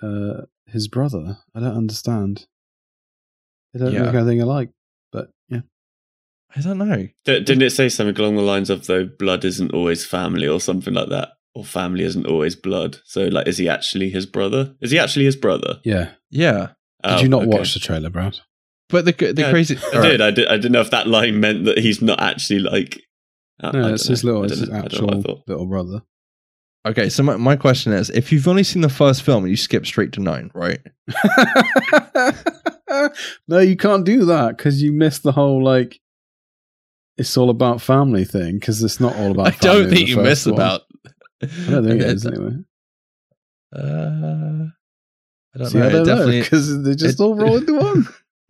uh, 0.02 0.44
his 0.66 0.88
brother. 0.88 1.40
I 1.54 1.60
don't 1.60 1.76
understand. 1.76 2.48
They 3.74 3.80
don't 3.84 3.92
Yeah. 3.94 4.04
look 4.04 4.16
anything 4.16 4.42
alike. 4.42 4.70
But 6.56 6.66
yeah. 6.66 6.72
I 6.72 6.76
don't 6.76 6.78
know. 6.90 6.96
D- 7.26 7.40
didn't 7.40 7.62
it 7.64 7.72
say 7.72 7.90
something 7.90 8.18
along 8.20 8.36
the 8.36 8.42
lines 8.42 8.70
of 8.70 8.86
though 8.88 9.06
blood 9.06 9.44
isn't 9.46 9.74
always 9.74 10.06
family 10.06 10.48
or 10.48 10.60
something 10.60 10.94
like 10.94 11.10
that, 11.10 11.30
or 11.56 11.64
family 11.66 12.04
isn't 12.04 12.28
always 12.28 12.56
blood? 12.56 12.98
So 13.06 13.26
like, 13.26 13.48
is 13.48 13.58
he 13.58 13.68
actually 13.70 14.10
his 14.10 14.26
brother? 14.26 14.76
Is 14.82 14.92
he 14.92 15.00
actually 15.00 15.26
his 15.26 15.36
brother? 15.36 15.80
Yeah. 15.84 16.12
Yeah, 16.30 16.68
Did 17.04 17.12
Oh, 17.12 17.20
you 17.22 17.28
not 17.30 17.42
okay. 17.44 17.58
watch 17.58 17.74
the 17.74 17.80
trailer, 17.80 18.10
Brad? 18.10 18.40
but 18.90 19.06
the 19.06 19.12
the 19.12 19.42
Yeah, 19.42 19.50
crazy. 19.52 19.78
I 19.94 20.02
did. 20.02 20.22
I 20.22 20.32
did. 20.32 20.48
I 20.48 20.56
didn't 20.58 20.72
know 20.74 20.82
if 20.82 20.92
that 20.92 21.08
line 21.08 21.40
meant 21.40 21.66
that 21.66 21.78
he's 21.80 22.02
not 22.02 22.20
actually 22.22 22.60
like. 22.60 23.02
I- 23.62 23.72
No, 23.72 23.88
I 23.88 23.94
it's 23.94 24.08
his 24.08 24.24
know. 24.24 24.32
little, 24.34 24.44
it's 24.46 24.60
his 24.60 24.70
know. 24.70 24.76
I 24.78 24.82
don't 24.82 24.92
know 24.92 24.96
actual 24.98 25.08
what 25.08 25.18
I 25.18 25.22
thought. 25.22 25.44
little 25.48 25.66
brother. 25.68 26.02
Okay, 26.86 27.08
so 27.10 27.24
my, 27.24 27.38
my 27.38 27.56
question 27.56 27.94
is: 27.94 28.10
if 28.10 28.32
you've 28.32 28.48
only 28.48 28.64
seen 28.64 28.82
the 28.82 28.90
first 28.90 29.24
film 29.24 29.44
and 29.46 29.50
you 29.52 29.56
skip 29.58 29.86
straight 29.86 30.12
to 30.14 30.20
nine, 30.22 30.52
right? 30.54 30.80
no, 33.48 33.60
you 33.60 33.76
can't 33.78 34.06
do 34.06 34.26
that 34.26 34.58
because 34.58 34.82
you 34.82 34.92
miss 34.92 35.20
the 35.20 35.32
whole 35.32 35.64
like. 35.64 36.00
It's 37.18 37.38
all 37.38 37.50
about 37.50 37.82
family 37.82 38.26
thing 38.26 38.56
because 38.60 38.82
it's 38.84 39.00
not 39.00 39.16
all 39.18 39.32
about. 39.32 39.48
I 39.48 39.58
don't 39.58 39.90
think 39.90 40.10
you 40.10 40.18
miss 40.18 40.46
one. 40.46 40.56
about. 40.56 40.82
I 41.42 41.48
don't 41.70 41.86
think 41.88 42.02
it 42.02 42.10
is 42.10 42.26
anyway. 42.26 42.54
Uh, 43.76 44.70
I 45.56 45.58
don't 45.60 45.68
See, 45.70 45.78
know. 45.78 45.84
I 45.84 45.88
it 45.88 45.92
don't 45.92 45.92
know 45.92 46.06
definitely, 46.06 46.42
because 46.42 46.84
they 46.84 46.96
just 46.96 47.20
it- 47.20 47.24
all 47.24 47.36
roll 47.36 47.58
into 47.58 47.74
one. 47.76 48.08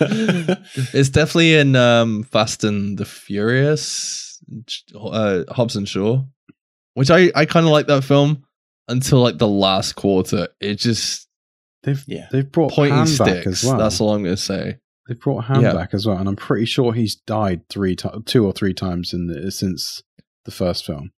it's 0.00 1.08
definitely 1.10 1.54
in 1.54 1.76
um, 1.76 2.24
Fast 2.24 2.64
and 2.64 2.98
the 2.98 3.04
Furious, 3.04 4.40
uh, 4.98 5.44
Hobbs 5.50 5.76
and 5.76 5.88
Shaw, 5.88 6.22
which 6.94 7.10
I, 7.10 7.30
I 7.34 7.46
kind 7.46 7.66
of 7.66 7.72
like 7.72 7.86
that 7.86 8.02
film 8.04 8.44
until 8.88 9.20
like 9.20 9.38
the 9.38 9.48
last 9.48 9.94
quarter. 9.94 10.48
It 10.60 10.74
just 10.76 11.28
They've 11.84 12.02
Yeah. 12.06 12.28
they've 12.30 12.50
brought 12.50 12.70
pointing 12.72 13.06
sticks. 13.06 13.46
as 13.46 13.64
well. 13.64 13.76
That's 13.78 14.00
all 14.00 14.14
I'm 14.14 14.22
gonna 14.22 14.36
say. 14.36 14.78
They've 15.08 15.18
brought 15.18 15.44
Han 15.44 15.62
Yeah. 15.62 15.72
back 15.72 15.94
as 15.94 16.06
well, 16.06 16.16
and 16.18 16.28
I'm 16.28 16.36
pretty 16.36 16.64
sure 16.64 16.92
he's 16.92 17.16
died 17.16 17.68
three 17.68 17.96
times, 17.96 18.22
two 18.26 18.44
or 18.46 18.52
three 18.52 18.74
times 18.74 19.12
in 19.12 19.26
the, 19.26 19.50
since 19.50 20.02
the 20.44 20.50
first 20.52 20.86
film. 20.86 21.10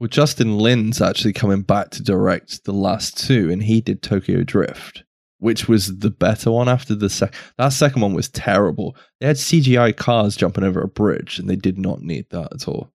Well, 0.00 0.08
Justin 0.08 0.58
Lin's 0.58 1.00
actually 1.00 1.32
coming 1.32 1.62
back 1.62 1.90
to 1.90 2.02
direct 2.02 2.64
the 2.64 2.72
last 2.72 3.16
two, 3.16 3.50
and 3.50 3.62
he 3.62 3.80
did 3.80 4.02
Tokyo 4.02 4.42
Drift, 4.42 5.04
which 5.38 5.68
was 5.68 5.98
the 6.00 6.10
better 6.10 6.50
one 6.50 6.68
after 6.68 6.94
the 6.94 7.08
second. 7.08 7.38
That 7.58 7.72
second 7.72 8.02
one 8.02 8.12
was 8.12 8.28
terrible. 8.28 8.96
They 9.20 9.26
had 9.28 9.36
CGI 9.36 9.96
cars 9.96 10.36
jumping 10.36 10.64
over 10.64 10.82
a 10.82 10.88
bridge, 10.88 11.38
and 11.38 11.48
they 11.48 11.56
did 11.56 11.78
not 11.78 12.02
need 12.02 12.26
that 12.30 12.52
at 12.52 12.68
all. 12.68 12.92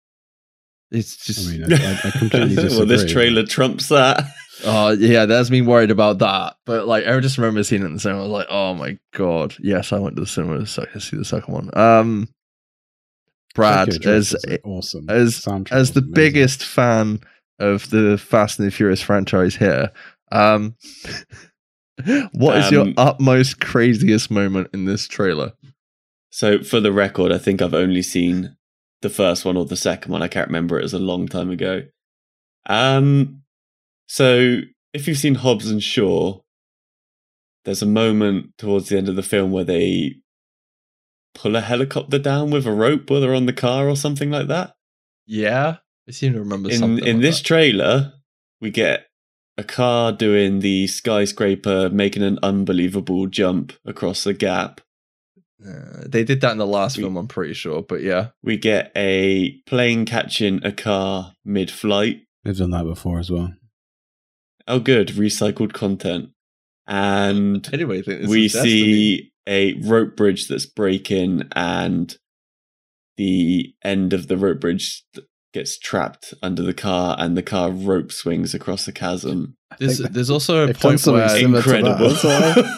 It's 0.92 1.16
just, 1.18 1.48
I 1.48 1.52
mean, 1.52 1.74
I, 1.74 2.00
I 2.04 2.12
completely 2.12 2.56
disagree. 2.56 2.78
well, 2.78 2.86
this 2.86 3.10
trailer 3.12 3.46
trumps 3.46 3.88
that. 3.90 4.26
oh 4.66 4.90
yeah, 4.92 5.26
that's 5.26 5.50
me 5.50 5.62
worried 5.62 5.90
about 5.92 6.20
that. 6.20 6.58
But 6.66 6.86
like, 6.88 7.08
I 7.08 7.18
just 7.22 7.38
remember 7.38 7.64
seeing 7.64 7.82
it 7.82 7.86
in 7.86 7.94
the 7.94 8.00
cinema. 8.00 8.20
I 8.20 8.24
was 8.24 8.32
like, 8.32 8.48
oh 8.50 8.74
my 8.74 8.98
god, 9.14 9.56
yes, 9.60 9.94
I 9.94 10.00
went 10.00 10.16
to 10.18 10.22
the 10.22 10.28
cinema 10.28 10.60
to 10.60 10.66
se- 10.66 10.88
see 11.00 11.16
the 11.18 11.26
second 11.26 11.54
one. 11.54 11.70
Um, 11.78 12.28
Brad, 13.56 14.06
as 14.06 14.36
awesome 14.64 15.10
as 15.10 15.40
Soundtrack 15.40 15.72
as 15.72 15.92
the 15.92 16.00
amazing. 16.00 16.14
biggest 16.14 16.64
fan 16.64 17.20
of 17.60 17.90
the 17.90 18.18
Fast 18.18 18.60
and 18.60 18.68
the 18.68 18.72
Furious 18.72 19.02
franchise 19.02 19.56
here. 19.56 19.92
Um, 20.32 20.76
what 22.34 22.58
is 22.58 22.72
your 22.72 22.82
Um, 22.82 22.94
utmost 22.98 23.60
craziest 23.62 24.32
moment 24.32 24.70
in 24.74 24.86
this 24.86 25.08
trailer? 25.08 25.54
So, 26.30 26.64
for 26.64 26.80
the 26.80 26.92
record, 26.94 27.32
I 27.32 27.38
think 27.38 27.62
I've 27.62 27.74
only 27.74 28.02
seen 28.02 28.56
the 29.02 29.10
first 29.10 29.46
one 29.46 29.58
or 29.58 29.66
the 29.66 29.76
second 29.76 30.12
one. 30.12 30.22
I 30.22 30.28
can't 30.28 30.48
remember. 30.48 30.80
It 30.80 30.84
was 30.84 30.94
a 30.94 31.00
long 31.00 31.28
time 31.28 31.50
ago. 31.50 31.84
Um, 32.68 33.42
so 34.08 34.60
if 34.94 35.08
you've 35.08 35.18
seen 35.18 35.36
Hobbs 35.36 35.70
and 35.70 35.82
Shaw, 35.82 36.42
there's 37.66 37.82
a 37.82 37.86
moment 37.88 38.58
towards 38.58 38.90
the 38.90 38.98
end 38.98 39.10
of 39.10 39.16
the 39.16 39.24
film 39.24 39.52
where 39.52 39.64
they 39.64 40.16
pull 41.34 41.56
a 41.56 41.62
helicopter 41.62 42.20
down 42.20 42.50
with 42.52 42.66
a 42.68 42.72
rope 42.74 43.10
while 43.10 43.22
they're 43.22 43.34
on 43.36 43.46
the 43.46 43.54
car 43.54 43.88
or 43.88 43.96
something 43.96 44.30
like 44.32 44.48
that. 44.48 44.76
Yeah, 45.26 45.78
I 46.08 46.12
seem 46.12 46.34
to 46.34 46.40
remember 46.40 46.70
In 46.70 46.78
something. 46.80 47.06
in 47.06 47.18
like 47.18 47.22
this 47.22 47.38
that. 47.40 47.46
trailer, 47.46 48.14
we 48.60 48.70
get 48.72 49.06
a 49.58 49.64
car 49.64 50.12
doing 50.12 50.60
the 50.60 50.88
skyscraper, 50.88 51.90
making 51.90 52.24
an 52.24 52.40
unbelievable 52.44 53.28
jump 53.28 53.74
across 53.86 54.24
the 54.24 54.34
gap. 54.34 54.82
Uh, 55.68 56.04
they 56.08 56.24
did 56.24 56.42
that 56.42 56.52
in 56.52 56.58
the 56.58 56.66
last 56.68 56.98
We- 56.98 57.04
film, 57.04 57.18
I'm 57.18 57.28
pretty 57.28 57.54
sure. 57.54 57.82
But 57.82 58.02
yeah, 58.02 58.30
We 58.44 58.58
get 58.58 58.92
a 58.96 59.60
plane 59.68 60.06
catching 60.06 60.64
a 60.66 60.72
car 60.72 61.34
mid-flight. 61.46 62.22
They've 62.44 62.58
done 62.58 62.72
that 62.72 62.86
before 62.86 63.20
as 63.20 63.30
well. 63.30 63.54
Oh, 64.68 64.80
good. 64.80 65.10
Recycled 65.10 65.74
content. 65.74 66.30
And 66.88 67.68
anyway, 67.74 68.00
I 68.00 68.02
think 68.02 68.28
we 68.28 68.46
is 68.46 68.54
see 68.54 69.32
a 69.48 69.74
rope 69.82 70.16
bridge 70.16 70.48
that's 70.48 70.66
breaking, 70.66 71.44
and 71.56 72.16
the 73.18 73.74
end 73.84 74.14
of 74.14 74.28
the 74.28 74.38
rope 74.38 74.60
bridge 74.60 75.04
th- 75.14 75.26
gets 75.54 75.78
trapped 75.78 76.34
under 76.42 76.64
the 76.64 76.74
car, 76.74 77.16
and 77.20 77.38
the 77.38 77.44
car 77.44 77.72
rope 77.72 78.12
swings 78.12 78.54
across 78.54 78.86
the 78.86 78.92
chasm. 78.92 79.56
There's, 79.80 80.00
there's 80.00 80.30
also 80.30 80.68
a 80.68 80.74
point 80.74 81.00
something 81.00 81.20
where 81.22 81.30
similar 81.30 81.62
to 81.62 81.70
that 81.70 81.78
Incredible. 81.88 82.76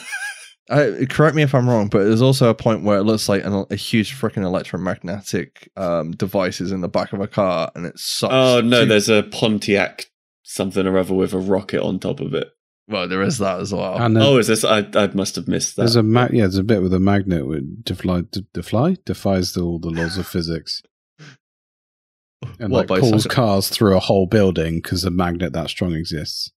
as 0.70 0.78
well. 0.92 1.02
I, 1.02 1.06
correct 1.06 1.36
me 1.36 1.42
if 1.44 1.54
I'm 1.56 1.68
wrong, 1.70 1.88
but 1.88 2.04
there's 2.06 2.22
also 2.22 2.50
a 2.50 2.56
point 2.56 2.84
where 2.84 2.98
it 2.98 3.04
looks 3.04 3.28
like 3.30 3.44
an, 3.46 3.66
a 3.70 3.76
huge 3.76 4.14
freaking 4.16 4.44
electromagnetic 4.46 5.70
um, 5.76 6.12
device 6.12 6.62
is 6.62 6.72
in 6.72 6.82
the 6.82 6.88
back 6.90 7.14
of 7.14 7.20
a 7.22 7.28
car, 7.28 7.72
and 7.76 7.86
it 7.86 7.98
sucks. 8.00 8.34
oh, 8.34 8.62
no, 8.62 8.82
two- 8.82 8.90
there's 8.90 9.10
a 9.10 9.24
Pontiac 9.24 10.06
something 10.44 10.86
or 10.86 10.98
other 10.98 11.14
with 11.14 11.34
a 11.34 11.40
rocket 11.40 11.82
on 11.82 12.00
top 12.00 12.20
of 12.20 12.34
it. 12.34 12.50
well, 12.88 13.08
there 13.08 13.22
is 13.24 13.38
that 13.40 13.60
as 13.60 13.74
well. 13.74 13.96
And 13.98 14.16
then 14.16 14.24
Oh, 14.24 14.38
is 14.38 14.48
this? 14.48 14.64
I, 14.64 14.86
I 14.94 15.08
must 15.14 15.36
have 15.38 15.48
missed 15.48 15.76
that. 15.78 15.84
there's 15.84 15.96
a 15.96 16.04
ma- 16.04 16.28
yeah, 16.32 16.42
there's 16.42 16.58
a 16.58 16.64
bit 16.64 16.82
with 16.82 16.94
a 16.94 17.00
magnet 17.00 17.48
with 17.48 17.84
defly, 17.84 18.22
de- 18.30 18.42
defly 18.54 18.98
defies 19.06 19.54
the, 19.54 19.62
all 19.62 19.80
the 19.80 19.90
laws 19.90 20.18
of 20.18 20.28
physics 20.28 20.82
and 22.60 22.72
What, 22.72 22.90
like 22.90 23.00
pulls 23.00 23.24
sucking- 23.24 23.36
cars 23.36 23.70
through 23.70 23.96
a 23.96 24.00
whole 24.00 24.28
building 24.28 24.76
because 24.76 25.04
a 25.06 25.10
magnet 25.12 25.54
that 25.54 25.70
strong 25.70 25.94
exists. 25.94 26.52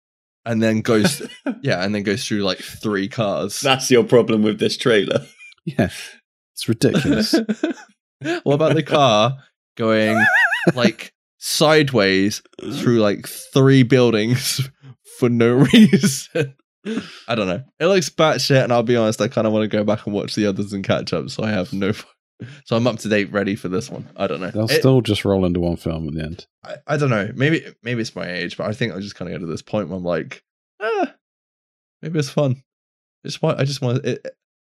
And 0.47 0.63
then 0.63 0.81
goes, 0.81 1.21
yeah, 1.61 1.85
and 1.85 1.95
then 1.95 2.05
goes 2.05 2.27
through 2.27 2.43
like 2.43 2.59
three 2.59 3.09
cars. 3.09 3.61
That's 3.61 3.91
your 3.91 4.05
problem 4.05 4.43
with 4.43 4.59
this 4.59 4.77
trailer. 4.77 5.27
Yeah, 5.65 5.91
it's 6.55 6.69
ridiculous. 6.69 7.35
what 8.45 8.55
about 8.55 8.75
the 8.75 8.83
car 8.83 9.37
going 9.77 10.25
like 10.75 11.13
sideways 11.39 12.41
through 12.77 13.01
like 13.01 13.27
three 13.27 13.83
buildings 13.83 14.71
for 15.19 15.29
no 15.29 15.67
reason? 15.73 16.55
I 17.27 17.35
don't 17.35 17.49
know. 17.49 17.65
It 17.81 17.87
looks 17.87 18.09
batshit, 18.09 18.63
and 18.63 18.73
I'll 18.73 18.85
be 18.85 18.97
honest, 18.97 19.21
I 19.21 19.27
kind 19.27 19.47
of 19.47 19.53
want 19.53 19.65
to 19.65 19.77
go 19.77 19.83
back 19.83 20.07
and 20.07 20.15
watch 20.15 20.37
the 20.37 20.47
others 20.47 20.73
and 20.73 20.85
catch 20.85 21.13
up. 21.13 21.29
So 21.31 21.43
I 21.43 21.51
have 21.51 21.73
no. 21.73 21.93
So 22.65 22.77
I'm 22.77 22.87
up 22.87 22.99
to 22.99 23.09
date, 23.09 23.33
ready 23.33 23.55
for 23.57 23.69
this 23.69 23.89
one. 23.91 24.09
I 24.17 24.27
don't 24.27 24.41
know. 24.41 24.51
They'll 24.51 24.67
It- 24.71 24.79
still 24.81 25.01
just 25.01 25.25
roll 25.25 25.45
into 25.47 25.61
one 25.61 25.77
film 25.77 26.09
at 26.09 26.15
the 26.15 26.23
end. 26.23 26.47
I, 26.63 26.77
I 26.87 26.97
don't 26.97 27.11
know. 27.11 27.31
Maybe 27.35 27.65
maybe 27.83 28.01
it's 28.03 28.15
my 28.15 28.31
age, 28.31 28.57
but 28.57 28.67
I 28.67 28.73
think 28.73 28.93
I 28.95 29.01
just 29.01 29.15
kind 29.15 29.31
of 29.31 29.35
get 29.35 29.47
to 29.47 29.51
this 29.51 29.63
point 29.63 29.89
where 29.89 29.97
I'm 29.97 30.05
like, 30.05 30.43
ah, 30.81 31.15
maybe 32.03 32.19
it's 32.19 32.29
fun. 32.31 32.63
I 33.25 33.29
just 33.29 33.41
want. 33.43 33.59
I 33.61 33.65
just 33.65 33.81
want. 33.81 34.05
It, 34.05 34.27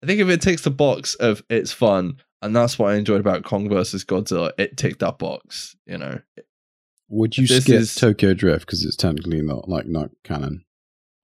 I 0.02 0.06
think 0.06 0.20
if 0.20 0.28
it 0.30 0.40
ticks 0.40 0.62
the 0.62 0.70
box 0.70 1.14
of 1.16 1.42
it's 1.50 1.72
fun, 1.72 2.16
and 2.40 2.56
that's 2.56 2.78
what 2.78 2.92
I 2.92 2.96
enjoyed 2.96 3.20
about 3.20 3.44
Kong 3.44 3.68
versus 3.68 4.04
Godzilla. 4.04 4.52
It 4.58 4.76
ticked 4.78 5.00
that 5.00 5.18
box. 5.18 5.76
You 5.86 5.98
know. 5.98 6.20
Would 7.10 7.36
you 7.36 7.46
skip 7.46 7.68
is- 7.74 7.94
Tokyo 7.94 8.32
Drift 8.34 8.64
because 8.66 8.84
it's 8.84 8.96
technically 8.96 9.42
not 9.42 9.68
like 9.68 9.86
not 9.86 10.10
canon, 10.24 10.64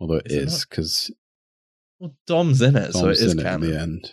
although 0.01 0.17
it 0.17 0.27
Is 0.27 0.33
it 0.35 0.43
is 0.43 0.53
not? 0.53 0.67
because 0.69 1.11
Well, 2.01 2.15
Dom's 2.27 2.61
in 2.61 2.77
it, 2.77 2.93
so 2.93 3.09
it 3.09 3.13
is 3.13 3.21
Dom's 3.21 3.33
in 3.33 3.39
it 3.39 3.43
at 3.47 3.51
canon. 3.53 3.71
the 3.71 3.81
end. 3.81 4.13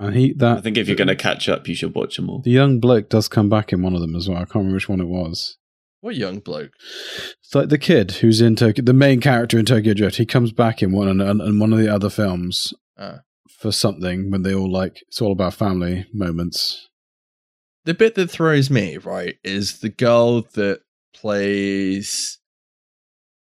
And 0.00 0.14
he 0.14 0.32
that 0.34 0.58
I 0.58 0.60
think 0.60 0.76
if 0.76 0.86
you're 0.86 0.96
going 0.96 1.08
to 1.08 1.16
catch 1.16 1.48
up, 1.48 1.66
you 1.66 1.74
should 1.74 1.94
watch 1.94 2.16
them 2.16 2.30
all. 2.30 2.40
the 2.40 2.50
young 2.52 2.78
bloke 2.78 3.08
does 3.08 3.28
come 3.28 3.48
back 3.48 3.72
in 3.72 3.82
one 3.82 3.94
of 3.94 4.00
them 4.00 4.14
as 4.14 4.28
well. 4.28 4.38
I 4.38 4.42
can't 4.42 4.56
remember 4.56 4.74
which 4.74 4.88
one 4.88 5.00
it 5.00 5.08
was. 5.08 5.56
What 6.00 6.14
young 6.14 6.38
bloke? 6.38 6.70
It's 7.42 7.52
like 7.54 7.70
the 7.70 7.78
kid 7.78 8.12
who's 8.12 8.40
in 8.40 8.54
Tokyo, 8.54 8.84
the 8.84 8.92
main 8.92 9.20
character 9.20 9.58
in 9.58 9.64
Tokyo 9.64 9.94
Drift. 9.94 10.16
He 10.16 10.26
comes 10.26 10.52
back 10.52 10.80
in 10.82 10.92
one 10.92 11.08
and 11.08 11.40
in 11.40 11.58
one 11.58 11.72
of 11.72 11.78
the 11.80 11.92
other 11.92 12.10
films 12.10 12.72
Ah. 12.96 13.20
for 13.58 13.72
something 13.72 14.30
when 14.30 14.42
they 14.42 14.54
all 14.54 14.70
like 14.70 15.02
it's 15.08 15.20
all 15.20 15.32
about 15.32 15.54
family 15.54 16.06
moments. 16.12 16.88
The 17.84 17.94
bit 17.94 18.14
that 18.14 18.30
throws 18.30 18.70
me 18.70 18.98
right 18.98 19.36
is 19.42 19.80
the 19.80 19.88
girl 19.88 20.42
that 20.54 20.82
plays. 21.14 22.38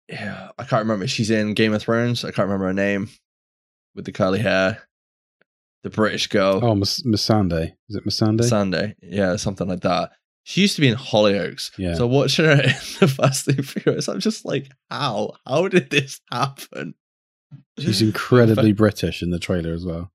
Yeah, 0.09 0.51
I 0.57 0.63
can't 0.65 0.83
remember. 0.85 1.09
She's 1.09 1.31
in 1.31 1.55
Game 1.55 1.73
of 1.75 1.83
Thrones. 1.83 2.25
I 2.25 2.31
can't 2.31 2.47
remember 2.47 2.67
her 2.67 2.73
name. 2.73 3.09
With 3.97 4.05
the 4.05 4.13
curly 4.13 4.39
hair, 4.41 4.86
the 5.87 5.91
British 5.91 6.27
girl. 6.27 6.59
Oh, 6.63 6.75
Miss, 6.75 7.05
Miss 7.05 7.23
Is 7.31 7.31
it 7.31 8.05
Missandei? 8.05 8.45
Sunday. 8.45 8.97
Yeah, 9.01 9.37
something 9.37 9.69
like 9.69 9.83
that. 9.83 10.11
She 10.43 10.63
used 10.63 10.75
to 10.75 10.81
be 10.81 10.89
in 10.89 10.97
Hollyoaks. 10.97 11.71
Yeah. 11.79 11.95
So 11.95 12.09
watching 12.09 12.45
her 12.45 12.53
in 12.65 12.75
the 12.99 13.07
Fast 13.07 13.47
and 13.47 13.65
Furious, 13.65 14.09
I'm 14.09 14.19
just 14.19 14.45
like, 14.45 14.69
how? 14.91 15.35
How 15.47 15.69
did 15.69 15.91
this 15.91 16.21
happen? 16.33 16.95
She's 17.79 18.03
incredibly 18.03 18.73
British 18.85 19.23
in 19.23 19.31
the 19.31 19.39
trailer 19.39 19.73
as 19.73 19.85
well. 19.85 20.11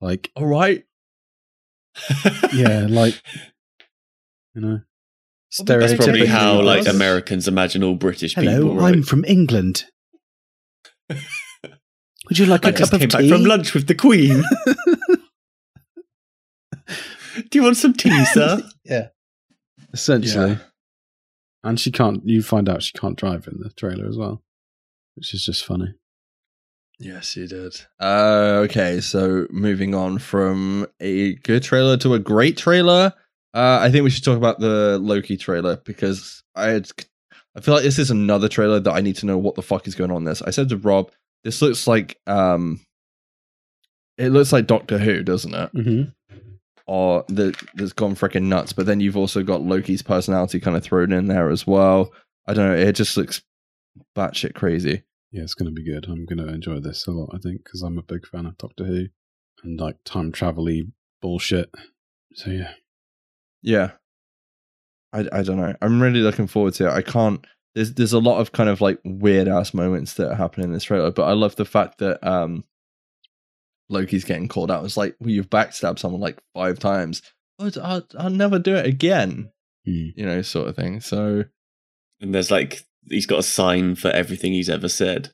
Like, 0.00 0.30
All 0.34 0.46
right. 0.46 0.84
yeah, 2.54 2.86
like 2.88 3.22
you 4.54 4.60
know, 4.60 4.80
Well, 5.58 5.64
that's 5.64 5.92
That's 5.92 5.94
probably 5.94 6.26
how 6.26 6.60
like. 6.60 6.86
Americans 6.86 7.48
imagine 7.48 7.82
all 7.82 7.94
British 7.94 8.34
people. 8.34 8.76
Right? 8.76 8.94
I'm 8.94 9.02
from 9.02 9.24
England. 9.26 9.84
Would 12.28 12.38
you 12.38 12.46
like 12.46 12.64
I 12.66 12.70
a 12.70 12.72
just 12.72 12.90
cup 12.90 13.00
came 13.00 13.06
of 13.08 13.12
back 13.12 13.20
tea? 13.22 13.28
from 13.30 13.44
lunch 13.44 13.72
with 13.74 13.86
the 13.86 13.94
Queen. 13.94 14.42
Do 17.50 17.58
you 17.58 17.62
want 17.62 17.76
some 17.76 17.92
tea, 17.92 18.24
sir? 18.32 18.60
Yeah. 18.84 19.08
Essentially, 19.92 20.52
Yeah. 20.52 20.58
and 21.64 21.78
she 21.78 21.90
can't. 21.90 22.26
You 22.26 22.42
find 22.42 22.68
out 22.68 22.82
she 22.82 22.92
can't 22.92 23.16
drive 23.16 23.46
in 23.46 23.58
the 23.60 23.70
trailer 23.70 24.06
as 24.08 24.16
well, 24.16 24.42
which 25.14 25.32
is 25.34 25.44
just 25.44 25.64
funny. 25.64 25.94
Yes, 26.98 27.36
you 27.36 27.46
did. 27.46 27.78
Uh, 28.00 28.62
okay, 28.64 29.00
so 29.00 29.46
moving 29.50 29.94
on 29.94 30.18
from 30.18 30.86
a 31.00 31.34
good 31.36 31.62
trailer 31.62 31.96
to 31.98 32.14
a 32.14 32.18
great 32.18 32.56
trailer. 32.56 33.12
Uh, 33.52 33.78
I 33.82 33.90
think 33.90 34.04
we 34.04 34.10
should 34.10 34.24
talk 34.24 34.36
about 34.38 34.60
the 34.60 34.98
Loki 34.98 35.36
trailer 35.36 35.76
because 35.84 36.42
I 36.54 36.68
had, 36.68 36.90
I 37.54 37.60
feel 37.60 37.74
like 37.74 37.82
this 37.84 37.98
is 37.98 38.10
another 38.10 38.48
trailer 38.48 38.80
that 38.80 38.92
I 38.92 39.00
need 39.02 39.16
to 39.16 39.26
know 39.26 39.36
what 39.36 39.56
the 39.56 39.62
fuck 39.62 39.86
is 39.86 39.94
going 39.94 40.10
on 40.10 40.18
in 40.18 40.24
this. 40.24 40.40
I 40.42 40.50
said 40.50 40.70
to 40.70 40.76
Rob, 40.78 41.10
this 41.46 41.62
looks 41.62 41.86
like 41.86 42.18
um, 42.26 42.80
it 44.18 44.30
looks 44.30 44.52
like 44.52 44.66
Doctor 44.66 44.98
Who, 44.98 45.22
doesn't 45.22 45.54
it? 45.54 45.72
Mm-hmm. 45.74 46.10
Or 46.88 47.24
that 47.28 47.56
that's 47.74 47.92
gone 47.92 48.16
freaking 48.16 48.44
nuts. 48.44 48.72
But 48.72 48.86
then 48.86 48.98
you've 48.98 49.16
also 49.16 49.44
got 49.44 49.62
Loki's 49.62 50.02
personality 50.02 50.58
kind 50.58 50.76
of 50.76 50.82
thrown 50.82 51.12
in 51.12 51.28
there 51.28 51.48
as 51.50 51.64
well. 51.64 52.12
I 52.48 52.54
don't 52.54 52.68
know. 52.68 52.76
It 52.76 52.92
just 52.94 53.16
looks 53.16 53.42
batshit 54.16 54.54
crazy. 54.54 55.04
Yeah, 55.30 55.42
it's 55.42 55.54
going 55.54 55.72
to 55.72 55.72
be 55.72 55.84
good. 55.84 56.06
I'm 56.06 56.26
going 56.26 56.44
to 56.44 56.52
enjoy 56.52 56.80
this 56.80 57.06
a 57.06 57.12
lot. 57.12 57.30
I 57.32 57.38
think 57.38 57.62
because 57.62 57.82
I'm 57.82 57.98
a 57.98 58.02
big 58.02 58.26
fan 58.26 58.46
of 58.46 58.58
Doctor 58.58 58.84
Who 58.84 59.06
and 59.62 59.80
like 59.80 59.98
time 60.04 60.32
travel 60.32 60.68
bullshit. 61.22 61.70
So 62.34 62.50
yeah, 62.50 62.72
Yeah. 63.62 63.92
I, 65.12 65.28
I 65.32 65.42
don't 65.42 65.58
know. 65.58 65.74
I'm 65.80 66.02
really 66.02 66.20
looking 66.20 66.48
forward 66.48 66.74
to 66.74 66.88
it. 66.88 66.92
I 66.92 67.02
can't 67.02 67.44
there's 67.76 67.92
there's 67.94 68.12
a 68.12 68.18
lot 68.18 68.40
of 68.40 68.50
kind 68.50 68.68
of 68.68 68.80
like 68.80 68.98
weird 69.04 69.46
ass 69.46 69.72
moments 69.72 70.14
that 70.14 70.34
happen 70.34 70.64
in 70.64 70.72
this 70.72 70.82
trailer, 70.84 71.12
but 71.12 71.24
I 71.28 71.32
love 71.34 71.54
the 71.54 71.64
fact 71.64 71.98
that 71.98 72.26
um 72.26 72.64
Loki's 73.88 74.24
getting 74.24 74.48
called 74.48 74.70
out. 74.70 74.84
It's 74.84 74.96
like, 74.96 75.14
well, 75.20 75.30
you've 75.30 75.50
backstabbed 75.50 75.98
someone 76.00 76.20
like 76.20 76.42
five 76.54 76.78
times. 76.80 77.22
Oh, 77.58 77.70
I'll, 77.80 78.06
I'll 78.18 78.30
never 78.30 78.58
do 78.58 78.74
it 78.74 78.86
again. 78.86 79.50
Hmm. 79.84 80.08
You 80.16 80.26
know, 80.26 80.42
sort 80.42 80.68
of 80.68 80.74
thing. 80.76 81.00
So 81.00 81.44
and 82.20 82.34
there's 82.34 82.50
like 82.50 82.80
he's 83.08 83.26
got 83.26 83.38
a 83.38 83.44
sign 83.44 83.94
for 83.94 84.08
everything 84.10 84.52
he's 84.52 84.68
ever 84.70 84.88
said 84.88 85.30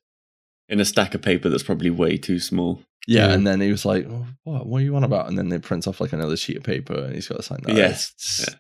in 0.69 0.81
a 0.81 0.85
stack 0.85 1.15
of 1.15 1.23
paper 1.23 1.49
that's 1.49 1.63
probably 1.63 1.91
way 1.91 2.17
too 2.19 2.39
small. 2.39 2.83
yeah, 3.07 3.29
Yeah. 3.29 3.33
and 3.35 3.47
then 3.47 3.61
he 3.61 3.71
was 3.71 3.85
like, 3.85 4.07
oh, 4.09 4.27
"What? 4.45 4.67
What 4.67 4.79
are 4.83 4.85
you 4.85 4.95
on 4.97 5.05
about?" 5.05 5.29
And 5.29 5.39
then 5.39 5.49
they 5.49 5.59
print 5.59 5.87
off 5.89 6.01
like 6.01 6.13
another 6.13 6.37
sheet 6.37 6.57
of 6.59 6.63
paper, 6.65 6.95
and 6.95 7.15
he's 7.15 7.29
got 7.29 7.37
to 7.39 7.43
sign 7.43 7.61
that. 7.65 7.75
Yes. 7.77 8.13
It's- 8.19 8.47
Yeah. 8.49 8.55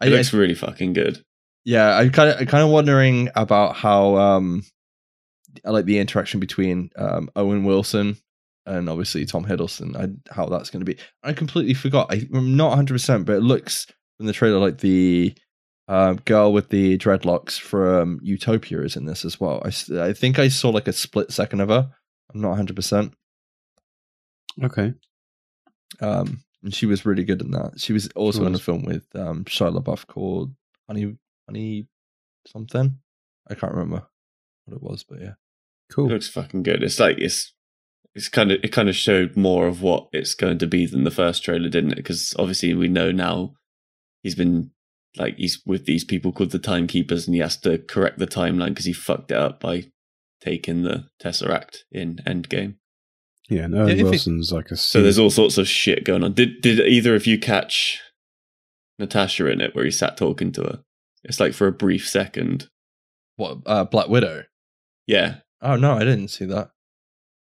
It 0.00 0.12
I 0.12 0.16
looks 0.16 0.32
really 0.32 0.54
fucking 0.54 0.92
good. 0.92 1.24
Yeah 1.68 1.98
i 1.98 2.08
kind 2.08 2.30
of 2.30 2.48
kind 2.48 2.64
of 2.64 2.70
wondering 2.70 3.28
about 3.36 3.76
how 3.76 4.16
um 4.16 4.64
I 5.66 5.70
like 5.70 5.84
the 5.84 5.98
interaction 5.98 6.40
between 6.40 6.90
um 6.96 7.30
owen 7.36 7.64
wilson 7.64 8.16
and 8.64 8.88
obviously 8.88 9.26
tom 9.26 9.44
hiddleston 9.44 9.94
I, 9.94 10.34
how 10.34 10.46
that's 10.46 10.70
going 10.70 10.80
to 10.80 10.90
be 10.90 10.98
i 11.22 11.34
completely 11.34 11.74
forgot 11.74 12.10
I, 12.10 12.26
i'm 12.32 12.56
not 12.56 12.78
100% 12.78 13.26
but 13.26 13.36
it 13.36 13.42
looks 13.42 13.86
from 14.16 14.26
the 14.26 14.32
trailer 14.32 14.58
like 14.58 14.78
the 14.78 15.34
uh, 15.88 16.14
girl 16.24 16.52
with 16.52 16.68
the 16.68 16.98
dreadlocks 16.98 17.58
from 17.58 18.20
Utopia 18.22 18.82
is 18.82 18.94
in 18.94 19.06
this 19.06 19.24
as 19.24 19.40
well. 19.40 19.62
I 19.64 19.68
I 19.98 20.12
think 20.12 20.38
I 20.38 20.48
saw 20.48 20.68
like 20.68 20.86
a 20.86 20.92
split 20.92 21.32
second 21.32 21.62
of 21.62 21.70
her. 21.70 21.90
I'm 22.34 22.42
not 22.42 22.50
100. 22.50 22.76
percent 22.76 23.14
Okay. 24.62 24.92
Um, 26.02 26.42
and 26.62 26.74
she 26.74 26.84
was 26.84 27.06
really 27.06 27.24
good 27.24 27.40
in 27.40 27.52
that. 27.52 27.80
She 27.80 27.94
was 27.94 28.06
also 28.08 28.44
in 28.44 28.54
a 28.54 28.58
film 28.58 28.82
with 28.82 29.06
um, 29.14 29.44
Shia 29.44 29.74
LaBeouf 29.74 30.06
called 30.06 30.54
Honey 30.86 31.16
Honey 31.48 31.88
something. 32.46 32.98
I 33.50 33.54
can't 33.54 33.72
remember 33.72 34.06
what 34.66 34.76
it 34.76 34.82
was, 34.82 35.02
but 35.08 35.20
yeah. 35.20 35.30
It 35.90 35.94
Cool. 35.94 36.08
looks 36.08 36.28
fucking 36.28 36.62
good. 36.62 36.82
It's 36.82 37.00
like 37.00 37.16
it's 37.18 37.54
it's 38.14 38.28
kind 38.28 38.52
of 38.52 38.58
it 38.62 38.68
kind 38.72 38.88
of 38.88 38.96
showed 38.96 39.36
more 39.36 39.66
of 39.66 39.80
what 39.80 40.08
it's 40.12 40.34
going 40.34 40.58
to 40.58 40.66
be 40.66 40.84
than 40.86 41.04
the 41.04 41.10
first 41.10 41.42
trailer, 41.44 41.68
didn't 41.70 41.92
it? 41.92 41.96
Because 41.96 42.34
obviously 42.38 42.74
we 42.74 42.88
know 42.88 43.10
now 43.10 43.54
he's 44.22 44.34
been 44.34 44.70
like 45.16 45.36
he's 45.38 45.62
with 45.64 45.86
these 45.86 46.04
people 46.04 46.32
called 46.32 46.50
the 46.50 46.58
Timekeepers, 46.58 47.26
and 47.26 47.34
he 47.34 47.40
has 47.40 47.56
to 47.58 47.78
correct 47.78 48.18
the 48.18 48.26
timeline 48.26 48.68
because 48.70 48.84
he 48.84 48.92
fucked 48.92 49.30
it 49.30 49.38
up 49.38 49.60
by 49.60 49.84
taking 50.42 50.82
the 50.82 51.06
Tesseract 51.22 51.78
in 51.90 52.16
Endgame. 52.26 52.74
Yeah, 53.48 53.62
and 53.64 53.74
Yeah, 53.74 53.80
Owen 53.82 53.98
it- 54.00 54.02
Wilson's 54.04 54.52
like 54.52 54.70
a. 54.70 54.76
So 54.76 55.00
there's 55.02 55.18
all 55.18 55.30
sorts 55.30 55.56
of 55.56 55.66
shit 55.66 56.04
going 56.04 56.22
on. 56.22 56.34
Did 56.34 56.60
did 56.60 56.80
either 56.80 57.14
of 57.14 57.26
you 57.26 57.38
catch 57.38 58.00
Natasha 58.98 59.46
in 59.46 59.62
it 59.62 59.74
where 59.74 59.86
he 59.86 59.90
sat 59.90 60.18
talking 60.18 60.52
to 60.52 60.62
her? 60.62 60.84
It's 61.28 61.38
like 61.40 61.52
for 61.54 61.66
a 61.68 61.72
brief 61.72 62.08
second. 62.08 62.68
What 63.36 63.58
uh, 63.66 63.84
Black 63.84 64.08
Widow? 64.08 64.44
Yeah, 65.06 65.36
Oh 65.62 65.76
no, 65.76 65.92
I 65.94 66.00
didn't 66.00 66.28
see 66.28 66.44
that. 66.46 66.70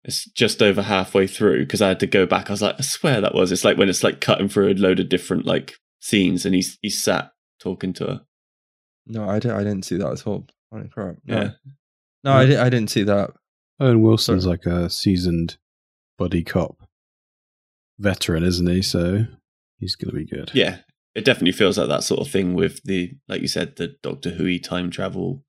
It's 0.04 0.26
just 0.32 0.62
over 0.62 0.82
halfway 0.84 1.28
through 1.28 1.66
because 1.66 1.82
I 1.82 1.88
had 1.90 2.00
to 2.02 2.08
go 2.08 2.26
back. 2.26 2.50
I 2.50 2.54
was 2.54 2.62
like, 2.62 2.76
I 2.78 2.82
swear 2.82 3.20
that 3.22 3.34
was. 3.36 3.52
It's 3.52 3.66
like 3.66 3.78
when 3.78 3.90
it's 3.90 4.04
like 4.04 4.22
cutting 4.22 4.48
through 4.48 4.70
a 4.72 4.74
load 4.76 5.00
of 5.00 5.10
different 5.10 5.46
like 5.46 5.76
scenes, 6.00 6.46
and 6.46 6.54
he's 6.56 6.78
he's 6.82 7.02
sat 7.04 7.32
talking 7.60 7.94
to 7.94 8.06
her. 8.06 8.22
No, 9.08 9.28
I 9.28 9.40
didn't. 9.40 9.58
I 9.58 9.64
didn't 9.64 9.84
see 9.86 9.98
that 9.98 10.12
at 10.12 10.28
all. 10.28 10.46
Holy 10.72 10.88
crap! 10.90 11.16
No, 11.26 11.42
Yeah, 11.42 11.50
no, 12.24 12.32
I, 12.34 12.46
di- 12.46 12.58
I 12.58 12.70
didn't 12.70 12.90
see 12.92 13.04
that. 13.04 13.32
Owen 13.80 14.02
Wilson's 14.02 14.44
Sorry. 14.44 14.58
like 14.58 14.66
a 14.66 14.90
seasoned 14.90 15.58
buddy 16.18 16.44
cop 16.44 16.78
veteran, 18.00 18.44
isn't 18.44 18.68
he? 18.68 18.82
So 18.82 19.26
he's 19.78 19.96
going 19.96 20.12
to 20.12 20.18
be 20.18 20.26
good. 20.26 20.52
yeah. 20.54 20.80
It 21.18 21.26
definitely 21.26 21.52
feels 21.54 21.78
like 21.78 21.88
that 21.90 22.04
sort 22.04 22.22
of 22.22 22.30
thing 22.32 22.54
with 22.54 22.82
the 22.84 23.12
like 23.28 23.42
you 23.42 23.48
said 23.48 23.76
the 23.76 23.96
Doctor 24.04 24.30
Who 24.32 24.58
time 24.60 24.90
travel 24.92 25.44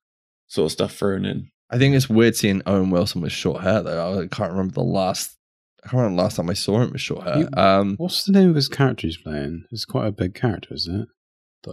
sort 0.48 0.66
of 0.66 0.72
stuff 0.72 0.94
thrown 0.94 1.24
in. 1.24 1.50
I 1.70 1.76
think 1.78 1.94
it's 1.94 2.08
weird 2.08 2.34
seeing 2.36 2.62
Owen 2.66 2.90
Wilson 2.90 3.20
with 3.20 3.32
short 3.32 3.62
hair 3.62 3.82
though. 3.82 4.20
I 4.22 4.26
can't 4.28 4.50
remember 4.52 4.72
the 4.74 4.82
last. 4.82 5.36
I 5.84 5.88
can't 5.88 6.00
remember 6.00 6.16
the 6.16 6.22
last 6.22 6.36
time 6.36 6.50
I 6.50 6.54
saw 6.54 6.80
him 6.80 6.92
with 6.92 7.00
short 7.00 7.24
hair. 7.24 7.38
You- 7.38 7.48
um, 7.56 7.94
What's 7.98 8.24
the 8.24 8.32
name 8.32 8.48
of 8.50 8.56
his 8.56 8.68
character 8.68 9.06
he's 9.06 9.16
playing? 9.18 9.64
It's 9.70 9.84
quite 9.84 10.06
a 10.06 10.12
big 10.12 10.34
character, 10.34 10.74
isn't 10.74 11.00
it? 11.02 11.08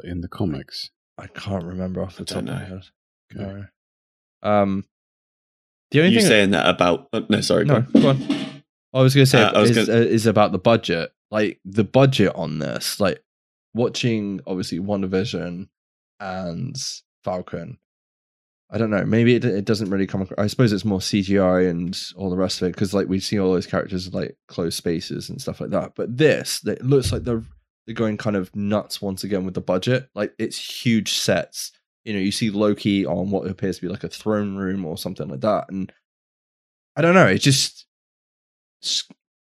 In 0.03 0.19
the 0.21 0.27
comics. 0.27 0.91
I 1.17 1.27
can't 1.27 1.63
remember 1.63 2.03
off 2.03 2.17
the 2.17 2.23
I 2.23 2.25
top 2.25 2.37
of 2.39 2.45
don't 2.47 2.55
my 2.55 2.63
head. 2.65 2.81
Okay. 3.33 3.43
No. 4.43 4.51
Um, 4.51 4.83
the 5.91 6.01
only 6.01 6.11
You 6.13 6.19
thing 6.19 6.27
saying 6.27 6.51
that 6.51 6.67
about? 6.67 7.07
Oh, 7.13 7.25
no, 7.29 7.39
sorry. 7.39 7.63
no, 7.63 7.79
go 7.81 8.09
on. 8.09 8.17
go 8.19 8.33
on. 8.33 8.61
I 8.93 9.01
was 9.01 9.15
going 9.15 9.23
to 9.23 9.29
say 9.31 9.41
Uh, 9.41 9.61
is, 9.61 9.87
gonna- 9.87 9.99
uh, 9.99 10.01
is 10.03 10.25
about 10.25 10.51
the 10.51 10.57
budget. 10.59 11.11
Like 11.31 11.59
the 11.63 11.85
budget 11.85 12.33
on 12.35 12.59
this, 12.59 12.99
like 12.99 13.23
watching 13.75 14.41
obviously 14.47 14.79
WandaVision 14.79 15.67
and 16.19 16.75
Falcon. 17.23 17.77
I 18.71 18.79
don't 18.79 18.89
know. 18.89 19.05
Maybe 19.05 19.35
it, 19.35 19.45
it 19.45 19.65
doesn't 19.65 19.91
really 19.91 20.07
come. 20.07 20.23
across. 20.23 20.39
I 20.39 20.47
suppose 20.47 20.73
it's 20.73 20.85
more 20.85 20.99
CGI 20.99 21.69
and 21.69 22.01
all 22.17 22.31
the 22.31 22.37
rest 22.37 22.61
of 22.61 22.67
it 22.67 22.71
because 22.71 22.95
like 22.95 23.07
we 23.07 23.19
see 23.19 23.39
all 23.39 23.53
those 23.53 23.67
characters 23.67 24.07
in, 24.07 24.13
like 24.13 24.35
closed 24.47 24.77
spaces 24.77 25.29
and 25.29 25.39
stuff 25.39 25.61
like 25.61 25.69
that. 25.69 25.91
But 25.95 26.17
this, 26.17 26.65
it 26.65 26.83
looks 26.83 27.11
like 27.11 27.23
they're 27.23 27.43
they're 27.85 27.93
going 27.93 28.17
kind 28.17 28.35
of 28.35 28.53
nuts 28.55 29.01
once 29.01 29.23
again 29.23 29.45
with 29.45 29.53
the 29.53 29.61
budget. 29.61 30.09
Like 30.15 30.33
it's 30.39 30.57
huge 30.57 31.13
sets. 31.13 31.71
You 32.05 32.13
know, 32.13 32.19
you 32.19 32.31
see 32.31 32.49
Loki 32.49 33.05
on 33.05 33.29
what 33.29 33.47
appears 33.47 33.75
to 33.75 33.83
be 33.83 33.87
like 33.87 34.03
a 34.03 34.09
throne 34.09 34.55
room 34.55 34.83
or 34.83 34.97
something 34.97 35.27
like 35.27 35.41
that, 35.41 35.65
and 35.69 35.91
I 36.95 37.01
don't 37.01 37.13
know. 37.15 37.27
It 37.27 37.39
just 37.39 37.85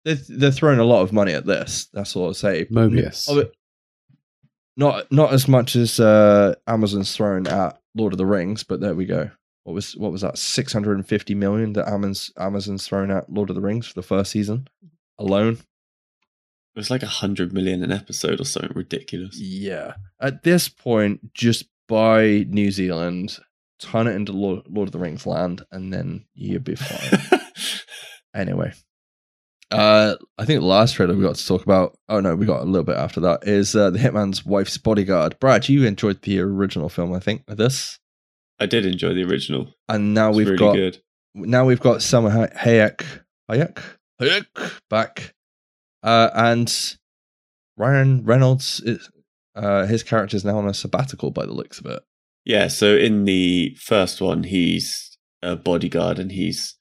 they're, 0.03 0.15
they're 0.15 0.51
throwing 0.51 0.79
a 0.79 0.85
lot 0.85 1.03
of 1.03 1.13
money 1.13 1.33
at 1.33 1.45
this. 1.45 1.87
That's 1.93 2.15
all 2.15 2.27
I'll 2.27 2.33
say. 2.33 2.65
Mobius. 2.65 3.29
Not 4.77 5.11
not 5.11 5.33
as 5.33 5.47
much 5.47 5.75
as 5.75 5.99
uh, 5.99 6.55
Amazon's 6.67 7.15
thrown 7.15 7.47
at 7.47 7.79
Lord 7.95 8.13
of 8.13 8.17
the 8.17 8.25
Rings, 8.25 8.63
but 8.63 8.81
there 8.81 8.95
we 8.95 9.05
go. 9.05 9.31
What 9.63 9.73
was 9.73 9.95
what 9.95 10.11
was 10.11 10.21
that? 10.21 10.37
Six 10.37 10.73
hundred 10.73 10.97
and 10.97 11.07
fifty 11.07 11.33
million 11.33 11.73
that 11.73 11.87
Amazon's 11.87 12.31
Amazon's 12.37 12.87
thrown 12.87 13.11
at 13.11 13.31
Lord 13.31 13.49
of 13.49 13.55
the 13.55 13.61
Rings 13.61 13.87
for 13.87 13.93
the 13.93 14.03
first 14.03 14.31
season 14.31 14.67
alone. 15.17 15.53
It 15.53 16.79
was 16.79 16.91
like 16.91 17.03
a 17.03 17.07
hundred 17.07 17.53
million 17.53 17.83
an 17.83 17.91
episode 17.91 18.41
or 18.41 18.43
something 18.43 18.75
ridiculous. 18.75 19.39
Yeah. 19.39 19.93
At 20.19 20.43
this 20.43 20.67
point, 20.67 21.33
just 21.33 21.65
buy 21.87 22.45
New 22.49 22.69
Zealand, 22.69 23.39
turn 23.79 24.07
it 24.07 24.15
into 24.15 24.33
Lord, 24.33 24.63
Lord 24.67 24.89
of 24.89 24.91
the 24.91 24.99
Rings 24.99 25.25
land, 25.25 25.63
and 25.71 25.93
then 25.93 26.25
you'd 26.33 26.65
be 26.65 26.75
fine. 26.75 27.41
anyway. 28.35 28.73
Uh, 29.71 30.15
I 30.37 30.45
think 30.45 30.59
the 30.61 30.65
last 30.65 30.93
trailer 30.95 31.15
we 31.15 31.23
got 31.23 31.35
to 31.35 31.47
talk 31.47 31.63
about. 31.63 31.97
Oh 32.07 32.19
no, 32.19 32.35
we 32.35 32.45
got 32.45 32.61
a 32.61 32.65
little 32.65 32.83
bit 32.83 32.97
after 32.97 33.19
that. 33.21 33.47
Is 33.47 33.75
uh, 33.75 33.89
the 33.89 33.99
Hitman's 33.99 34.45
wife's 34.45 34.77
bodyguard? 34.77 35.37
Brad, 35.39 35.67
you 35.67 35.85
enjoyed 35.85 36.21
the 36.21 36.39
original 36.39 36.87
film, 36.89 37.13
I 37.13 37.19
think, 37.19 37.43
with 37.47 37.57
this, 37.57 37.99
I 38.59 38.67
did 38.67 38.85
enjoy 38.85 39.13
the 39.13 39.23
original. 39.23 39.73
and 39.89 40.13
now 40.13 40.29
It's 40.29 40.37
we've 40.37 40.47
really 40.47 40.57
got 40.59 40.75
good. 40.75 41.01
now 41.33 41.65
we've 41.65 41.79
got 41.79 42.01
Hay- 42.03 42.47
Hayek, 42.55 43.03
Hayek, 43.51 43.81
Hayek 44.21 44.45
back, 44.89 45.33
uh, 46.03 46.29
and 46.33 46.71
Ryan 47.77 48.23
Reynolds. 48.23 48.79
Is, 48.81 49.09
uh, 49.55 49.85
his 49.87 50.03
character 50.03 50.37
is 50.37 50.45
now 50.45 50.57
on 50.57 50.67
a 50.67 50.73
sabbatical 50.73 51.31
by 51.31 51.45
the 51.45 51.53
looks 51.53 51.79
of 51.79 51.85
it. 51.87 52.03
Yeah, 52.45 52.67
so 52.67 52.95
in 52.95 53.25
the 53.25 53.75
first 53.81 54.21
one, 54.21 54.43
he's 54.43 55.17
a 55.41 55.55
bodyguard 55.55 56.19
and 56.19 56.31
he's 56.31 56.77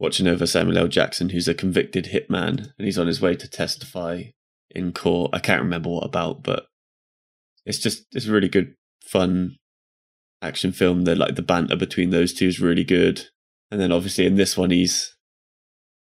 watching 0.00 0.26
over 0.26 0.46
Samuel 0.46 0.78
L. 0.78 0.88
Jackson, 0.88 1.28
who's 1.28 1.46
a 1.46 1.54
convicted 1.54 2.06
hitman, 2.06 2.72
and 2.78 2.86
he's 2.86 2.98
on 2.98 3.06
his 3.06 3.20
way 3.20 3.36
to 3.36 3.46
testify 3.46 4.22
in 4.70 4.92
court. 4.92 5.30
I 5.34 5.38
can't 5.38 5.62
remember 5.62 5.90
what 5.90 6.06
about, 6.06 6.42
but 6.42 6.66
it's 7.66 7.78
just 7.78 8.06
it's 8.12 8.26
a 8.26 8.32
really 8.32 8.48
good, 8.48 8.74
fun 9.04 9.56
action 10.42 10.72
film. 10.72 11.02
The 11.04 11.14
like 11.14 11.36
the 11.36 11.42
banter 11.42 11.76
between 11.76 12.10
those 12.10 12.32
two 12.32 12.48
is 12.48 12.58
really 12.58 12.82
good, 12.84 13.26
and 13.70 13.80
then 13.80 13.92
obviously 13.92 14.26
in 14.26 14.36
this 14.36 14.56
one, 14.56 14.70
he's 14.70 15.14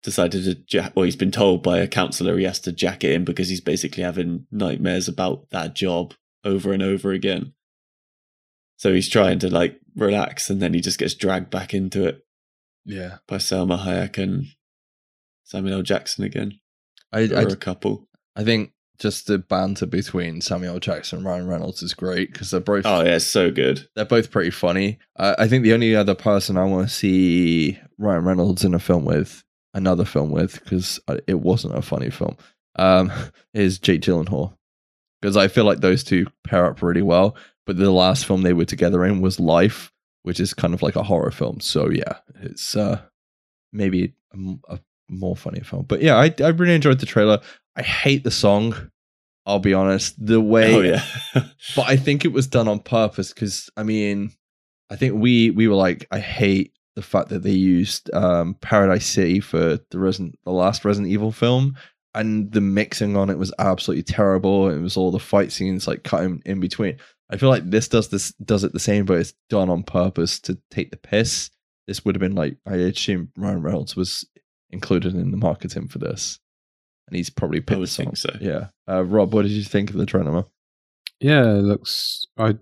decided 0.03 0.43
to 0.43 0.53
jack. 0.53 0.93
Well, 0.95 1.05
he's 1.05 1.15
been 1.15 1.31
told 1.31 1.63
by 1.63 1.79
a 1.79 1.87
counselor 1.87 2.37
he 2.37 2.45
has 2.45 2.59
to 2.61 2.71
jack 2.71 3.03
it 3.03 3.11
in 3.11 3.25
because 3.25 3.49
he's 3.49 3.61
basically 3.61 4.03
having 4.03 4.45
nightmares 4.51 5.07
about 5.07 5.49
that 5.49 5.75
job 5.75 6.13
over 6.45 6.71
and 6.71 6.83
over 6.83 7.11
again. 7.11 7.53
So 8.77 8.93
he's 8.93 9.09
trying 9.09 9.39
to 9.39 9.49
like 9.49 9.79
relax, 9.95 10.51
and 10.51 10.61
then 10.61 10.75
he 10.75 10.81
just 10.81 10.99
gets 10.99 11.15
dragged 11.15 11.49
back 11.49 11.73
into 11.73 12.05
it 12.05 12.21
Yeah, 12.87 13.17
by 13.27 13.35
Salma 13.35 13.77
Hayek 13.83 14.17
and 14.17 14.45
Samuel 15.43 15.77
L. 15.77 15.83
Jackson 15.83 16.23
again, 16.23 16.59
I, 17.11 17.27
or 17.27 17.37
I 17.37 17.41
a 17.41 17.55
couple. 17.55 18.07
I 18.35 18.43
think 18.43 18.71
just 18.97 19.27
the 19.27 19.37
banter 19.37 19.85
between 19.85 20.41
Samuel 20.41 20.79
Jackson 20.79 21.19
and 21.19 21.27
Ryan 21.27 21.47
Reynolds 21.47 21.83
is 21.83 21.93
great 21.93 22.31
because 22.31 22.49
they're 22.49 22.59
both 22.61 22.85
Oh 22.85 23.03
yeah, 23.03 23.15
it's 23.15 23.27
so 23.27 23.51
good. 23.51 23.87
they're 23.95 24.05
both 24.05 24.31
pretty 24.31 24.51
funny. 24.51 24.99
Uh, 25.17 25.35
I 25.37 25.47
think 25.47 25.63
the 25.63 25.73
only 25.73 25.95
other 25.95 26.15
person 26.15 26.57
I 26.57 26.63
want 26.63 26.87
to 26.87 26.93
see 26.93 27.77
Ryan 27.97 28.23
Reynolds 28.23 28.63
in 28.63 28.73
a 28.73 28.79
film 28.79 29.05
with, 29.05 29.43
another 29.73 30.05
film 30.05 30.31
with, 30.31 30.63
because 30.63 30.99
it 31.27 31.41
wasn't 31.41 31.77
a 31.77 31.81
funny 31.81 32.09
film, 32.09 32.37
um, 32.77 33.11
is 33.53 33.79
Jake 33.79 34.01
Gyllenhaal. 34.01 34.53
Because 35.21 35.35
I 35.35 35.47
feel 35.49 35.65
like 35.65 35.79
those 35.79 36.03
two 36.03 36.27
pair 36.45 36.65
up 36.65 36.81
really 36.81 37.01
well. 37.01 37.35
But 37.65 37.77
the 37.77 37.91
last 37.91 38.25
film 38.25 38.43
they 38.43 38.53
were 38.53 38.65
together 38.65 39.03
in 39.03 39.19
was 39.19 39.39
Life, 39.39 39.91
which 40.27 40.41
is 40.41 40.53
kind 40.53 40.73
of 40.73 40.81
like 40.81 40.97
a 40.97 41.03
horror 41.03 41.31
film. 41.31 41.61
So 41.61 41.89
yeah, 41.89 42.17
it's 42.41 42.75
uh, 42.75 42.99
maybe 43.71 44.13
a 44.67 44.77
more 45.07 45.37
funny 45.37 45.61
film. 45.61 45.85
But 45.87 46.01
yeah, 46.01 46.17
I, 46.17 46.33
I 46.43 46.49
really 46.49 46.75
enjoyed 46.75 46.99
the 46.99 47.05
trailer. 47.05 47.39
I 47.77 47.81
hate 47.81 48.25
the 48.25 48.31
song. 48.31 48.75
I'll 49.45 49.59
be 49.59 49.73
honest. 49.73 50.15
The 50.23 50.41
way 50.41 50.75
oh 50.75 50.81
yeah, 50.81 51.03
but 51.77 51.87
I 51.87 51.95
think 51.95 52.25
it 52.25 52.33
was 52.33 52.45
done 52.45 52.67
on 52.67 52.79
purpose 52.79 53.31
because 53.31 53.69
I 53.77 53.83
mean, 53.83 54.33
I 54.89 54.97
think 54.97 55.13
we 55.15 55.51
we 55.51 55.69
were 55.69 55.75
like, 55.75 56.05
I 56.11 56.19
hate 56.19 56.73
the 56.97 57.01
fact 57.01 57.29
that 57.29 57.43
they 57.43 57.51
used 57.51 58.13
um, 58.13 58.55
Paradise 58.55 59.05
City 59.05 59.39
for 59.39 59.79
the 59.91 59.97
Resident, 59.97 60.37
the 60.43 60.51
last 60.51 60.83
Resident 60.83 61.09
Evil 61.09 61.31
film, 61.31 61.77
and 62.13 62.51
the 62.51 62.59
mixing 62.59 63.15
on 63.15 63.29
it 63.29 63.37
was 63.37 63.53
absolutely 63.59 64.03
terrible. 64.03 64.67
It 64.67 64.79
was 64.79 64.97
all 64.97 65.11
the 65.11 65.19
fight 65.19 65.53
scenes 65.53 65.87
like 65.87 66.03
cut 66.03 66.23
in, 66.23 66.41
in 66.45 66.59
between. 66.59 66.97
I 67.29 67.37
feel 67.37 67.49
like 67.49 67.69
this 67.69 67.87
does 67.87 68.07
this 68.09 68.31
does 68.33 68.63
it 68.63 68.73
the 68.73 68.79
same, 68.79 69.05
but 69.05 69.17
it's 69.19 69.33
done 69.49 69.69
on 69.69 69.83
purpose 69.83 70.39
to 70.41 70.57
take 70.71 70.91
the 70.91 70.97
piss. 70.97 71.49
This 71.87 72.03
would 72.05 72.15
have 72.15 72.21
been 72.21 72.35
like 72.35 72.57
I 72.65 72.75
assume 72.75 73.31
Ryan 73.37 73.61
Reynolds 73.61 73.95
was 73.95 74.25
included 74.69 75.13
in 75.15 75.31
the 75.31 75.37
marketing 75.37 75.87
for 75.87 75.99
this, 75.99 76.39
and 77.07 77.15
he's 77.17 77.29
probably 77.29 77.59
picked 77.61 77.79
would 77.79 77.87
the 77.87 77.91
song. 77.91 78.05
think 78.07 78.17
so. 78.17 78.37
Yeah, 78.41 78.67
uh, 78.89 79.03
Rob, 79.03 79.33
what 79.33 79.43
did 79.43 79.51
you 79.51 79.63
think 79.63 79.89
of 79.89 79.97
the 79.97 80.05
trailer? 80.05 80.45
Yeah, 81.19 81.43
it 81.55 81.61
looks. 81.63 82.27
I 82.37 82.55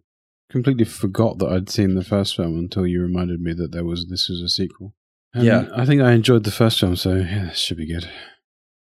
completely 0.52 0.86
forgot 0.86 1.40
that 1.40 1.50
I'd 1.52 1.70
seen 1.70 1.96
the 1.96 2.04
first 2.04 2.36
film 2.36 2.58
until 2.58 2.86
you 2.88 3.02
reminded 3.02 3.42
me 3.42 3.54
that 3.54 3.72
there 3.72 3.84
was 3.86 4.08
this 4.10 4.30
was 4.30 4.42
a 4.42 4.50
sequel. 4.50 4.94
And 5.34 5.44
Yeah. 5.44 5.68
I 5.76 5.86
think 5.86 6.02
I 6.02 6.14
enjoyed 6.14 6.44
the 6.46 6.52
first 6.52 6.80
film, 6.80 6.96
so 6.96 7.16
yeah, 7.16 7.46
this 7.50 7.58
should 7.60 7.78
be 7.78 7.88
good. 7.92 8.10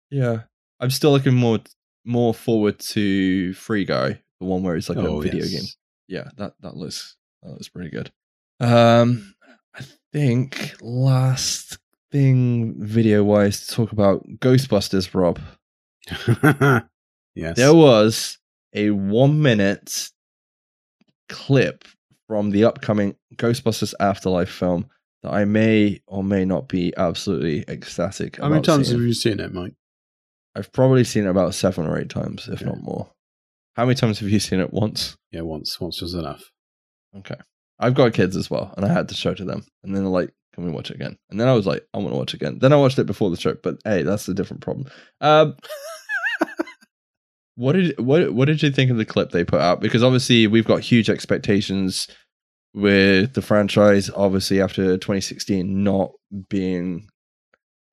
Yeah, 0.09 0.43
I'm 0.79 0.89
still 0.89 1.11
looking 1.11 1.35
more 1.35 1.59
more 2.05 2.33
forward 2.33 2.79
to 2.79 3.53
Free 3.53 3.85
Guy, 3.85 4.21
the 4.39 4.45
one 4.45 4.63
where 4.63 4.75
it's 4.75 4.89
like 4.89 4.97
a 4.97 5.21
video 5.21 5.43
yes. 5.43 5.51
game. 5.51 5.69
yeah, 6.07 6.29
that 6.37 6.53
that 6.61 6.75
looks 6.75 7.15
that 7.43 7.51
looks 7.51 7.69
pretty 7.69 7.89
good. 7.89 8.11
Um, 8.59 9.33
I 9.75 9.83
think 10.11 10.75
last 10.81 11.77
thing 12.11 12.75
video 12.77 13.23
wise 13.23 13.67
to 13.67 13.75
talk 13.75 13.91
about 13.91 14.27
Ghostbusters, 14.39 15.13
Rob. 15.13 15.39
yes. 17.35 17.55
There 17.55 17.73
was 17.73 18.37
a 18.73 18.91
one 18.91 19.41
minute 19.41 20.09
clip 21.27 21.85
from 22.27 22.51
the 22.51 22.65
upcoming 22.65 23.15
Ghostbusters 23.35 23.93
Afterlife 23.99 24.49
film 24.49 24.87
that 25.23 25.33
I 25.33 25.45
may 25.45 26.01
or 26.07 26.23
may 26.23 26.45
not 26.45 26.67
be 26.67 26.93
absolutely 26.97 27.65
ecstatic. 27.67 28.37
How 28.37 28.49
many 28.49 28.61
times 28.61 28.87
seeing. 28.87 28.99
have 28.99 29.07
you 29.07 29.13
seen 29.13 29.39
it, 29.39 29.53
Mike? 29.53 29.73
I've 30.55 30.71
probably 30.71 31.03
seen 31.03 31.25
it 31.25 31.29
about 31.29 31.53
seven 31.53 31.85
or 31.85 31.99
eight 31.99 32.09
times, 32.09 32.47
if 32.47 32.63
not 32.63 32.81
more. 32.81 33.09
How 33.75 33.85
many 33.85 33.95
times 33.95 34.19
have 34.19 34.29
you 34.29 34.39
seen 34.39 34.59
it? 34.59 34.73
Once. 34.73 35.15
Yeah, 35.31 35.41
once. 35.41 35.79
Once 35.79 36.01
was 36.01 36.13
enough. 36.13 36.43
Okay. 37.17 37.37
I've 37.79 37.95
got 37.95 38.13
kids 38.13 38.35
as 38.35 38.49
well, 38.49 38.73
and 38.75 38.85
I 38.85 38.91
had 38.91 39.07
to 39.09 39.15
show 39.15 39.33
to 39.33 39.45
them. 39.45 39.65
And 39.83 39.95
then 39.95 40.03
they're 40.03 40.11
like, 40.11 40.33
can 40.53 40.65
we 40.65 40.71
watch 40.71 40.91
it 40.91 40.95
again? 40.95 41.17
And 41.29 41.39
then 41.39 41.47
I 41.47 41.53
was 41.53 41.65
like, 41.65 41.85
I 41.93 41.97
want 41.97 42.09
to 42.11 42.17
watch 42.17 42.33
it 42.33 42.41
again. 42.41 42.59
Then 42.59 42.73
I 42.73 42.77
watched 42.77 42.99
it 42.99 43.05
before 43.05 43.29
the 43.29 43.37
show, 43.37 43.55
but 43.63 43.77
hey, 43.85 44.03
that's 44.03 44.27
a 44.27 44.33
different 44.33 44.61
problem. 44.61 44.87
Um, 45.21 45.55
what 47.55 47.73
did 47.73 47.97
what 47.99 48.33
what 48.33 48.45
did 48.45 48.61
you 48.61 48.71
think 48.71 48.91
of 48.91 48.97
the 48.97 49.05
clip 49.05 49.31
they 49.31 49.43
put 49.43 49.61
out? 49.61 49.79
Because 49.79 50.03
obviously 50.03 50.47
we've 50.47 50.65
got 50.67 50.81
huge 50.81 51.09
expectations 51.09 52.07
with 52.73 53.33
the 53.33 53.41
franchise. 53.41 54.09
Obviously, 54.15 54.61
after 54.61 54.97
2016 54.97 55.83
not 55.83 56.11
being 56.49 57.07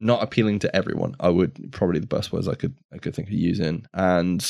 not 0.01 0.23
appealing 0.23 0.59
to 0.61 0.75
everyone, 0.75 1.15
I 1.21 1.29
would 1.29 1.73
probably 1.73 2.01
the 2.01 2.07
best 2.07 2.33
words 2.33 2.49
I 2.49 2.55
could 2.55 2.75
I 2.93 2.99
could 2.99 3.15
think 3.15 3.29
of 3.29 3.35
using. 3.35 3.87
And 3.95 4.45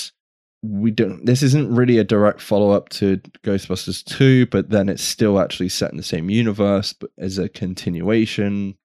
we 0.68 0.90
don't. 0.90 1.24
This 1.24 1.42
isn't 1.42 1.74
really 1.74 1.98
a 1.98 2.04
direct 2.04 2.40
follow 2.40 2.70
up 2.70 2.88
to 2.90 3.18
Ghostbusters 3.44 4.04
2, 4.04 4.46
but 4.46 4.70
then 4.70 4.88
it's 4.88 5.02
still 5.02 5.38
actually 5.38 5.68
set 5.68 5.90
in 5.90 5.96
the 5.96 6.02
same 6.02 6.30
universe, 6.30 6.92
but 6.92 7.10
as 7.18 7.38
a 7.38 7.48
continuation. 7.48 8.76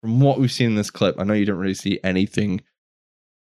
From 0.00 0.20
what 0.20 0.38
we've 0.38 0.52
seen 0.52 0.68
in 0.70 0.74
this 0.76 0.92
clip, 0.92 1.16
I 1.18 1.24
know 1.24 1.34
you 1.34 1.44
don't 1.44 1.58
really 1.58 1.74
see 1.74 1.98
anything. 2.04 2.60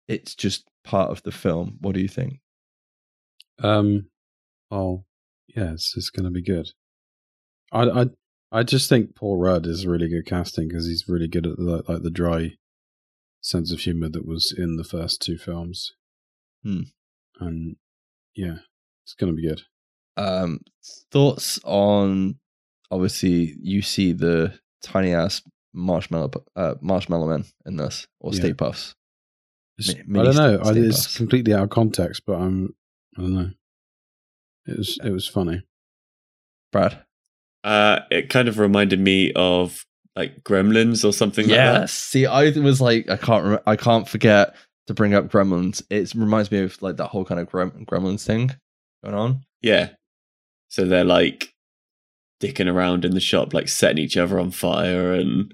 It's 0.08 0.36
just 0.36 0.68
part 0.84 1.10
of 1.10 1.24
the 1.24 1.32
film. 1.32 1.78
What 1.82 1.96
do 1.96 2.02
you 2.02 2.08
think? 2.08 2.40
Um. 3.62 4.08
Oh, 4.70 5.06
yes, 5.48 5.94
it's 5.96 6.10
going 6.10 6.26
to 6.26 6.32
be 6.32 6.44
good. 6.44 6.70
I, 7.72 7.84
I, 7.84 8.06
I 8.52 8.64
just 8.64 8.90
think 8.90 9.16
Paul 9.16 9.38
Rudd 9.38 9.66
is 9.66 9.88
really 9.88 10.08
good 10.08 10.26
casting 10.26 10.68
because 10.68 10.88
he's 10.88 11.06
really 11.08 11.28
good 11.28 11.48
at 11.48 11.58
the 11.58 11.84
like 11.88 12.04
the 12.04 12.12
dry 12.12 12.54
sense 13.42 13.72
of 13.72 13.80
humor 13.80 14.10
that 14.10 14.28
was 14.28 14.54
in 14.56 14.78
the 14.78 14.84
first 14.84 15.22
two 15.22 15.38
films. 15.38 15.94
Hmm. 16.64 16.82
And 17.40 17.76
yeah, 18.36 18.58
it's 19.04 19.14
going 19.14 19.34
to 19.36 19.36
be 19.42 19.48
good. 19.48 19.62
Um, 20.18 20.60
thoughts 21.12 21.60
on 21.64 22.36
obviously 22.92 23.56
you 23.62 23.82
see 23.82 24.14
the 24.14 24.58
tiny 24.82 25.14
ass 25.14 25.42
marshmallow 25.74 26.32
uh, 26.56 26.76
marshmallow 26.82 27.28
men 27.28 27.46
in 27.66 27.76
this 27.78 28.08
or 28.22 28.32
Yeah. 28.34 28.40
Stay 28.40 28.54
Puffs. 28.54 28.96
Mi- 30.08 30.20
I 30.22 30.24
don't 30.24 30.36
know. 30.36 30.58
sta- 30.64 30.70
I, 30.70 30.78
it's 30.78 31.04
Puffs. 31.04 31.18
completely 31.18 31.54
out 31.54 31.64
of 31.64 31.70
context, 31.70 32.24
but 32.26 32.36
I'm. 32.40 32.74
I 33.18 33.22
don't 33.22 33.34
know. 33.34 33.50
It 34.68 34.78
was. 34.78 34.98
It 35.04 35.10
was 35.12 35.28
funny. 35.28 35.64
Brad. 36.72 37.04
Uh, 37.64 38.00
it 38.12 38.30
kind 38.30 38.48
of 38.48 38.60
reminded 38.60 39.00
me 39.00 39.34
of 39.36 39.86
like 40.16 40.44
Gremlins 40.44 41.04
or 41.04 41.12
something 41.12 41.48
like 41.48 41.58
that. 41.58 41.82
Yes. 41.82 41.94
See, 41.94 42.26
I 42.26 42.52
was 42.52 42.80
like, 42.80 43.10
I 43.10 43.18
can't, 43.18 43.44
rem- 43.46 43.60
I 43.66 43.76
can't 43.76 44.08
forget 44.08 44.56
to 44.88 44.94
bring 44.94 45.14
up 45.14 45.28
Gremlins. 45.28 45.84
It 45.90 46.14
reminds 46.16 46.52
me 46.52 46.60
of 46.60 46.82
like 46.82 46.98
that 46.98 47.08
whole 47.08 47.26
kind 47.26 47.40
of 47.40 47.50
Grem- 47.50 47.86
Gremlins 47.86 48.26
thing 48.26 48.52
going 49.04 49.16
on. 49.16 49.42
Yeah. 49.62 49.90
So 50.70 50.86
they're 50.86 51.04
like 51.04 51.54
dicking 52.42 52.72
around 52.72 53.06
in 53.06 53.14
the 53.14 53.20
shop, 53.20 53.54
like 53.54 53.68
setting 53.70 54.04
each 54.04 54.18
other 54.18 54.40
on 54.40 54.52
fire, 54.52 55.14
and 55.14 55.54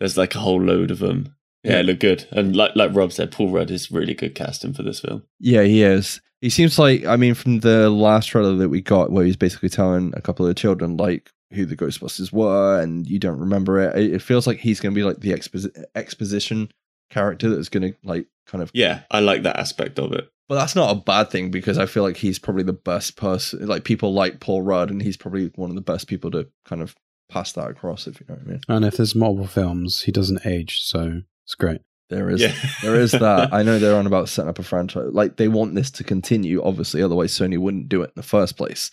there's 0.00 0.16
like 0.18 0.34
a 0.34 0.40
whole 0.40 0.60
load 0.60 0.90
of 0.90 0.98
them. 0.98 1.34
Yeah, 1.62 1.72
Yeah. 1.72 1.78
it 1.80 1.86
looked 1.86 2.00
good. 2.00 2.26
And 2.30 2.54
like 2.56 2.72
like 2.76 2.94
Rob 2.94 3.12
said, 3.12 3.32
Paul 3.32 3.50
Rudd 3.50 3.70
is 3.70 3.90
really 3.90 4.14
good 4.14 4.34
casting 4.34 4.72
for 4.74 4.82
this 4.82 5.00
film. 5.00 5.24
Yeah, 5.40 5.62
he 5.62 5.82
is. 5.82 6.20
He 6.40 6.50
seems 6.50 6.78
like, 6.78 7.04
I 7.04 7.16
mean, 7.16 7.34
from 7.34 7.60
the 7.60 7.90
last 7.90 8.26
trailer 8.26 8.54
that 8.56 8.68
we 8.68 8.80
got, 8.80 9.10
where 9.10 9.24
he's 9.24 9.36
basically 9.36 9.68
telling 9.70 10.12
a 10.16 10.20
couple 10.20 10.46
of 10.46 10.54
children 10.54 10.96
like 10.96 11.30
who 11.52 11.64
the 11.66 11.76
Ghostbusters 11.76 12.32
were, 12.32 12.80
and 12.80 13.06
you 13.08 13.18
don't 13.18 13.40
remember 13.40 13.80
it. 13.80 13.96
It, 14.14 14.22
feels 14.22 14.46
like 14.46 14.58
he's 14.58 14.78
going 14.80 14.94
to 14.94 14.98
be 14.98 15.02
like 15.02 15.18
the 15.20 15.30
exposi- 15.32 15.84
exposition 15.96 16.70
character 17.10 17.48
that's 17.50 17.68
going 17.68 17.92
to 17.92 17.98
like 18.04 18.26
kind 18.46 18.62
of 18.62 18.70
Yeah, 18.74 19.02
I 19.10 19.20
like 19.20 19.42
that 19.42 19.58
aspect 19.58 19.98
of 19.98 20.12
it. 20.12 20.28
But 20.48 20.54
that's 20.54 20.74
not 20.74 20.90
a 20.96 21.00
bad 21.00 21.30
thing 21.30 21.50
because 21.50 21.76
I 21.76 21.84
feel 21.86 22.02
like 22.02 22.16
he's 22.16 22.38
probably 22.38 22.62
the 22.62 22.72
best 22.72 23.16
person. 23.16 23.66
Like 23.66 23.84
people 23.84 24.14
like 24.14 24.40
Paul 24.40 24.62
Rudd, 24.62 24.90
and 24.90 25.02
he's 25.02 25.16
probably 25.18 25.50
one 25.56 25.68
of 25.70 25.76
the 25.76 25.82
best 25.82 26.06
people 26.08 26.30
to 26.30 26.48
kind 26.64 26.80
of 26.80 26.94
pass 27.30 27.52
that 27.52 27.68
across. 27.70 28.06
If 28.06 28.18
you 28.20 28.26
know 28.28 28.36
what 28.36 28.44
I 28.46 28.50
mean. 28.52 28.60
And 28.68 28.84
if 28.86 28.96
there's 28.96 29.14
multiple 29.14 29.46
films, 29.46 30.02
he 30.02 30.12
doesn't 30.12 30.46
age, 30.46 30.80
so 30.80 31.20
it's 31.44 31.54
great. 31.54 31.82
There 32.08 32.30
is 32.30 32.40
Yeah. 32.40 32.54
there 32.82 32.94
is 32.98 33.12
that. 33.26 33.52
I 33.52 33.62
know 33.62 33.78
they're 33.78 33.98
on 33.98 34.06
about 34.06 34.30
setting 34.30 34.48
up 34.48 34.58
a 34.58 34.62
franchise. 34.62 35.10
Like 35.12 35.36
they 35.36 35.48
want 35.48 35.74
this 35.74 35.90
to 35.90 36.04
continue, 36.04 36.62
obviously. 36.62 37.02
Otherwise, 37.02 37.32
Sony 37.36 37.58
wouldn't 37.58 37.90
do 37.90 38.00
it 38.00 38.06
in 38.06 38.12
the 38.16 38.22
first 38.22 38.56
place. 38.56 38.90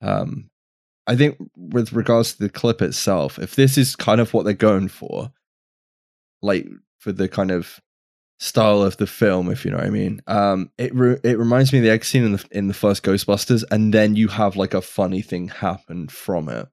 Um, 0.00 0.48
I 1.06 1.16
think 1.16 1.36
with 1.54 1.92
regards 1.92 2.32
to 2.32 2.38
the 2.38 2.48
clip 2.48 2.80
itself, 2.80 3.38
if 3.38 3.56
this 3.56 3.76
is 3.76 3.94
kind 3.94 4.22
of 4.22 4.32
what 4.32 4.44
they're 4.46 4.54
going 4.54 4.88
for, 4.88 5.30
like 6.40 6.66
for 6.98 7.12
the 7.12 7.28
kind 7.28 7.50
of 7.50 7.80
style 8.40 8.82
of 8.82 8.96
the 8.96 9.06
film, 9.06 9.50
if 9.50 9.64
you 9.64 9.70
know 9.70 9.78
what 9.78 9.86
I 9.86 9.90
mean, 9.90 10.20
um, 10.26 10.70
it 10.78 10.94
re- 10.94 11.20
it 11.24 11.38
reminds 11.38 11.72
me 11.72 11.78
of 11.78 11.84
the 11.84 11.90
egg 11.90 12.04
scene 12.04 12.24
in 12.24 12.32
the 12.32 12.44
in 12.50 12.68
the 12.68 12.74
first 12.74 13.02
Ghostbusters, 13.02 13.64
and 13.70 13.92
then 13.92 14.16
you 14.16 14.28
have 14.28 14.56
like 14.56 14.74
a 14.74 14.82
funny 14.82 15.22
thing 15.22 15.48
happen 15.48 16.08
from 16.08 16.48
it. 16.48 16.68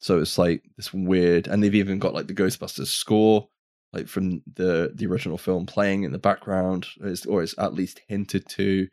So 0.00 0.18
it's 0.20 0.38
like 0.38 0.62
this 0.76 0.92
weird, 0.92 1.46
and 1.46 1.62
they've 1.62 1.74
even 1.74 1.98
got 1.98 2.14
like 2.14 2.26
the 2.26 2.34
Ghostbusters 2.34 2.88
score 2.88 3.48
like 3.92 4.08
from 4.08 4.42
the 4.54 4.92
the 4.94 5.06
original 5.06 5.38
film 5.38 5.66
playing 5.66 6.04
in 6.04 6.12
the 6.12 6.18
background. 6.18 6.86
Or 7.00 7.08
it's, 7.08 7.26
or 7.26 7.42
it's 7.42 7.54
at 7.58 7.74
least 7.74 8.00
hinted 8.08 8.48
to. 8.50 8.88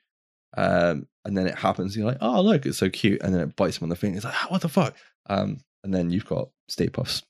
Um 0.56 1.08
and 1.26 1.38
then 1.38 1.46
it 1.46 1.56
happens 1.56 1.96
you're 1.96 2.08
like 2.08 2.18
oh 2.22 2.42
look 2.42 2.66
it's 2.66 2.78
so 2.78 2.90
cute 2.90 3.22
and 3.22 3.34
then 3.34 3.42
it 3.42 3.56
bites 3.58 3.78
him 3.78 3.84
on 3.84 3.90
the 3.90 3.98
finger 3.98 4.16
it's 4.16 4.26
like 4.26 4.34
"Ah, 4.34 4.48
what 4.50 4.62
the 4.62 4.70
fuck? 4.70 4.96
Um 5.30 5.60
and 5.84 5.94
then 5.94 6.10
you've 6.10 6.26
got 6.26 6.50
Stay 6.70 6.88
Puffs 6.88 7.22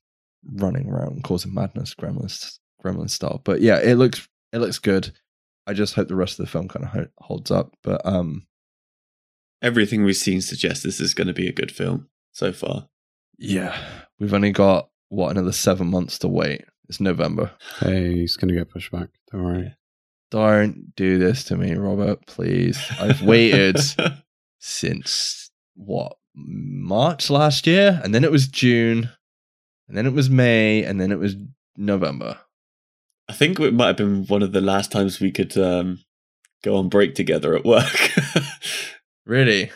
running 0.54 0.88
around 0.88 1.24
causing 1.24 1.54
madness 1.54 1.96
gremlins 1.96 2.60
gremlin 2.84 3.10
style 3.10 3.42
but 3.44 3.62
yeah 3.62 3.78
it 3.80 3.96
looks 3.96 4.28
it 4.54 4.60
looks 4.60 4.80
good 4.80 5.12
i 5.66 5.74
just 5.74 5.96
hope 5.96 6.08
the 6.08 6.16
rest 6.16 6.40
of 6.40 6.46
the 6.46 6.52
film 6.52 6.68
kind 6.68 6.86
of 6.86 7.08
holds 7.20 7.52
up 7.52 7.76
but 7.84 8.02
um 8.06 8.46
Everything 9.62 10.04
we've 10.04 10.16
seen 10.16 10.42
suggests 10.42 10.84
this 10.84 11.00
is 11.00 11.16
going 11.16 11.28
to 11.28 11.34
be 11.34 11.48
a 11.48 11.52
good 11.52 11.72
film 11.72 12.10
so 12.32 12.54
far. 12.54 12.88
yeah 13.40 13.76
we've 14.20 14.34
only 14.34 14.52
got 14.52 14.90
what 15.10 15.32
another 15.32 15.52
seven 15.52 15.88
months 15.88 16.20
to 16.20 16.28
wait 16.28 16.64
it's 16.88 17.00
november 17.00 17.52
Hey, 17.80 18.14
he's 18.14 18.38
going 18.38 18.50
to 18.50 18.54
get 18.54 18.70
pushed 18.70 18.92
back. 18.92 19.10
Don't 19.32 19.44
worry. 19.44 19.76
don't 20.30 20.96
do 20.96 21.18
this 21.18 21.44
to 21.46 21.58
me 21.58 21.74
robert 21.74 22.26
please 22.28 22.80
i've 23.00 23.22
waited 23.24 23.78
since 24.60 25.50
what 25.76 26.18
March 26.40 27.32
last 27.32 27.66
year, 27.66 28.00
and 28.04 28.14
then 28.14 28.24
it 28.24 28.30
was 28.32 28.48
June, 28.48 29.10
and 29.88 29.98
then 29.98 30.06
it 30.06 30.14
was 30.14 30.30
May, 30.30 30.84
and 30.84 31.02
then 31.02 31.12
it 31.12 31.18
was 31.18 31.36
November. 31.76 32.38
I 33.30 33.34
think 33.34 33.60
it 33.60 33.74
might 33.74 33.88
have 33.88 33.98
been 33.98 34.26
one 34.26 34.42
of 34.42 34.54
the 34.54 34.62
last 34.62 34.92
times 34.92 35.20
we 35.20 35.32
could 35.32 35.58
um, 35.58 36.00
go 36.64 36.78
on 36.78 36.90
break 36.90 37.16
together 37.16 37.56
at 37.56 37.66
work. 37.66 38.12
Really? 39.28 39.72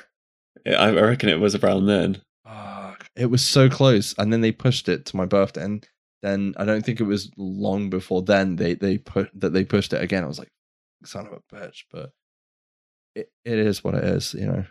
I 0.66 0.72
I 0.72 1.02
reckon 1.02 1.30
it 1.30 1.40
was 1.40 1.56
around 1.56 1.86
then. 1.86 2.22
Fuck. 2.46 3.06
It 3.16 3.26
was 3.26 3.46
so 3.46 3.70
close, 3.70 4.16
and 4.18 4.32
then 4.32 4.42
they 4.42 4.54
pushed 4.54 4.88
it 4.88 5.06
to 5.08 5.18
my 5.18 5.26
birthday, 5.26 5.64
and 5.64 5.86
then 6.24 6.54
I 6.58 6.66
don't 6.66 6.84
think 6.86 7.00
it 7.00 7.06
was 7.06 7.30
long 7.38 7.90
before 7.90 8.24
then 8.24 8.56
they 8.56 8.76
they 8.76 8.98
put 8.98 9.30
that 9.40 9.52
they 9.52 9.66
pushed 9.66 9.92
it 9.92 10.02
again. 10.02 10.24
I 10.24 10.28
was 10.28 10.40
like, 10.40 10.52
son 11.04 11.28
of 11.28 11.34
a 11.34 11.56
bitch, 11.56 11.84
but 11.92 12.12
it, 13.14 13.30
it 13.44 13.60
is 13.60 13.84
what 13.84 13.96
it 13.96 14.06
is, 14.06 14.34
you 14.34 14.48
know. 14.48 14.64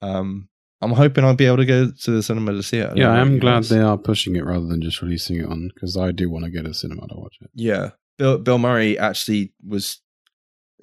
Um, 0.00 0.48
I'm 0.80 0.92
hoping 0.92 1.24
I'll 1.24 1.34
be 1.34 1.46
able 1.46 1.58
to 1.58 1.66
go 1.66 1.90
to 1.90 2.10
the 2.10 2.22
cinema 2.22 2.52
to 2.52 2.62
see 2.62 2.78
it. 2.78 2.88
don't 2.88 2.96
Yeah, 2.96 3.12
I 3.12 3.18
am 3.18 3.38
glad 3.38 3.64
they 3.64 3.80
are 3.80 3.98
pushing 3.98 4.36
it 4.36 4.44
rather 4.44 4.66
than 4.66 4.80
just 4.80 5.02
releasing 5.02 5.36
it 5.36 5.46
on 5.46 5.70
because 5.74 5.98
I 5.98 6.12
do 6.12 6.30
want 6.30 6.46
to 6.46 6.50
go 6.50 6.62
to 6.62 6.68
the 6.68 6.74
cinema 6.74 7.06
to 7.08 7.14
watch 7.16 7.36
it. 7.42 7.50
Yeah. 7.54 7.90
Bill 8.18 8.38
Bill 8.38 8.58
Murray 8.58 8.98
actually 8.98 9.52
was 9.66 10.00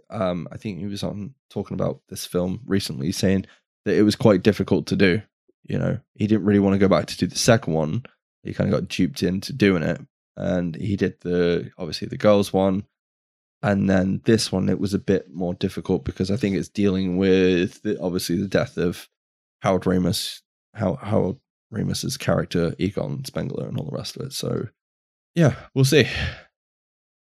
um 0.09 0.47
I 0.51 0.57
think 0.57 0.79
he 0.79 0.85
was 0.85 1.03
on 1.03 1.33
talking 1.49 1.75
about 1.75 2.01
this 2.09 2.25
film 2.25 2.61
recently 2.65 3.11
saying 3.11 3.45
that 3.85 3.95
it 3.95 4.03
was 4.03 4.15
quite 4.15 4.43
difficult 4.43 4.87
to 4.87 4.95
do. 4.95 5.21
You 5.63 5.77
know, 5.77 5.99
he 6.15 6.27
didn't 6.27 6.45
really 6.45 6.59
want 6.59 6.73
to 6.73 6.79
go 6.79 6.87
back 6.87 7.05
to 7.07 7.17
do 7.17 7.27
the 7.27 7.37
second 7.37 7.73
one. 7.73 8.03
He 8.43 8.53
kind 8.53 8.73
of 8.73 8.79
got 8.79 8.89
duped 8.89 9.23
into 9.23 9.53
doing 9.53 9.83
it. 9.83 10.01
And 10.37 10.75
he 10.75 10.95
did 10.95 11.19
the 11.21 11.71
obviously 11.77 12.07
the 12.07 12.17
girls 12.17 12.51
one. 12.51 12.85
And 13.63 13.89
then 13.89 14.21
this 14.25 14.51
one 14.51 14.69
it 14.69 14.79
was 14.79 14.93
a 14.93 14.99
bit 14.99 15.31
more 15.31 15.53
difficult 15.53 16.03
because 16.03 16.31
I 16.31 16.35
think 16.35 16.55
it's 16.55 16.69
dealing 16.69 17.17
with 17.17 17.81
the, 17.83 17.99
obviously 18.01 18.37
the 18.37 18.47
death 18.47 18.77
of 18.77 19.07
Howard 19.61 19.83
Ramis, 19.83 20.41
how 20.73 20.95
Howard 20.95 21.37
Ramis's 21.71 22.17
character, 22.17 22.73
Egon 22.79 23.23
Spengler 23.25 23.67
and 23.67 23.77
all 23.77 23.85
the 23.85 23.95
rest 23.95 24.15
of 24.15 24.25
it. 24.25 24.33
So 24.33 24.67
yeah, 25.35 25.55
we'll 25.75 25.85
see. 25.85 26.07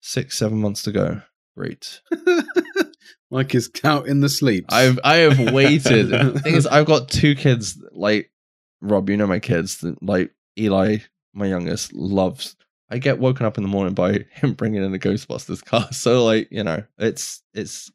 Six, 0.02 0.38
seven 0.38 0.60
months 0.60 0.84
to 0.84 0.92
go. 0.92 1.22
Great. 1.56 2.02
Like 3.32 3.56
is 3.56 3.72
out 3.86 4.08
in 4.08 4.20
the 4.20 4.28
sleeps. 4.28 4.68
I've 4.70 5.00
I 5.06 5.16
have 5.18 5.40
waited. 5.54 6.10
the 6.10 6.40
thing 6.42 6.54
is, 6.54 6.68
I've 6.68 6.86
got 6.86 7.08
two 7.08 7.34
kids. 7.34 7.82
Like 7.94 8.30
Rob, 8.82 9.10
you 9.10 9.16
know 9.16 9.26
my 9.26 9.40
kids. 9.40 9.84
Like 10.02 10.32
Eli, 10.60 10.98
my 11.34 11.46
youngest, 11.46 11.94
loves. 11.94 12.58
I 12.90 12.98
get 12.98 13.20
woken 13.20 13.46
up 13.46 13.58
in 13.58 13.64
the 13.64 13.70
morning 13.70 13.94
by 13.94 14.26
him 14.34 14.54
bringing 14.54 14.84
in 14.84 14.94
a 14.94 15.00
Ghostbusters 15.00 15.64
car. 15.64 15.88
So 15.94 16.26
like 16.26 16.50
you 16.52 16.64
know, 16.64 16.84
it's 16.98 17.42
it's 17.54 17.90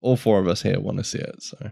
all 0.00 0.16
four 0.16 0.40
of 0.40 0.48
us 0.48 0.60
here 0.62 0.80
want 0.80 0.98
to 0.98 1.04
see 1.04 1.18
it. 1.18 1.42
So. 1.42 1.70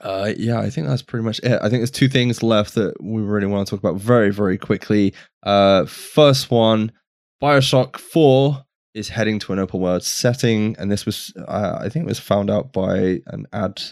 Uh, 0.00 0.32
yeah, 0.36 0.58
I 0.58 0.68
think 0.68 0.88
that's 0.88 1.02
pretty 1.02 1.24
much 1.24 1.38
it. 1.44 1.60
I 1.62 1.68
think 1.68 1.78
there's 1.78 1.90
two 1.92 2.08
things 2.08 2.42
left 2.42 2.74
that 2.74 3.00
we 3.00 3.22
really 3.22 3.46
want 3.46 3.68
to 3.68 3.70
talk 3.70 3.78
about 3.78 4.00
very, 4.00 4.32
very 4.32 4.58
quickly. 4.58 5.14
Uh, 5.44 5.84
first 5.84 6.50
one, 6.50 6.90
Bioshock 7.40 7.98
4 7.98 8.64
is 8.94 9.08
heading 9.08 9.38
to 9.40 9.52
an 9.52 9.58
open 9.58 9.80
world 9.80 10.02
setting, 10.02 10.76
and 10.78 10.90
this 10.90 11.06
was, 11.06 11.32
uh, 11.48 11.78
I 11.80 11.88
think, 11.88 12.04
it 12.04 12.08
was 12.08 12.18
found 12.18 12.50
out 12.50 12.72
by 12.72 13.20
an 13.26 13.46
ad 13.52 13.82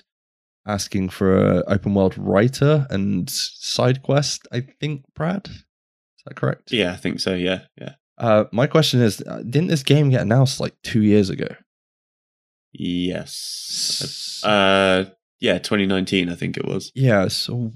asking 0.67 1.09
for 1.09 1.59
an 1.59 1.63
open 1.67 1.95
world 1.95 2.17
writer 2.19 2.87
and 2.91 3.29
side 3.31 4.03
quest. 4.03 4.47
I 4.53 4.61
think, 4.81 5.05
Brad, 5.15 5.47
is 5.49 5.65
that 6.27 6.37
correct? 6.37 6.73
Yeah, 6.73 6.93
I 6.93 6.97
think 6.97 7.21
so. 7.21 7.35
Yeah, 7.35 7.63
yeah. 7.81 7.95
Uh, 8.19 8.45
my 8.53 8.67
question 8.67 9.01
is, 9.01 9.23
uh, 9.23 9.43
didn't 9.49 9.69
this 9.69 9.83
game 9.83 10.11
get 10.11 10.21
announced 10.21 10.61
like 10.61 10.75
two 10.83 11.03
years 11.03 11.31
ago? 11.31 11.49
Yes. 12.73 14.43
Uh, 14.45 15.07
yeah, 15.41 15.59
2019, 15.59 16.29
I 16.29 16.35
think 16.35 16.57
it 16.57 16.67
was. 16.67 16.93
Yeah, 16.95 17.29
so 17.29 17.73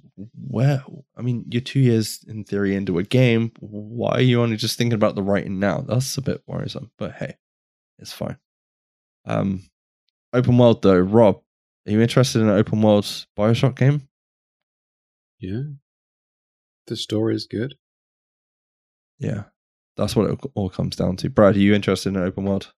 where? 0.48 0.84
I 1.16 1.22
mean, 1.22 1.46
you're 1.48 1.62
two 1.62 1.80
years 1.80 2.22
in 2.28 2.44
theory 2.44 2.76
into 2.76 2.98
a 2.98 3.02
game. 3.02 3.52
Why 3.58 4.10
are 4.10 4.20
you 4.20 4.42
only 4.42 4.56
just 4.56 4.76
thinking 4.76 4.94
about 4.94 5.14
the 5.14 5.22
writing 5.22 5.58
now? 5.58 5.80
That's 5.80 6.16
a 6.18 6.22
bit 6.22 6.42
worrisome, 6.46 6.90
but 6.98 7.12
hey, 7.12 7.36
it's 7.98 8.12
fine. 8.12 8.36
Um, 9.24 9.62
open 10.34 10.58
world 10.58 10.82
though, 10.82 10.98
Rob, 10.98 11.40
are 11.86 11.92
you 11.92 12.02
interested 12.02 12.42
in 12.42 12.48
an 12.48 12.56
open 12.56 12.82
world 12.82 13.04
Bioshock 13.36 13.76
game? 13.76 14.08
yeah. 15.38 15.62
The 16.86 16.96
story 16.96 17.34
is 17.34 17.46
good. 17.46 17.74
Yeah, 19.18 19.44
that's 19.96 20.14
what 20.14 20.30
it 20.30 20.38
all 20.54 20.68
comes 20.68 20.96
down 20.96 21.16
to. 21.16 21.30
Brad, 21.30 21.56
are 21.56 21.58
you 21.58 21.72
interested 21.72 22.10
in 22.10 22.16
an 22.16 22.24
open 22.24 22.44
world? 22.44 22.72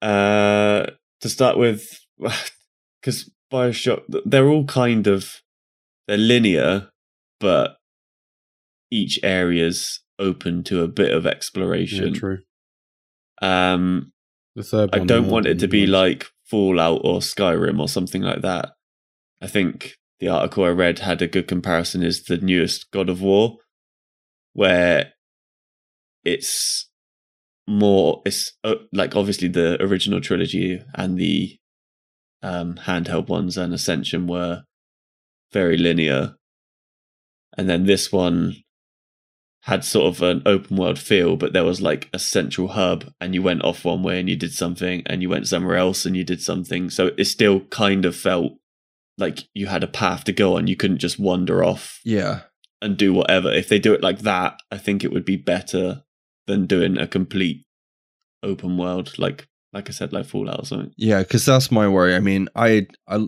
Uh, 0.00 0.86
to 1.20 1.28
start 1.28 1.58
with, 1.58 2.04
because 3.00 3.30
Bioshock, 3.52 4.02
they're 4.24 4.48
all 4.48 4.64
kind 4.64 5.06
of 5.06 5.42
they're 6.08 6.16
linear, 6.16 6.88
but 7.38 7.76
each 8.90 9.20
area's 9.22 10.00
open 10.18 10.62
to 10.64 10.82
a 10.82 10.88
bit 10.88 11.12
of 11.12 11.24
Yeah, 11.24 11.30
exploration. 11.30 12.14
true. 12.14 12.38
um, 13.40 14.12
The 14.54 14.62
third 14.62 14.90
I 14.92 14.98
don't 15.00 15.28
want 15.28 15.46
it 15.46 15.58
to 15.60 15.68
be 15.68 15.80
yours. 15.80 15.90
like 15.90 16.26
Fallout 16.44 17.00
or 17.04 17.20
Skyrim 17.20 17.80
or 17.80 17.88
something 17.88 18.22
like 18.22 18.42
that. 18.42 18.70
I 19.40 19.46
think 19.46 19.94
the 20.20 20.28
article 20.28 20.64
I 20.64 20.68
read 20.68 21.00
had 21.00 21.22
a 21.22 21.26
good 21.28 21.48
comparison 21.48 22.02
is 22.02 22.24
the 22.24 22.36
newest 22.38 22.90
God 22.92 23.08
of 23.08 23.20
War, 23.22 23.56
where 24.52 25.12
it's 26.24 26.88
more 27.66 28.22
it's 28.26 28.52
uh, 28.64 28.74
like 28.92 29.16
obviously 29.16 29.48
the 29.48 29.80
original 29.82 30.20
trilogy 30.20 30.82
and 30.94 31.16
the 31.18 31.56
um, 32.42 32.74
handheld 32.74 33.28
ones 33.28 33.56
and 33.56 33.72
Ascension 33.72 34.26
were 34.26 34.64
very 35.52 35.76
linear, 35.76 36.36
and 37.56 37.68
then 37.68 37.86
this 37.86 38.10
one 38.10 38.56
had 39.62 39.84
sort 39.84 40.12
of 40.12 40.22
an 40.22 40.42
open 40.44 40.76
world 40.76 40.98
feel, 40.98 41.36
but 41.36 41.52
there 41.52 41.64
was 41.64 41.80
like 41.80 42.08
a 42.12 42.18
central 42.18 42.68
hub, 42.68 43.12
and 43.20 43.34
you 43.34 43.42
went 43.42 43.62
off 43.64 43.84
one 43.84 44.02
way 44.02 44.18
and 44.18 44.28
you 44.28 44.36
did 44.36 44.52
something, 44.52 45.02
and 45.06 45.22
you 45.22 45.28
went 45.28 45.46
somewhere 45.46 45.76
else 45.76 46.04
and 46.04 46.16
you 46.16 46.24
did 46.24 46.42
something. 46.42 46.90
So 46.90 47.10
it 47.16 47.26
still 47.26 47.60
kind 47.66 48.04
of 48.04 48.16
felt 48.16 48.54
like 49.18 49.44
you 49.54 49.66
had 49.66 49.84
a 49.84 49.88
path 49.88 50.24
to 50.24 50.32
go 50.32 50.56
on. 50.56 50.66
You 50.66 50.76
couldn't 50.76 50.98
just 50.98 51.18
wander 51.18 51.62
off 51.62 52.00
Yeah, 52.04 52.40
and 52.80 52.96
do 52.96 53.12
whatever. 53.12 53.52
If 53.52 53.68
they 53.68 53.78
do 53.78 53.92
it 53.92 54.02
like 54.02 54.20
that, 54.20 54.58
I 54.70 54.78
think 54.78 55.04
it 55.04 55.12
would 55.12 55.24
be 55.24 55.36
better 55.36 56.02
than 56.46 56.66
doing 56.66 56.98
a 56.98 57.06
complete 57.06 57.64
open 58.42 58.76
world, 58.76 59.16
like 59.18 59.46
like 59.72 59.88
I 59.88 59.92
said, 59.92 60.12
like 60.12 60.26
Fallout 60.26 60.60
or 60.60 60.66
something. 60.66 60.92
yeah, 60.96 61.20
because 61.22 61.44
that's 61.44 61.70
my 61.70 61.88
worry. 61.88 62.14
I 62.14 62.20
mean, 62.20 62.48
I 62.54 62.86
I 63.08 63.26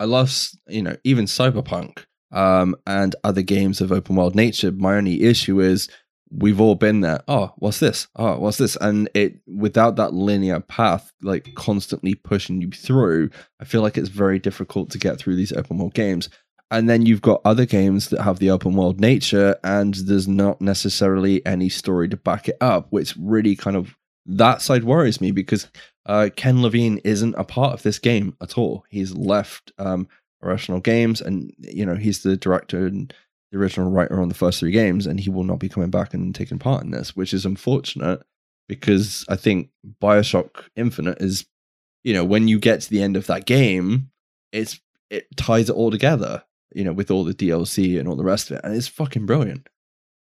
I 0.00 0.04
love 0.04 0.32
you 0.68 0.82
know 0.82 0.96
even 1.04 1.24
Cyberpunk 1.26 2.04
um 2.30 2.76
and 2.86 3.16
other 3.24 3.42
games 3.42 3.80
of 3.80 3.90
open 3.92 4.16
world 4.16 4.34
nature. 4.34 4.70
My 4.72 4.96
only 4.96 5.22
issue 5.22 5.60
is 5.60 5.88
we've 6.30 6.60
all 6.60 6.74
been 6.74 7.00
there. 7.00 7.22
Oh, 7.26 7.52
what's 7.56 7.80
this? 7.80 8.06
Oh, 8.16 8.38
what's 8.38 8.58
this? 8.58 8.76
And 8.80 9.08
it 9.14 9.40
without 9.46 9.96
that 9.96 10.12
linear 10.12 10.60
path, 10.60 11.10
like 11.22 11.54
constantly 11.54 12.14
pushing 12.14 12.60
you 12.60 12.70
through, 12.70 13.30
I 13.60 13.64
feel 13.64 13.82
like 13.82 13.96
it's 13.96 14.10
very 14.10 14.38
difficult 14.38 14.90
to 14.90 14.98
get 14.98 15.18
through 15.18 15.36
these 15.36 15.52
open 15.52 15.78
world 15.78 15.94
games. 15.94 16.28
And 16.70 16.86
then 16.86 17.06
you've 17.06 17.22
got 17.22 17.40
other 17.46 17.64
games 17.64 18.10
that 18.10 18.20
have 18.20 18.40
the 18.40 18.50
open 18.50 18.74
world 18.74 19.00
nature, 19.00 19.56
and 19.64 19.94
there's 19.94 20.28
not 20.28 20.60
necessarily 20.60 21.44
any 21.46 21.70
story 21.70 22.10
to 22.10 22.16
back 22.18 22.46
it 22.46 22.58
up, 22.60 22.88
which 22.90 23.14
really 23.18 23.56
kind 23.56 23.74
of 23.74 23.96
that 24.28 24.62
side 24.62 24.84
worries 24.84 25.20
me 25.20 25.30
because 25.30 25.68
uh, 26.06 26.28
Ken 26.36 26.62
Levine 26.62 26.98
isn't 26.98 27.34
a 27.36 27.44
part 27.44 27.74
of 27.74 27.82
this 27.82 27.98
game 27.98 28.36
at 28.40 28.56
all. 28.56 28.84
He's 28.88 29.14
left 29.14 29.72
um, 29.78 30.06
Irrational 30.42 30.80
Games, 30.80 31.20
and 31.20 31.52
you 31.58 31.84
know 31.84 31.96
he's 31.96 32.22
the 32.22 32.36
director 32.36 32.86
and 32.86 33.12
the 33.50 33.58
original 33.58 33.90
writer 33.90 34.20
on 34.20 34.28
the 34.28 34.34
first 34.34 34.60
three 34.60 34.70
games, 34.70 35.06
and 35.06 35.18
he 35.18 35.30
will 35.30 35.44
not 35.44 35.58
be 35.58 35.68
coming 35.68 35.90
back 35.90 36.14
and 36.14 36.34
taking 36.34 36.58
part 36.58 36.84
in 36.84 36.90
this, 36.90 37.16
which 37.16 37.32
is 37.32 37.44
unfortunate 37.44 38.22
because 38.68 39.24
I 39.28 39.36
think 39.36 39.70
Bioshock 40.02 40.64
Infinite 40.76 41.22
is, 41.22 41.46
you 42.04 42.12
know, 42.12 42.24
when 42.24 42.48
you 42.48 42.58
get 42.58 42.82
to 42.82 42.90
the 42.90 43.02
end 43.02 43.16
of 43.16 43.26
that 43.26 43.46
game, 43.46 44.10
it's 44.52 44.78
it 45.10 45.34
ties 45.36 45.70
it 45.70 45.74
all 45.74 45.90
together, 45.90 46.42
you 46.74 46.84
know, 46.84 46.92
with 46.92 47.10
all 47.10 47.24
the 47.24 47.34
DLC 47.34 47.98
and 47.98 48.06
all 48.06 48.16
the 48.16 48.24
rest 48.24 48.50
of 48.50 48.58
it, 48.58 48.64
and 48.64 48.74
it's 48.76 48.88
fucking 48.88 49.26
brilliant. 49.26 49.68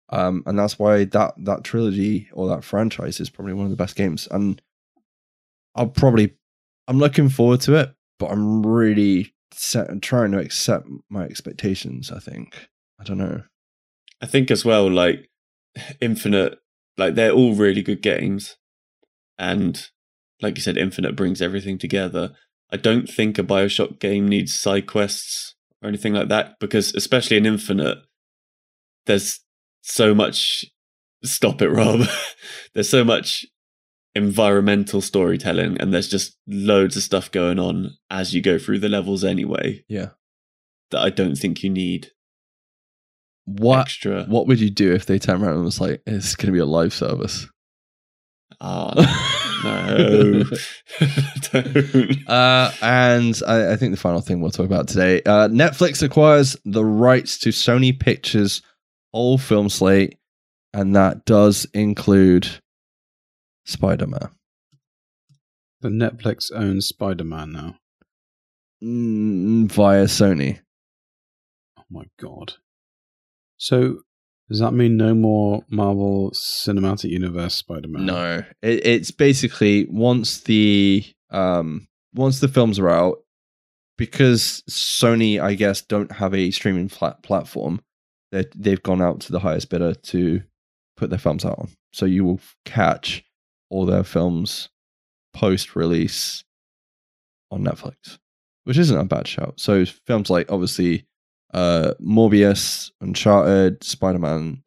Um, 0.10 0.44
and 0.46 0.58
that's 0.60 0.78
why 0.78 1.06
that 1.06 1.34
that 1.38 1.64
trilogy 1.64 2.30
or 2.34 2.48
that 2.50 2.64
franchise 2.64 3.20
is 3.20 3.30
probably 3.30 3.54
one 3.54 3.66
of 3.66 3.72
the 3.72 3.78
best 3.78 3.96
games. 3.96 4.28
And 4.30 4.62
I'll 5.76 5.88
probably 5.88 6.36
I'm 6.88 7.00
looking 7.00 7.30
forward 7.30 7.62
to 7.62 7.76
it, 7.76 7.94
but 8.20 8.28
I'm 8.32 8.66
really 8.66 9.34
set, 9.52 10.02
trying 10.02 10.32
to 10.32 10.40
accept 10.40 10.88
my 11.10 11.24
expectations. 11.24 12.12
I 12.12 12.20
think 12.20 12.70
I 13.00 13.04
don't 13.04 13.18
know. 13.18 13.44
I 14.22 14.26
think 14.26 14.52
as 14.52 14.64
well, 14.64 14.90
like 14.90 15.30
Infinite, 16.00 16.60
like 16.98 17.16
they're 17.16 17.32
all 17.32 17.56
really 17.56 17.82
good 17.82 18.02
games, 18.02 18.58
and 19.38 19.90
like 20.42 20.58
you 20.58 20.62
said, 20.62 20.78
Infinite 20.78 21.16
brings 21.16 21.42
everything 21.42 21.78
together. 21.78 22.34
I 22.72 22.78
don't 22.78 23.08
think 23.10 23.38
a 23.38 23.44
Bioshock 23.44 24.00
game 24.00 24.28
needs 24.28 24.54
side 24.54 24.88
quests 24.88 25.56
or 25.82 25.90
anything 25.90 26.14
like 26.14 26.30
that 26.30 26.60
because, 26.60 26.94
especially 26.96 27.38
in 27.38 27.46
Infinite, 27.46 28.00
there's 29.06 29.40
so 29.84 30.16
much. 30.16 30.66
Stop 31.24 31.62
it, 31.62 31.70
Rob. 31.70 32.02
there's 32.74 32.90
so 32.90 33.04
much 33.04 33.46
environmental 34.16 35.02
storytelling, 35.02 35.78
and 35.80 35.94
there's 35.94 36.10
just 36.10 36.36
loads 36.48 36.98
of 36.98 37.04
stuff 37.04 37.32
going 37.32 37.60
on 37.60 37.92
as 38.10 38.34
you 38.34 38.42
go 38.42 38.58
through 38.60 38.80
the 38.80 38.90
levels 38.90 39.24
anyway. 39.24 39.84
Yeah. 39.88 40.10
That 40.92 41.02
I 41.02 41.10
don't 41.10 41.36
think 41.36 41.64
you 41.64 41.70
need 41.70 42.12
What 43.46 43.82
extra. 43.82 44.26
what 44.26 44.48
would 44.48 44.60
you 44.60 44.70
do 44.70 44.94
if 44.94 45.06
they 45.06 45.18
turned 45.20 45.44
around 45.44 45.56
and 45.56 45.64
was 45.66 45.80
like, 45.82 46.02
"It's 46.06 46.36
going 46.36 46.48
to 46.48 46.52
be 46.54 46.60
a 46.60 46.66
live 46.66 46.94
service"? 46.94 47.48
Ah, 48.62 48.94
no. 49.64 50.44
Don't. 51.52 52.30
Uh, 52.30 52.72
and 52.82 53.42
I, 53.48 53.72
I 53.74 53.76
think 53.76 53.92
the 53.94 54.00
final 54.00 54.22
thing 54.22 54.40
we'll 54.42 54.52
talk 54.52 54.66
about 54.68 54.88
today 54.88 55.22
uh, 55.26 55.48
Netflix 55.48 56.04
acquires 56.04 56.56
the 56.66 56.86
rights 56.86 57.38
to 57.40 57.50
Sony 57.50 57.98
Pictures' 58.00 58.62
whole 59.14 59.38
film 59.38 59.70
slate, 59.70 60.18
and 60.74 60.96
that 60.96 61.26
does 61.26 61.66
include 61.74 62.48
Spider 63.66 64.08
Man. 64.08 64.30
The 65.82 65.90
Netflix 65.90 66.52
owns 66.54 66.88
Spider 66.88 67.24
Man 67.24 67.52
now. 67.52 67.76
Mm, 68.84 69.72
via 69.72 70.06
Sony. 70.06 70.60
Oh 71.78 71.84
my 71.90 72.06
god. 72.20 72.54
So 73.58 74.00
does 74.50 74.60
that 74.60 74.74
mean 74.74 74.98
no 74.98 75.14
more 75.14 75.64
Marvel 75.70 76.32
Cinematic 76.32 77.10
Universe 77.10 77.56
Spider 77.56 77.88
Man? 77.88 78.06
No, 78.06 78.44
it, 78.62 78.86
it's 78.86 79.12
basically 79.12 79.86
once 79.90 80.42
the 80.42 81.06
um 81.30 81.88
once 82.14 82.40
the 82.40 82.48
films 82.48 82.80
are 82.80 82.90
out, 82.90 83.20
because 83.98 84.64
Sony, 84.70 85.42
I 85.42 85.54
guess, 85.54 85.82
don't 85.82 86.12
have 86.12 86.34
a 86.34 86.52
streaming 86.52 86.90
flat 86.90 87.24
platform. 87.24 87.82
They 88.34 88.46
they've 88.56 88.82
gone 88.84 89.02
out 89.02 89.20
to 89.22 89.32
the 89.32 89.40
highest 89.40 89.70
bidder 89.70 89.94
to 89.94 90.42
put 90.98 91.10
their 91.10 91.20
films 91.20 91.46
out 91.46 91.60
on. 91.60 91.70
So 91.94 92.06
you 92.06 92.26
will 92.26 92.40
catch 92.66 93.24
all 93.70 93.86
their 93.86 94.04
films 94.04 94.70
post 95.34 95.76
release 95.76 96.44
on 97.52 97.64
Netflix, 97.64 98.18
which 98.64 98.78
isn't 98.78 98.98
a 98.98 99.04
bad 99.06 99.28
shout. 99.28 99.60
So 99.60 99.86
films 99.86 100.30
like 100.30 100.52
obviously 100.52 101.06
uh 101.54 101.94
Morbius, 102.02 102.92
Uncharted, 103.02 103.84
Spider 103.84 104.20
Man, 104.20 104.64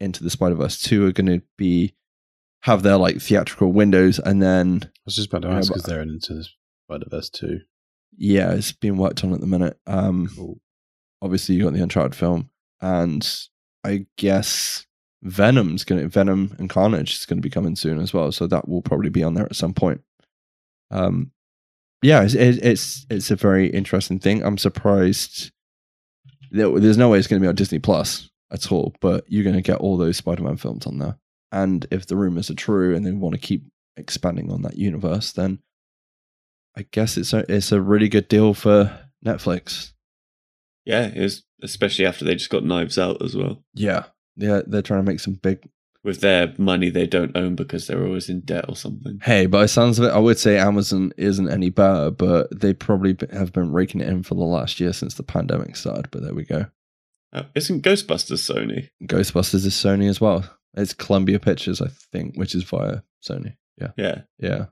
Into 0.00 0.22
the 0.22 0.30
Spider 0.30 0.54
Verse 0.54 0.80
two 0.80 1.04
are 1.06 1.12
going 1.12 1.26
to 1.40 1.42
be 1.58 1.94
have 2.62 2.82
their 2.82 2.96
like 2.96 3.20
theatrical 3.20 3.72
windows, 3.72 4.18
and 4.20 4.40
then 4.42 4.80
I 4.84 4.88
was 5.04 5.16
just 5.16 5.28
about 5.28 5.42
to 5.42 5.48
ask 5.48 5.68
but- 5.68 5.74
because 5.74 5.82
they're 5.88 6.02
into 6.02 6.34
the 6.34 6.46
Spider 6.88 7.06
Verse 7.10 7.30
two. 7.30 7.60
Yeah, 8.18 8.52
it's 8.52 8.72
being 8.72 8.96
worked 8.96 9.24
on 9.24 9.32
at 9.34 9.40
the 9.40 9.46
minute. 9.46 9.78
Um, 9.86 10.28
Cool. 10.34 10.58
obviously 11.20 11.54
you 11.56 11.64
got 11.64 11.74
the 11.74 11.82
Uncharted 11.82 12.14
film, 12.14 12.48
and 12.80 13.28
I 13.84 14.06
guess 14.16 14.86
Venom's 15.22 15.84
gonna 15.84 16.08
Venom 16.08 16.54
and 16.58 16.70
Carnage 16.70 17.14
is 17.14 17.26
gonna 17.26 17.40
be 17.40 17.50
coming 17.50 17.76
soon 17.76 17.98
as 17.98 18.12
well. 18.12 18.32
So 18.32 18.46
that 18.46 18.68
will 18.68 18.82
probably 18.82 19.10
be 19.10 19.22
on 19.22 19.34
there 19.34 19.46
at 19.46 19.56
some 19.56 19.74
point. 19.74 20.02
Um, 20.90 21.32
yeah, 22.02 22.22
it's 22.22 22.34
it's 22.34 23.06
it's 23.10 23.30
a 23.30 23.36
very 23.36 23.68
interesting 23.68 24.18
thing. 24.18 24.42
I'm 24.42 24.58
surprised. 24.58 25.50
There's 26.50 26.98
no 26.98 27.08
way 27.08 27.18
it's 27.18 27.26
gonna 27.26 27.40
be 27.40 27.48
on 27.48 27.54
Disney 27.54 27.78
Plus 27.78 28.30
at 28.52 28.70
all, 28.70 28.94
but 29.00 29.24
you're 29.28 29.44
gonna 29.44 29.62
get 29.62 29.78
all 29.78 29.96
those 29.96 30.16
Spider-Man 30.16 30.56
films 30.56 30.86
on 30.86 30.98
there. 30.98 31.16
And 31.52 31.86
if 31.90 32.06
the 32.06 32.16
rumors 32.16 32.50
are 32.50 32.54
true 32.54 32.94
and 32.94 33.04
they 33.04 33.12
want 33.12 33.34
to 33.34 33.40
keep 33.40 33.64
expanding 33.96 34.52
on 34.52 34.62
that 34.62 34.76
universe, 34.76 35.32
then 35.32 35.60
I 36.76 36.86
guess 36.90 37.16
it's 37.16 37.32
a 37.32 37.44
it's 37.52 37.72
a 37.72 37.80
really 37.80 38.08
good 38.08 38.28
deal 38.28 38.54
for 38.54 38.96
Netflix. 39.24 39.92
Yeah, 40.86 41.06
it 41.06 41.20
was 41.20 41.44
especially 41.62 42.06
after 42.06 42.24
they 42.24 42.34
just 42.36 42.50
got 42.50 42.64
Knives 42.64 42.96
Out 42.98 43.20
as 43.22 43.36
well. 43.36 43.62
Yeah, 43.74 44.04
yeah, 44.36 44.62
they're 44.66 44.82
trying 44.82 45.04
to 45.04 45.10
make 45.10 45.20
some 45.20 45.34
big. 45.34 45.68
With 46.04 46.20
their 46.20 46.54
money 46.56 46.88
they 46.88 47.08
don't 47.08 47.36
own 47.36 47.56
because 47.56 47.88
they're 47.88 48.04
always 48.06 48.28
in 48.28 48.42
debt 48.42 48.66
or 48.68 48.76
something. 48.76 49.18
Hey, 49.24 49.46
by 49.46 49.66
sounds 49.66 49.98
of 49.98 50.04
it, 50.04 50.12
I 50.14 50.18
would 50.20 50.38
say 50.38 50.56
Amazon 50.56 51.12
isn't 51.16 51.48
any 51.50 51.68
better, 51.68 52.12
but 52.12 52.60
they 52.60 52.72
probably 52.72 53.16
have 53.32 53.52
been 53.52 53.72
raking 53.72 54.00
it 54.00 54.08
in 54.08 54.22
for 54.22 54.36
the 54.36 54.44
last 54.44 54.78
year 54.78 54.92
since 54.92 55.14
the 55.14 55.24
pandemic 55.24 55.74
started. 55.74 56.08
But 56.12 56.22
there 56.22 56.34
we 56.34 56.44
go. 56.44 56.66
Uh, 57.32 57.42
isn't 57.56 57.82
Ghostbusters 57.82 58.48
Sony? 58.48 58.88
Ghostbusters 59.02 59.66
is 59.66 59.74
Sony 59.74 60.08
as 60.08 60.20
well. 60.20 60.48
It's 60.74 60.94
Columbia 60.94 61.40
Pictures, 61.40 61.82
I 61.82 61.88
think, 62.12 62.36
which 62.36 62.54
is 62.54 62.62
via 62.62 63.02
Sony. 63.28 63.56
Yeah, 63.80 63.90
Yeah. 63.96 64.20
yeah, 64.38 64.66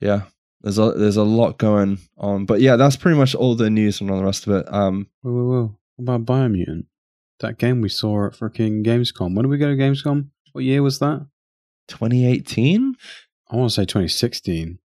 yeah. 0.00 0.22
There's 0.62 0.78
a 0.78 0.92
there's 0.92 1.16
a 1.16 1.22
lot 1.24 1.58
going 1.58 1.98
on, 2.18 2.44
but 2.44 2.60
yeah, 2.60 2.76
that's 2.76 2.96
pretty 2.96 3.16
much 3.16 3.34
all 3.34 3.54
the 3.54 3.70
news 3.70 4.00
and 4.00 4.10
all 4.10 4.18
the 4.18 4.24
rest 4.24 4.46
of 4.46 4.52
it. 4.54 4.72
Um, 4.72 5.06
Whoa, 5.22 5.32
whoa, 5.32 5.44
whoa! 5.48 5.76
What 5.96 6.14
about 6.16 6.26
Biomutant? 6.26 6.84
That 7.40 7.56
game 7.58 7.80
we 7.80 7.88
saw 7.88 8.26
at 8.26 8.32
freaking 8.34 8.84
Gamescom. 8.84 9.34
When 9.34 9.44
did 9.44 9.48
we 9.48 9.56
go 9.56 9.68
to 9.70 9.76
Gamescom? 9.76 10.28
What 10.52 10.64
year 10.64 10.82
was 10.82 10.98
that? 10.98 11.26
2018? 11.88 12.94
I 13.50 13.56
want 13.56 13.70
to 13.70 13.74
say 13.74 13.82
2016, 13.84 14.78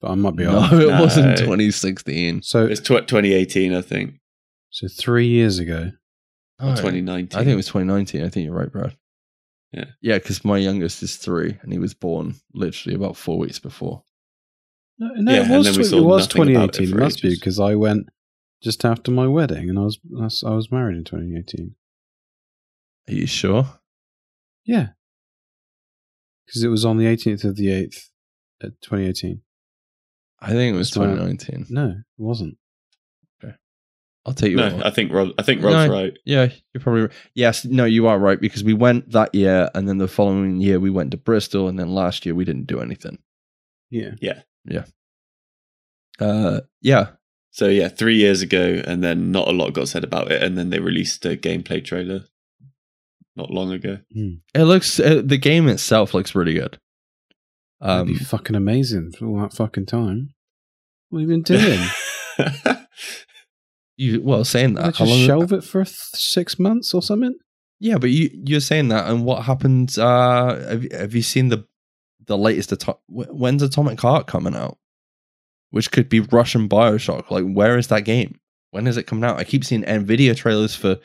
but 0.00 0.10
I 0.10 0.14
might 0.14 0.36
be 0.36 0.44
No, 0.44 0.58
off. 0.58 0.72
it 0.72 0.88
wasn't 0.88 1.38
2016. 1.38 2.42
So, 2.42 2.66
It's 2.66 2.80
tw- 2.80 3.06
2018, 3.08 3.74
I 3.74 3.82
think. 3.82 4.20
so 4.70 4.86
three 4.88 5.26
years 5.26 5.58
ago. 5.58 5.92
Or 6.60 6.66
Alright. 6.66 6.76
2019. 6.78 7.38
I 7.40 7.42
think 7.44 7.52
it 7.54 7.56
was 7.56 7.66
2019. 7.66 8.22
I 8.22 8.28
think 8.28 8.44
you're 8.46 8.54
right, 8.54 8.70
Brad. 8.70 8.96
Yeah. 9.72 9.86
Yeah, 10.00 10.18
because 10.18 10.44
my 10.44 10.58
youngest 10.58 11.02
is 11.02 11.16
three 11.16 11.58
and 11.62 11.72
he 11.72 11.78
was 11.78 11.94
born 11.94 12.34
literally 12.54 12.94
about 12.94 13.16
four 13.16 13.38
weeks 13.38 13.58
before. 13.58 14.04
No, 15.02 15.08
no 15.14 15.32
Yeah, 15.32 15.54
it 15.54 15.58
was, 15.58 15.66
tw- 15.88 15.92
it 15.92 16.00
was 16.00 16.28
nothing 16.36 16.54
about 16.56 16.76
it 16.76 16.78
2018. 16.78 16.84
It, 16.84 16.90
for 16.92 16.98
must 16.98 17.22
be 17.22 17.34
because 17.34 17.58
I 17.58 17.74
went 17.74 18.08
just 18.62 18.84
after 18.84 19.10
my 19.10 19.26
wedding, 19.26 19.68
and 19.68 19.78
I 19.78 19.82
was 19.82 19.98
I 20.46 20.50
was- 20.54 20.70
married 20.70 20.96
in 20.96 21.04
2018. 21.04 21.74
Are 23.08 23.12
you 23.12 23.26
sure? 23.26 23.66
Yeah, 24.64 24.90
because 26.46 26.62
it 26.62 26.68
was 26.68 26.84
on 26.84 26.98
the 26.98 27.06
18th 27.06 27.42
of 27.44 27.56
the 27.56 27.66
8th, 27.66 27.98
at 28.62 28.68
uh, 28.68 28.74
2018. 28.82 29.42
I 30.40 30.50
think 30.50 30.74
it 30.74 30.78
was 30.78 30.90
2019. 30.92 31.66
No, 31.70 31.88
it 31.88 31.96
wasn't. 32.16 32.56
Okay. 33.42 33.54
I'll 34.24 34.34
take 34.34 34.52
you. 34.52 34.56
No, 34.58 34.66
on. 34.66 34.82
I 34.84 34.90
think 34.90 35.12
Rob, 35.12 35.30
I 35.36 35.42
think 35.42 35.62
Rob's 35.64 35.88
No. 35.88 35.92
right. 35.92 36.16
yeah, 36.24 36.48
you're 36.72 36.80
probably 36.80 37.02
right. 37.02 37.12
Yes, 37.34 37.64
no, 37.64 37.84
you 37.84 38.06
are 38.06 38.18
right 38.20 38.40
because 38.40 38.62
we 38.62 38.74
went 38.74 39.10
that 39.10 39.34
year 39.34 39.68
and 39.74 39.88
then 39.88 39.98
the 39.98 40.06
following 40.06 40.60
year 40.60 40.78
we 40.78 40.90
went 40.90 41.10
to 41.10 41.16
Bristol 41.16 41.66
and 41.68 41.76
then 41.78 41.88
last 41.88 42.24
year 42.24 42.36
we 42.36 42.44
didn't 42.44 42.66
do 42.68 42.80
anything. 42.80 43.18
Yeah, 43.90 44.12
yeah, 44.20 44.42
Uh, 46.20 46.60
yeah, 46.80 47.08
So 47.50 47.68
yeah, 47.68 47.88
three 47.88 48.16
years 48.16 48.42
ago, 48.42 48.82
and 48.86 49.02
then 49.02 49.32
not 49.32 49.48
a 49.48 49.52
lot 49.52 49.70
got 49.74 49.88
said 49.88 50.04
about 50.04 50.30
it, 50.30 50.42
and 50.42 50.56
then 50.56 50.70
they 50.70 50.78
released 50.78 51.24
a 51.26 51.36
gameplay 51.36 51.84
trailer 51.84 52.24
not 53.34 53.50
long 53.50 53.72
ago. 53.72 53.98
it 54.10 54.62
looks 54.62 55.00
uh, 55.00 55.22
the 55.24 55.38
game 55.38 55.68
itself 55.68 56.14
looks 56.14 56.34
really 56.34 56.54
good. 56.54 56.78
that'd 57.80 58.00
Um, 58.02 58.06
be 58.08 58.18
fucking 58.18 58.54
amazing 58.56 59.12
for 59.12 59.26
all 59.26 59.40
that 59.40 59.54
fucking 59.54 59.86
time. 59.86 60.34
What 61.08 61.20
have 61.22 61.28
you 61.30 61.34
been 61.34 61.42
doing? 61.42 61.80
you 63.96 64.22
well 64.22 64.44
saying 64.44 64.74
that 64.74 64.80
they 64.80 64.86
how 64.86 65.04
just 65.06 65.10
long- 65.10 65.26
shelve 65.26 65.52
it 65.52 65.64
for 65.64 65.84
th- 65.84 65.96
six 66.14 66.58
months 66.58 66.94
or 66.94 67.02
something? 67.02 67.34
Yeah, 67.80 67.98
but 67.98 68.10
you 68.10 68.30
you're 68.32 68.60
saying 68.60 68.88
that, 68.88 69.08
and 69.10 69.24
what 69.24 69.42
happened? 69.44 69.98
Uh, 69.98 70.54
have 70.68 70.92
have 70.92 71.14
you 71.14 71.22
seen 71.22 71.48
the 71.48 71.66
the 72.26 72.38
latest? 72.38 72.72
Ato- 72.72 73.00
when's 73.08 73.62
Atomic 73.62 74.00
Heart 74.00 74.26
coming 74.26 74.54
out? 74.54 74.78
Which 75.70 75.90
could 75.90 76.08
be 76.08 76.20
Russian 76.20 76.68
Bioshock. 76.68 77.30
Like, 77.30 77.44
where 77.44 77.78
is 77.78 77.88
that 77.88 78.04
game? 78.04 78.38
When 78.72 78.86
is 78.86 78.96
it 78.96 79.04
coming 79.06 79.24
out? 79.24 79.38
I 79.38 79.44
keep 79.44 79.64
seeing 79.64 79.82
Nvidia 79.84 80.36
trailers 80.36 80.74
for 80.74 80.98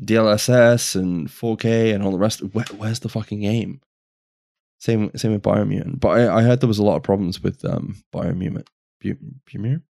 DLSS 0.00 0.94
and 0.96 1.28
4K 1.28 1.94
and 1.94 2.02
all 2.04 2.12
the 2.12 2.18
rest. 2.18 2.40
Where, 2.52 2.64
where's 2.76 3.00
the 3.00 3.08
fucking 3.08 3.40
game? 3.40 3.80
Same 4.80 5.10
same 5.16 5.32
with 5.32 5.42
Biomutant. 5.42 5.98
But 5.98 6.08
I, 6.20 6.36
I 6.38 6.42
heard 6.42 6.60
there 6.60 6.68
was 6.68 6.78
a 6.78 6.84
lot 6.84 6.96
of 6.96 7.02
problems 7.02 7.42
with 7.42 7.64
um 7.64 7.96
Biomutant. 8.14 8.66
Biomutant? 9.02 9.82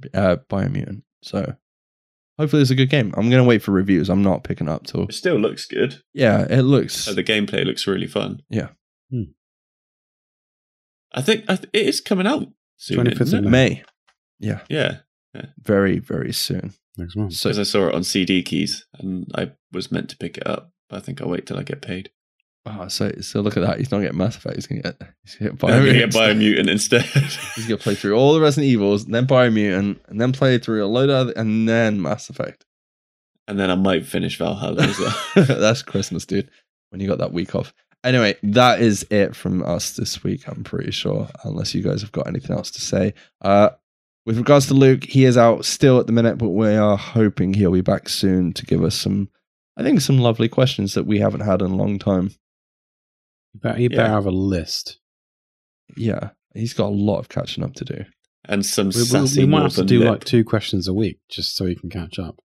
Bu- 0.00 0.08
Uh, 0.18 0.36
Biomutant. 0.50 1.02
So 1.22 1.54
hopefully 2.38 2.62
it's 2.62 2.70
a 2.70 2.74
good 2.74 2.90
game. 2.90 3.12
I'm 3.16 3.30
gonna 3.30 3.44
wait 3.44 3.62
for 3.62 3.72
reviews. 3.72 4.08
I'm 4.08 4.22
not 4.22 4.44
picking 4.44 4.68
up 4.68 4.86
till 4.86 5.04
it 5.04 5.14
still 5.14 5.36
looks 5.36 5.66
good. 5.66 6.02
yeah, 6.14 6.46
it 6.50 6.62
looks. 6.62 7.06
Uh, 7.08 7.14
the 7.14 7.24
gameplay 7.24 7.64
looks 7.64 7.86
really 7.86 8.06
fun. 8.06 8.42
Yeah. 8.50 8.68
Hmm. 9.10 9.22
I 11.12 11.22
think 11.22 11.44
I 11.48 11.56
th- 11.56 11.68
it 11.72 11.86
is 11.86 12.00
coming 12.00 12.26
out 12.26 12.46
soon. 12.76 13.04
25th 13.06 13.20
isn't 13.20 13.38
of 13.40 13.44
it? 13.46 13.50
May. 13.50 13.82
Yeah, 14.38 14.60
Yeah, 14.68 14.98
very 15.62 15.98
very 15.98 16.32
soon. 16.32 16.72
Next 16.96 17.16
month. 17.16 17.34
So 17.34 17.48
because 17.50 17.58
I 17.58 17.62
saw 17.62 17.88
it 17.88 17.94
on 17.94 18.02
CD 18.04 18.42
keys, 18.42 18.86
and 18.98 19.30
I 19.34 19.52
was 19.72 19.92
meant 19.92 20.08
to 20.10 20.16
pick 20.16 20.36
it 20.36 20.46
up, 20.46 20.72
but 20.88 20.96
I 20.96 21.00
think 21.00 21.20
I'll 21.22 21.28
wait 21.28 21.46
till 21.46 21.58
I 21.58 21.62
get 21.62 21.80
paid. 21.80 22.10
Oh, 22.66 22.88
so 22.88 23.12
so 23.20 23.40
look 23.40 23.56
at 23.56 23.60
that. 23.62 23.78
He's 23.78 23.90
not 23.90 24.00
getting 24.00 24.18
Mass 24.18 24.36
Effect. 24.36 24.56
He's 24.56 24.66
gonna 24.66 24.82
get 24.82 25.00
he's 25.24 25.36
gonna 25.36 25.52
get 25.52 25.64
I'm 25.64 25.84
gonna 25.84 25.92
get 25.92 26.10
Biomutant 26.10 26.68
instead. 26.68 27.02
He's 27.54 27.66
gonna 27.66 27.78
play 27.78 27.94
through 27.94 28.14
all 28.14 28.34
the 28.34 28.40
Resident 28.40 28.70
Evils, 28.70 29.04
and 29.04 29.14
then 29.14 29.26
Biomutant, 29.26 29.98
and 30.08 30.20
then 30.20 30.32
play 30.32 30.58
through 30.58 30.84
a 30.84 30.86
load 30.86 31.10
of 31.10 31.16
other, 31.16 31.32
and 31.36 31.68
then 31.68 32.00
Mass 32.00 32.30
Effect. 32.30 32.64
and 33.48 33.58
then 33.58 33.70
I 33.70 33.74
might 33.74 34.06
finish 34.06 34.38
Valhalla 34.38 34.82
as 34.82 34.98
well. 34.98 35.16
That's 35.46 35.82
Christmas, 35.82 36.24
dude. 36.26 36.50
When 36.90 37.00
you 37.00 37.08
got 37.08 37.18
that 37.18 37.32
week 37.32 37.54
off. 37.54 37.72
Anyway, 38.04 38.36
that 38.42 38.80
is 38.82 39.06
it 39.10 39.34
from 39.36 39.62
us 39.62 39.92
this 39.92 40.22
week. 40.24 40.48
I'm 40.48 40.64
pretty 40.64 40.90
sure, 40.90 41.28
unless 41.44 41.72
you 41.74 41.82
guys 41.82 42.02
have 42.02 42.12
got 42.12 42.26
anything 42.26 42.54
else 42.56 42.70
to 42.72 42.80
say. 42.80 43.14
Uh, 43.40 43.70
with 44.26 44.38
regards 44.38 44.66
to 44.68 44.74
Luke, 44.74 45.04
he 45.04 45.24
is 45.24 45.36
out 45.36 45.64
still 45.64 45.98
at 46.00 46.06
the 46.06 46.12
minute, 46.12 46.36
but 46.38 46.48
we 46.48 46.74
are 46.74 46.96
hoping 46.96 47.54
he'll 47.54 47.72
be 47.72 47.80
back 47.80 48.08
soon 48.08 48.52
to 48.54 48.66
give 48.66 48.82
us 48.84 48.94
some, 48.96 49.28
I 49.76 49.82
think, 49.82 50.00
some 50.00 50.18
lovely 50.18 50.48
questions 50.48 50.94
that 50.94 51.06
we 51.06 51.18
haven't 51.20 51.40
had 51.40 51.62
in 51.62 51.70
a 51.70 51.76
long 51.76 51.98
time. 51.98 52.32
You 53.54 53.60
better, 53.60 53.80
you 53.80 53.88
better 53.90 54.02
Yeah. 54.02 54.08
have 54.10 54.26
a 54.26 54.30
list. 54.30 54.98
Yeah, 55.96 56.30
he's 56.54 56.74
got 56.74 56.86
a 56.86 56.94
lot 56.94 57.18
of 57.18 57.28
catching 57.28 57.62
up 57.64 57.74
to 57.74 57.84
do. 57.84 58.04
and 58.48 58.64
some 58.66 58.88
We, 58.88 59.00
we, 59.00 59.04
sassy 59.04 59.40
we 59.44 59.46
might 59.50 59.62
have 59.62 59.74
to 59.74 59.84
do 59.84 60.00
lip. 60.00 60.08
like 60.08 60.24
two 60.24 60.42
questions 60.44 60.88
a 60.88 60.94
week 60.94 61.18
just 61.30 61.54
so 61.56 61.66
he 61.66 61.74
can 61.76 61.90
catch 61.90 62.18
up. 62.18 62.40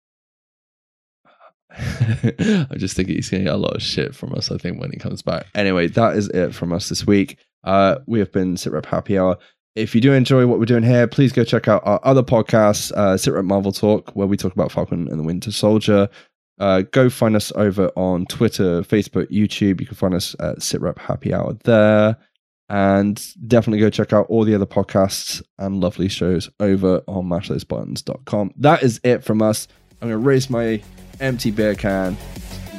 I 1.78 2.68
just 2.78 2.95
think 2.95 3.10
he's 3.10 3.30
going 3.30 3.41
to 3.43 3.49
get 3.49 3.53
a 3.56 3.58
lot 3.58 3.76
of 3.76 3.82
shit 3.82 4.16
from 4.16 4.34
us, 4.34 4.51
I 4.51 4.58
think, 4.58 4.80
when 4.80 4.91
he 4.91 4.97
comes 4.97 5.22
back. 5.22 5.47
Anyway, 5.56 5.88
that 5.88 6.16
is 6.16 6.30
it 6.30 6.53
from 6.53 6.72
us 6.74 6.89
this 6.89 7.06
week. 7.06 7.38
Uh, 7.64 7.97
we 8.08 8.20
have 8.20 8.32
been 8.32 8.56
SitRep 8.56 8.86
Happy 8.86 9.18
Hour. 9.18 9.38
If 9.76 9.93
you 9.93 9.99
do 9.99 10.14
enjoy 10.14 10.47
what 10.47 10.58
we're 10.60 10.66
doing 10.66 10.84
here, 10.84 11.06
please 11.08 11.34
go 11.34 11.43
check 11.43 11.68
out 11.68 11.82
our 11.86 11.99
other 12.03 12.24
podcasts, 12.24 12.91
uh, 12.95 13.16
SitRep 13.16 13.43
Marvel 13.43 13.74
Talk, 13.74 14.12
where 14.16 14.28
we 14.28 14.38
talk 14.38 14.53
about 14.53 14.72
Falcon 14.72 15.08
and 15.10 15.20
the 15.20 15.24
Winter 15.24 15.51
Soldier. 15.51 16.08
Uh, 16.60 16.82
go 16.91 17.10
find 17.10 17.36
us 17.36 17.51
over 17.56 17.89
on 17.95 18.26
Twitter, 18.28 18.82
Facebook, 18.82 19.30
YouTube. 19.30 19.82
You 19.82 19.88
can 19.88 19.95
find 19.95 20.14
us 20.14 20.36
at 20.39 20.60
SitRep 20.60 20.97
Happy 20.97 21.34
Hour 21.34 21.58
there. 21.64 22.18
And 22.68 23.24
definitely 23.47 23.80
go 23.80 23.91
check 23.91 24.12
out 24.12 24.26
all 24.28 24.43
the 24.43 24.56
other 24.56 24.66
podcasts 24.66 25.43
and 25.60 25.82
lovely 25.82 26.08
shows 26.08 26.49
over 26.60 27.01
on 27.08 27.26
mashthosebuttons.com. 27.26 28.53
That 28.58 28.82
is 28.82 28.99
it 29.03 29.24
from 29.24 29.41
us. 29.43 29.68
I'm 30.01 30.10
going 30.10 30.20
to 30.22 30.26
raise 30.26 30.49
my 30.49 30.82
empty 31.20 31.51
beer 31.51 31.76
can 31.76 32.18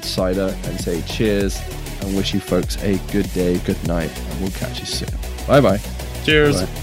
cider 0.03 0.57
and 0.64 0.81
say 0.81 1.03
cheers 1.03 1.61
and 2.01 2.16
wish 2.16 2.35
you 2.35 2.41
folks 2.41 2.77
a 2.83 2.99
good 3.12 3.33
day, 3.33 3.59
good 3.59 3.83
night, 3.87 4.11
and 4.16 4.41
we'll 4.41 4.51
catch 4.51 4.81
you 4.81 4.87
soon. 4.87 5.09
Bye 5.47 5.61
bye. 5.61 5.81
Cheers. 6.24 6.62
Bye. 6.62 6.83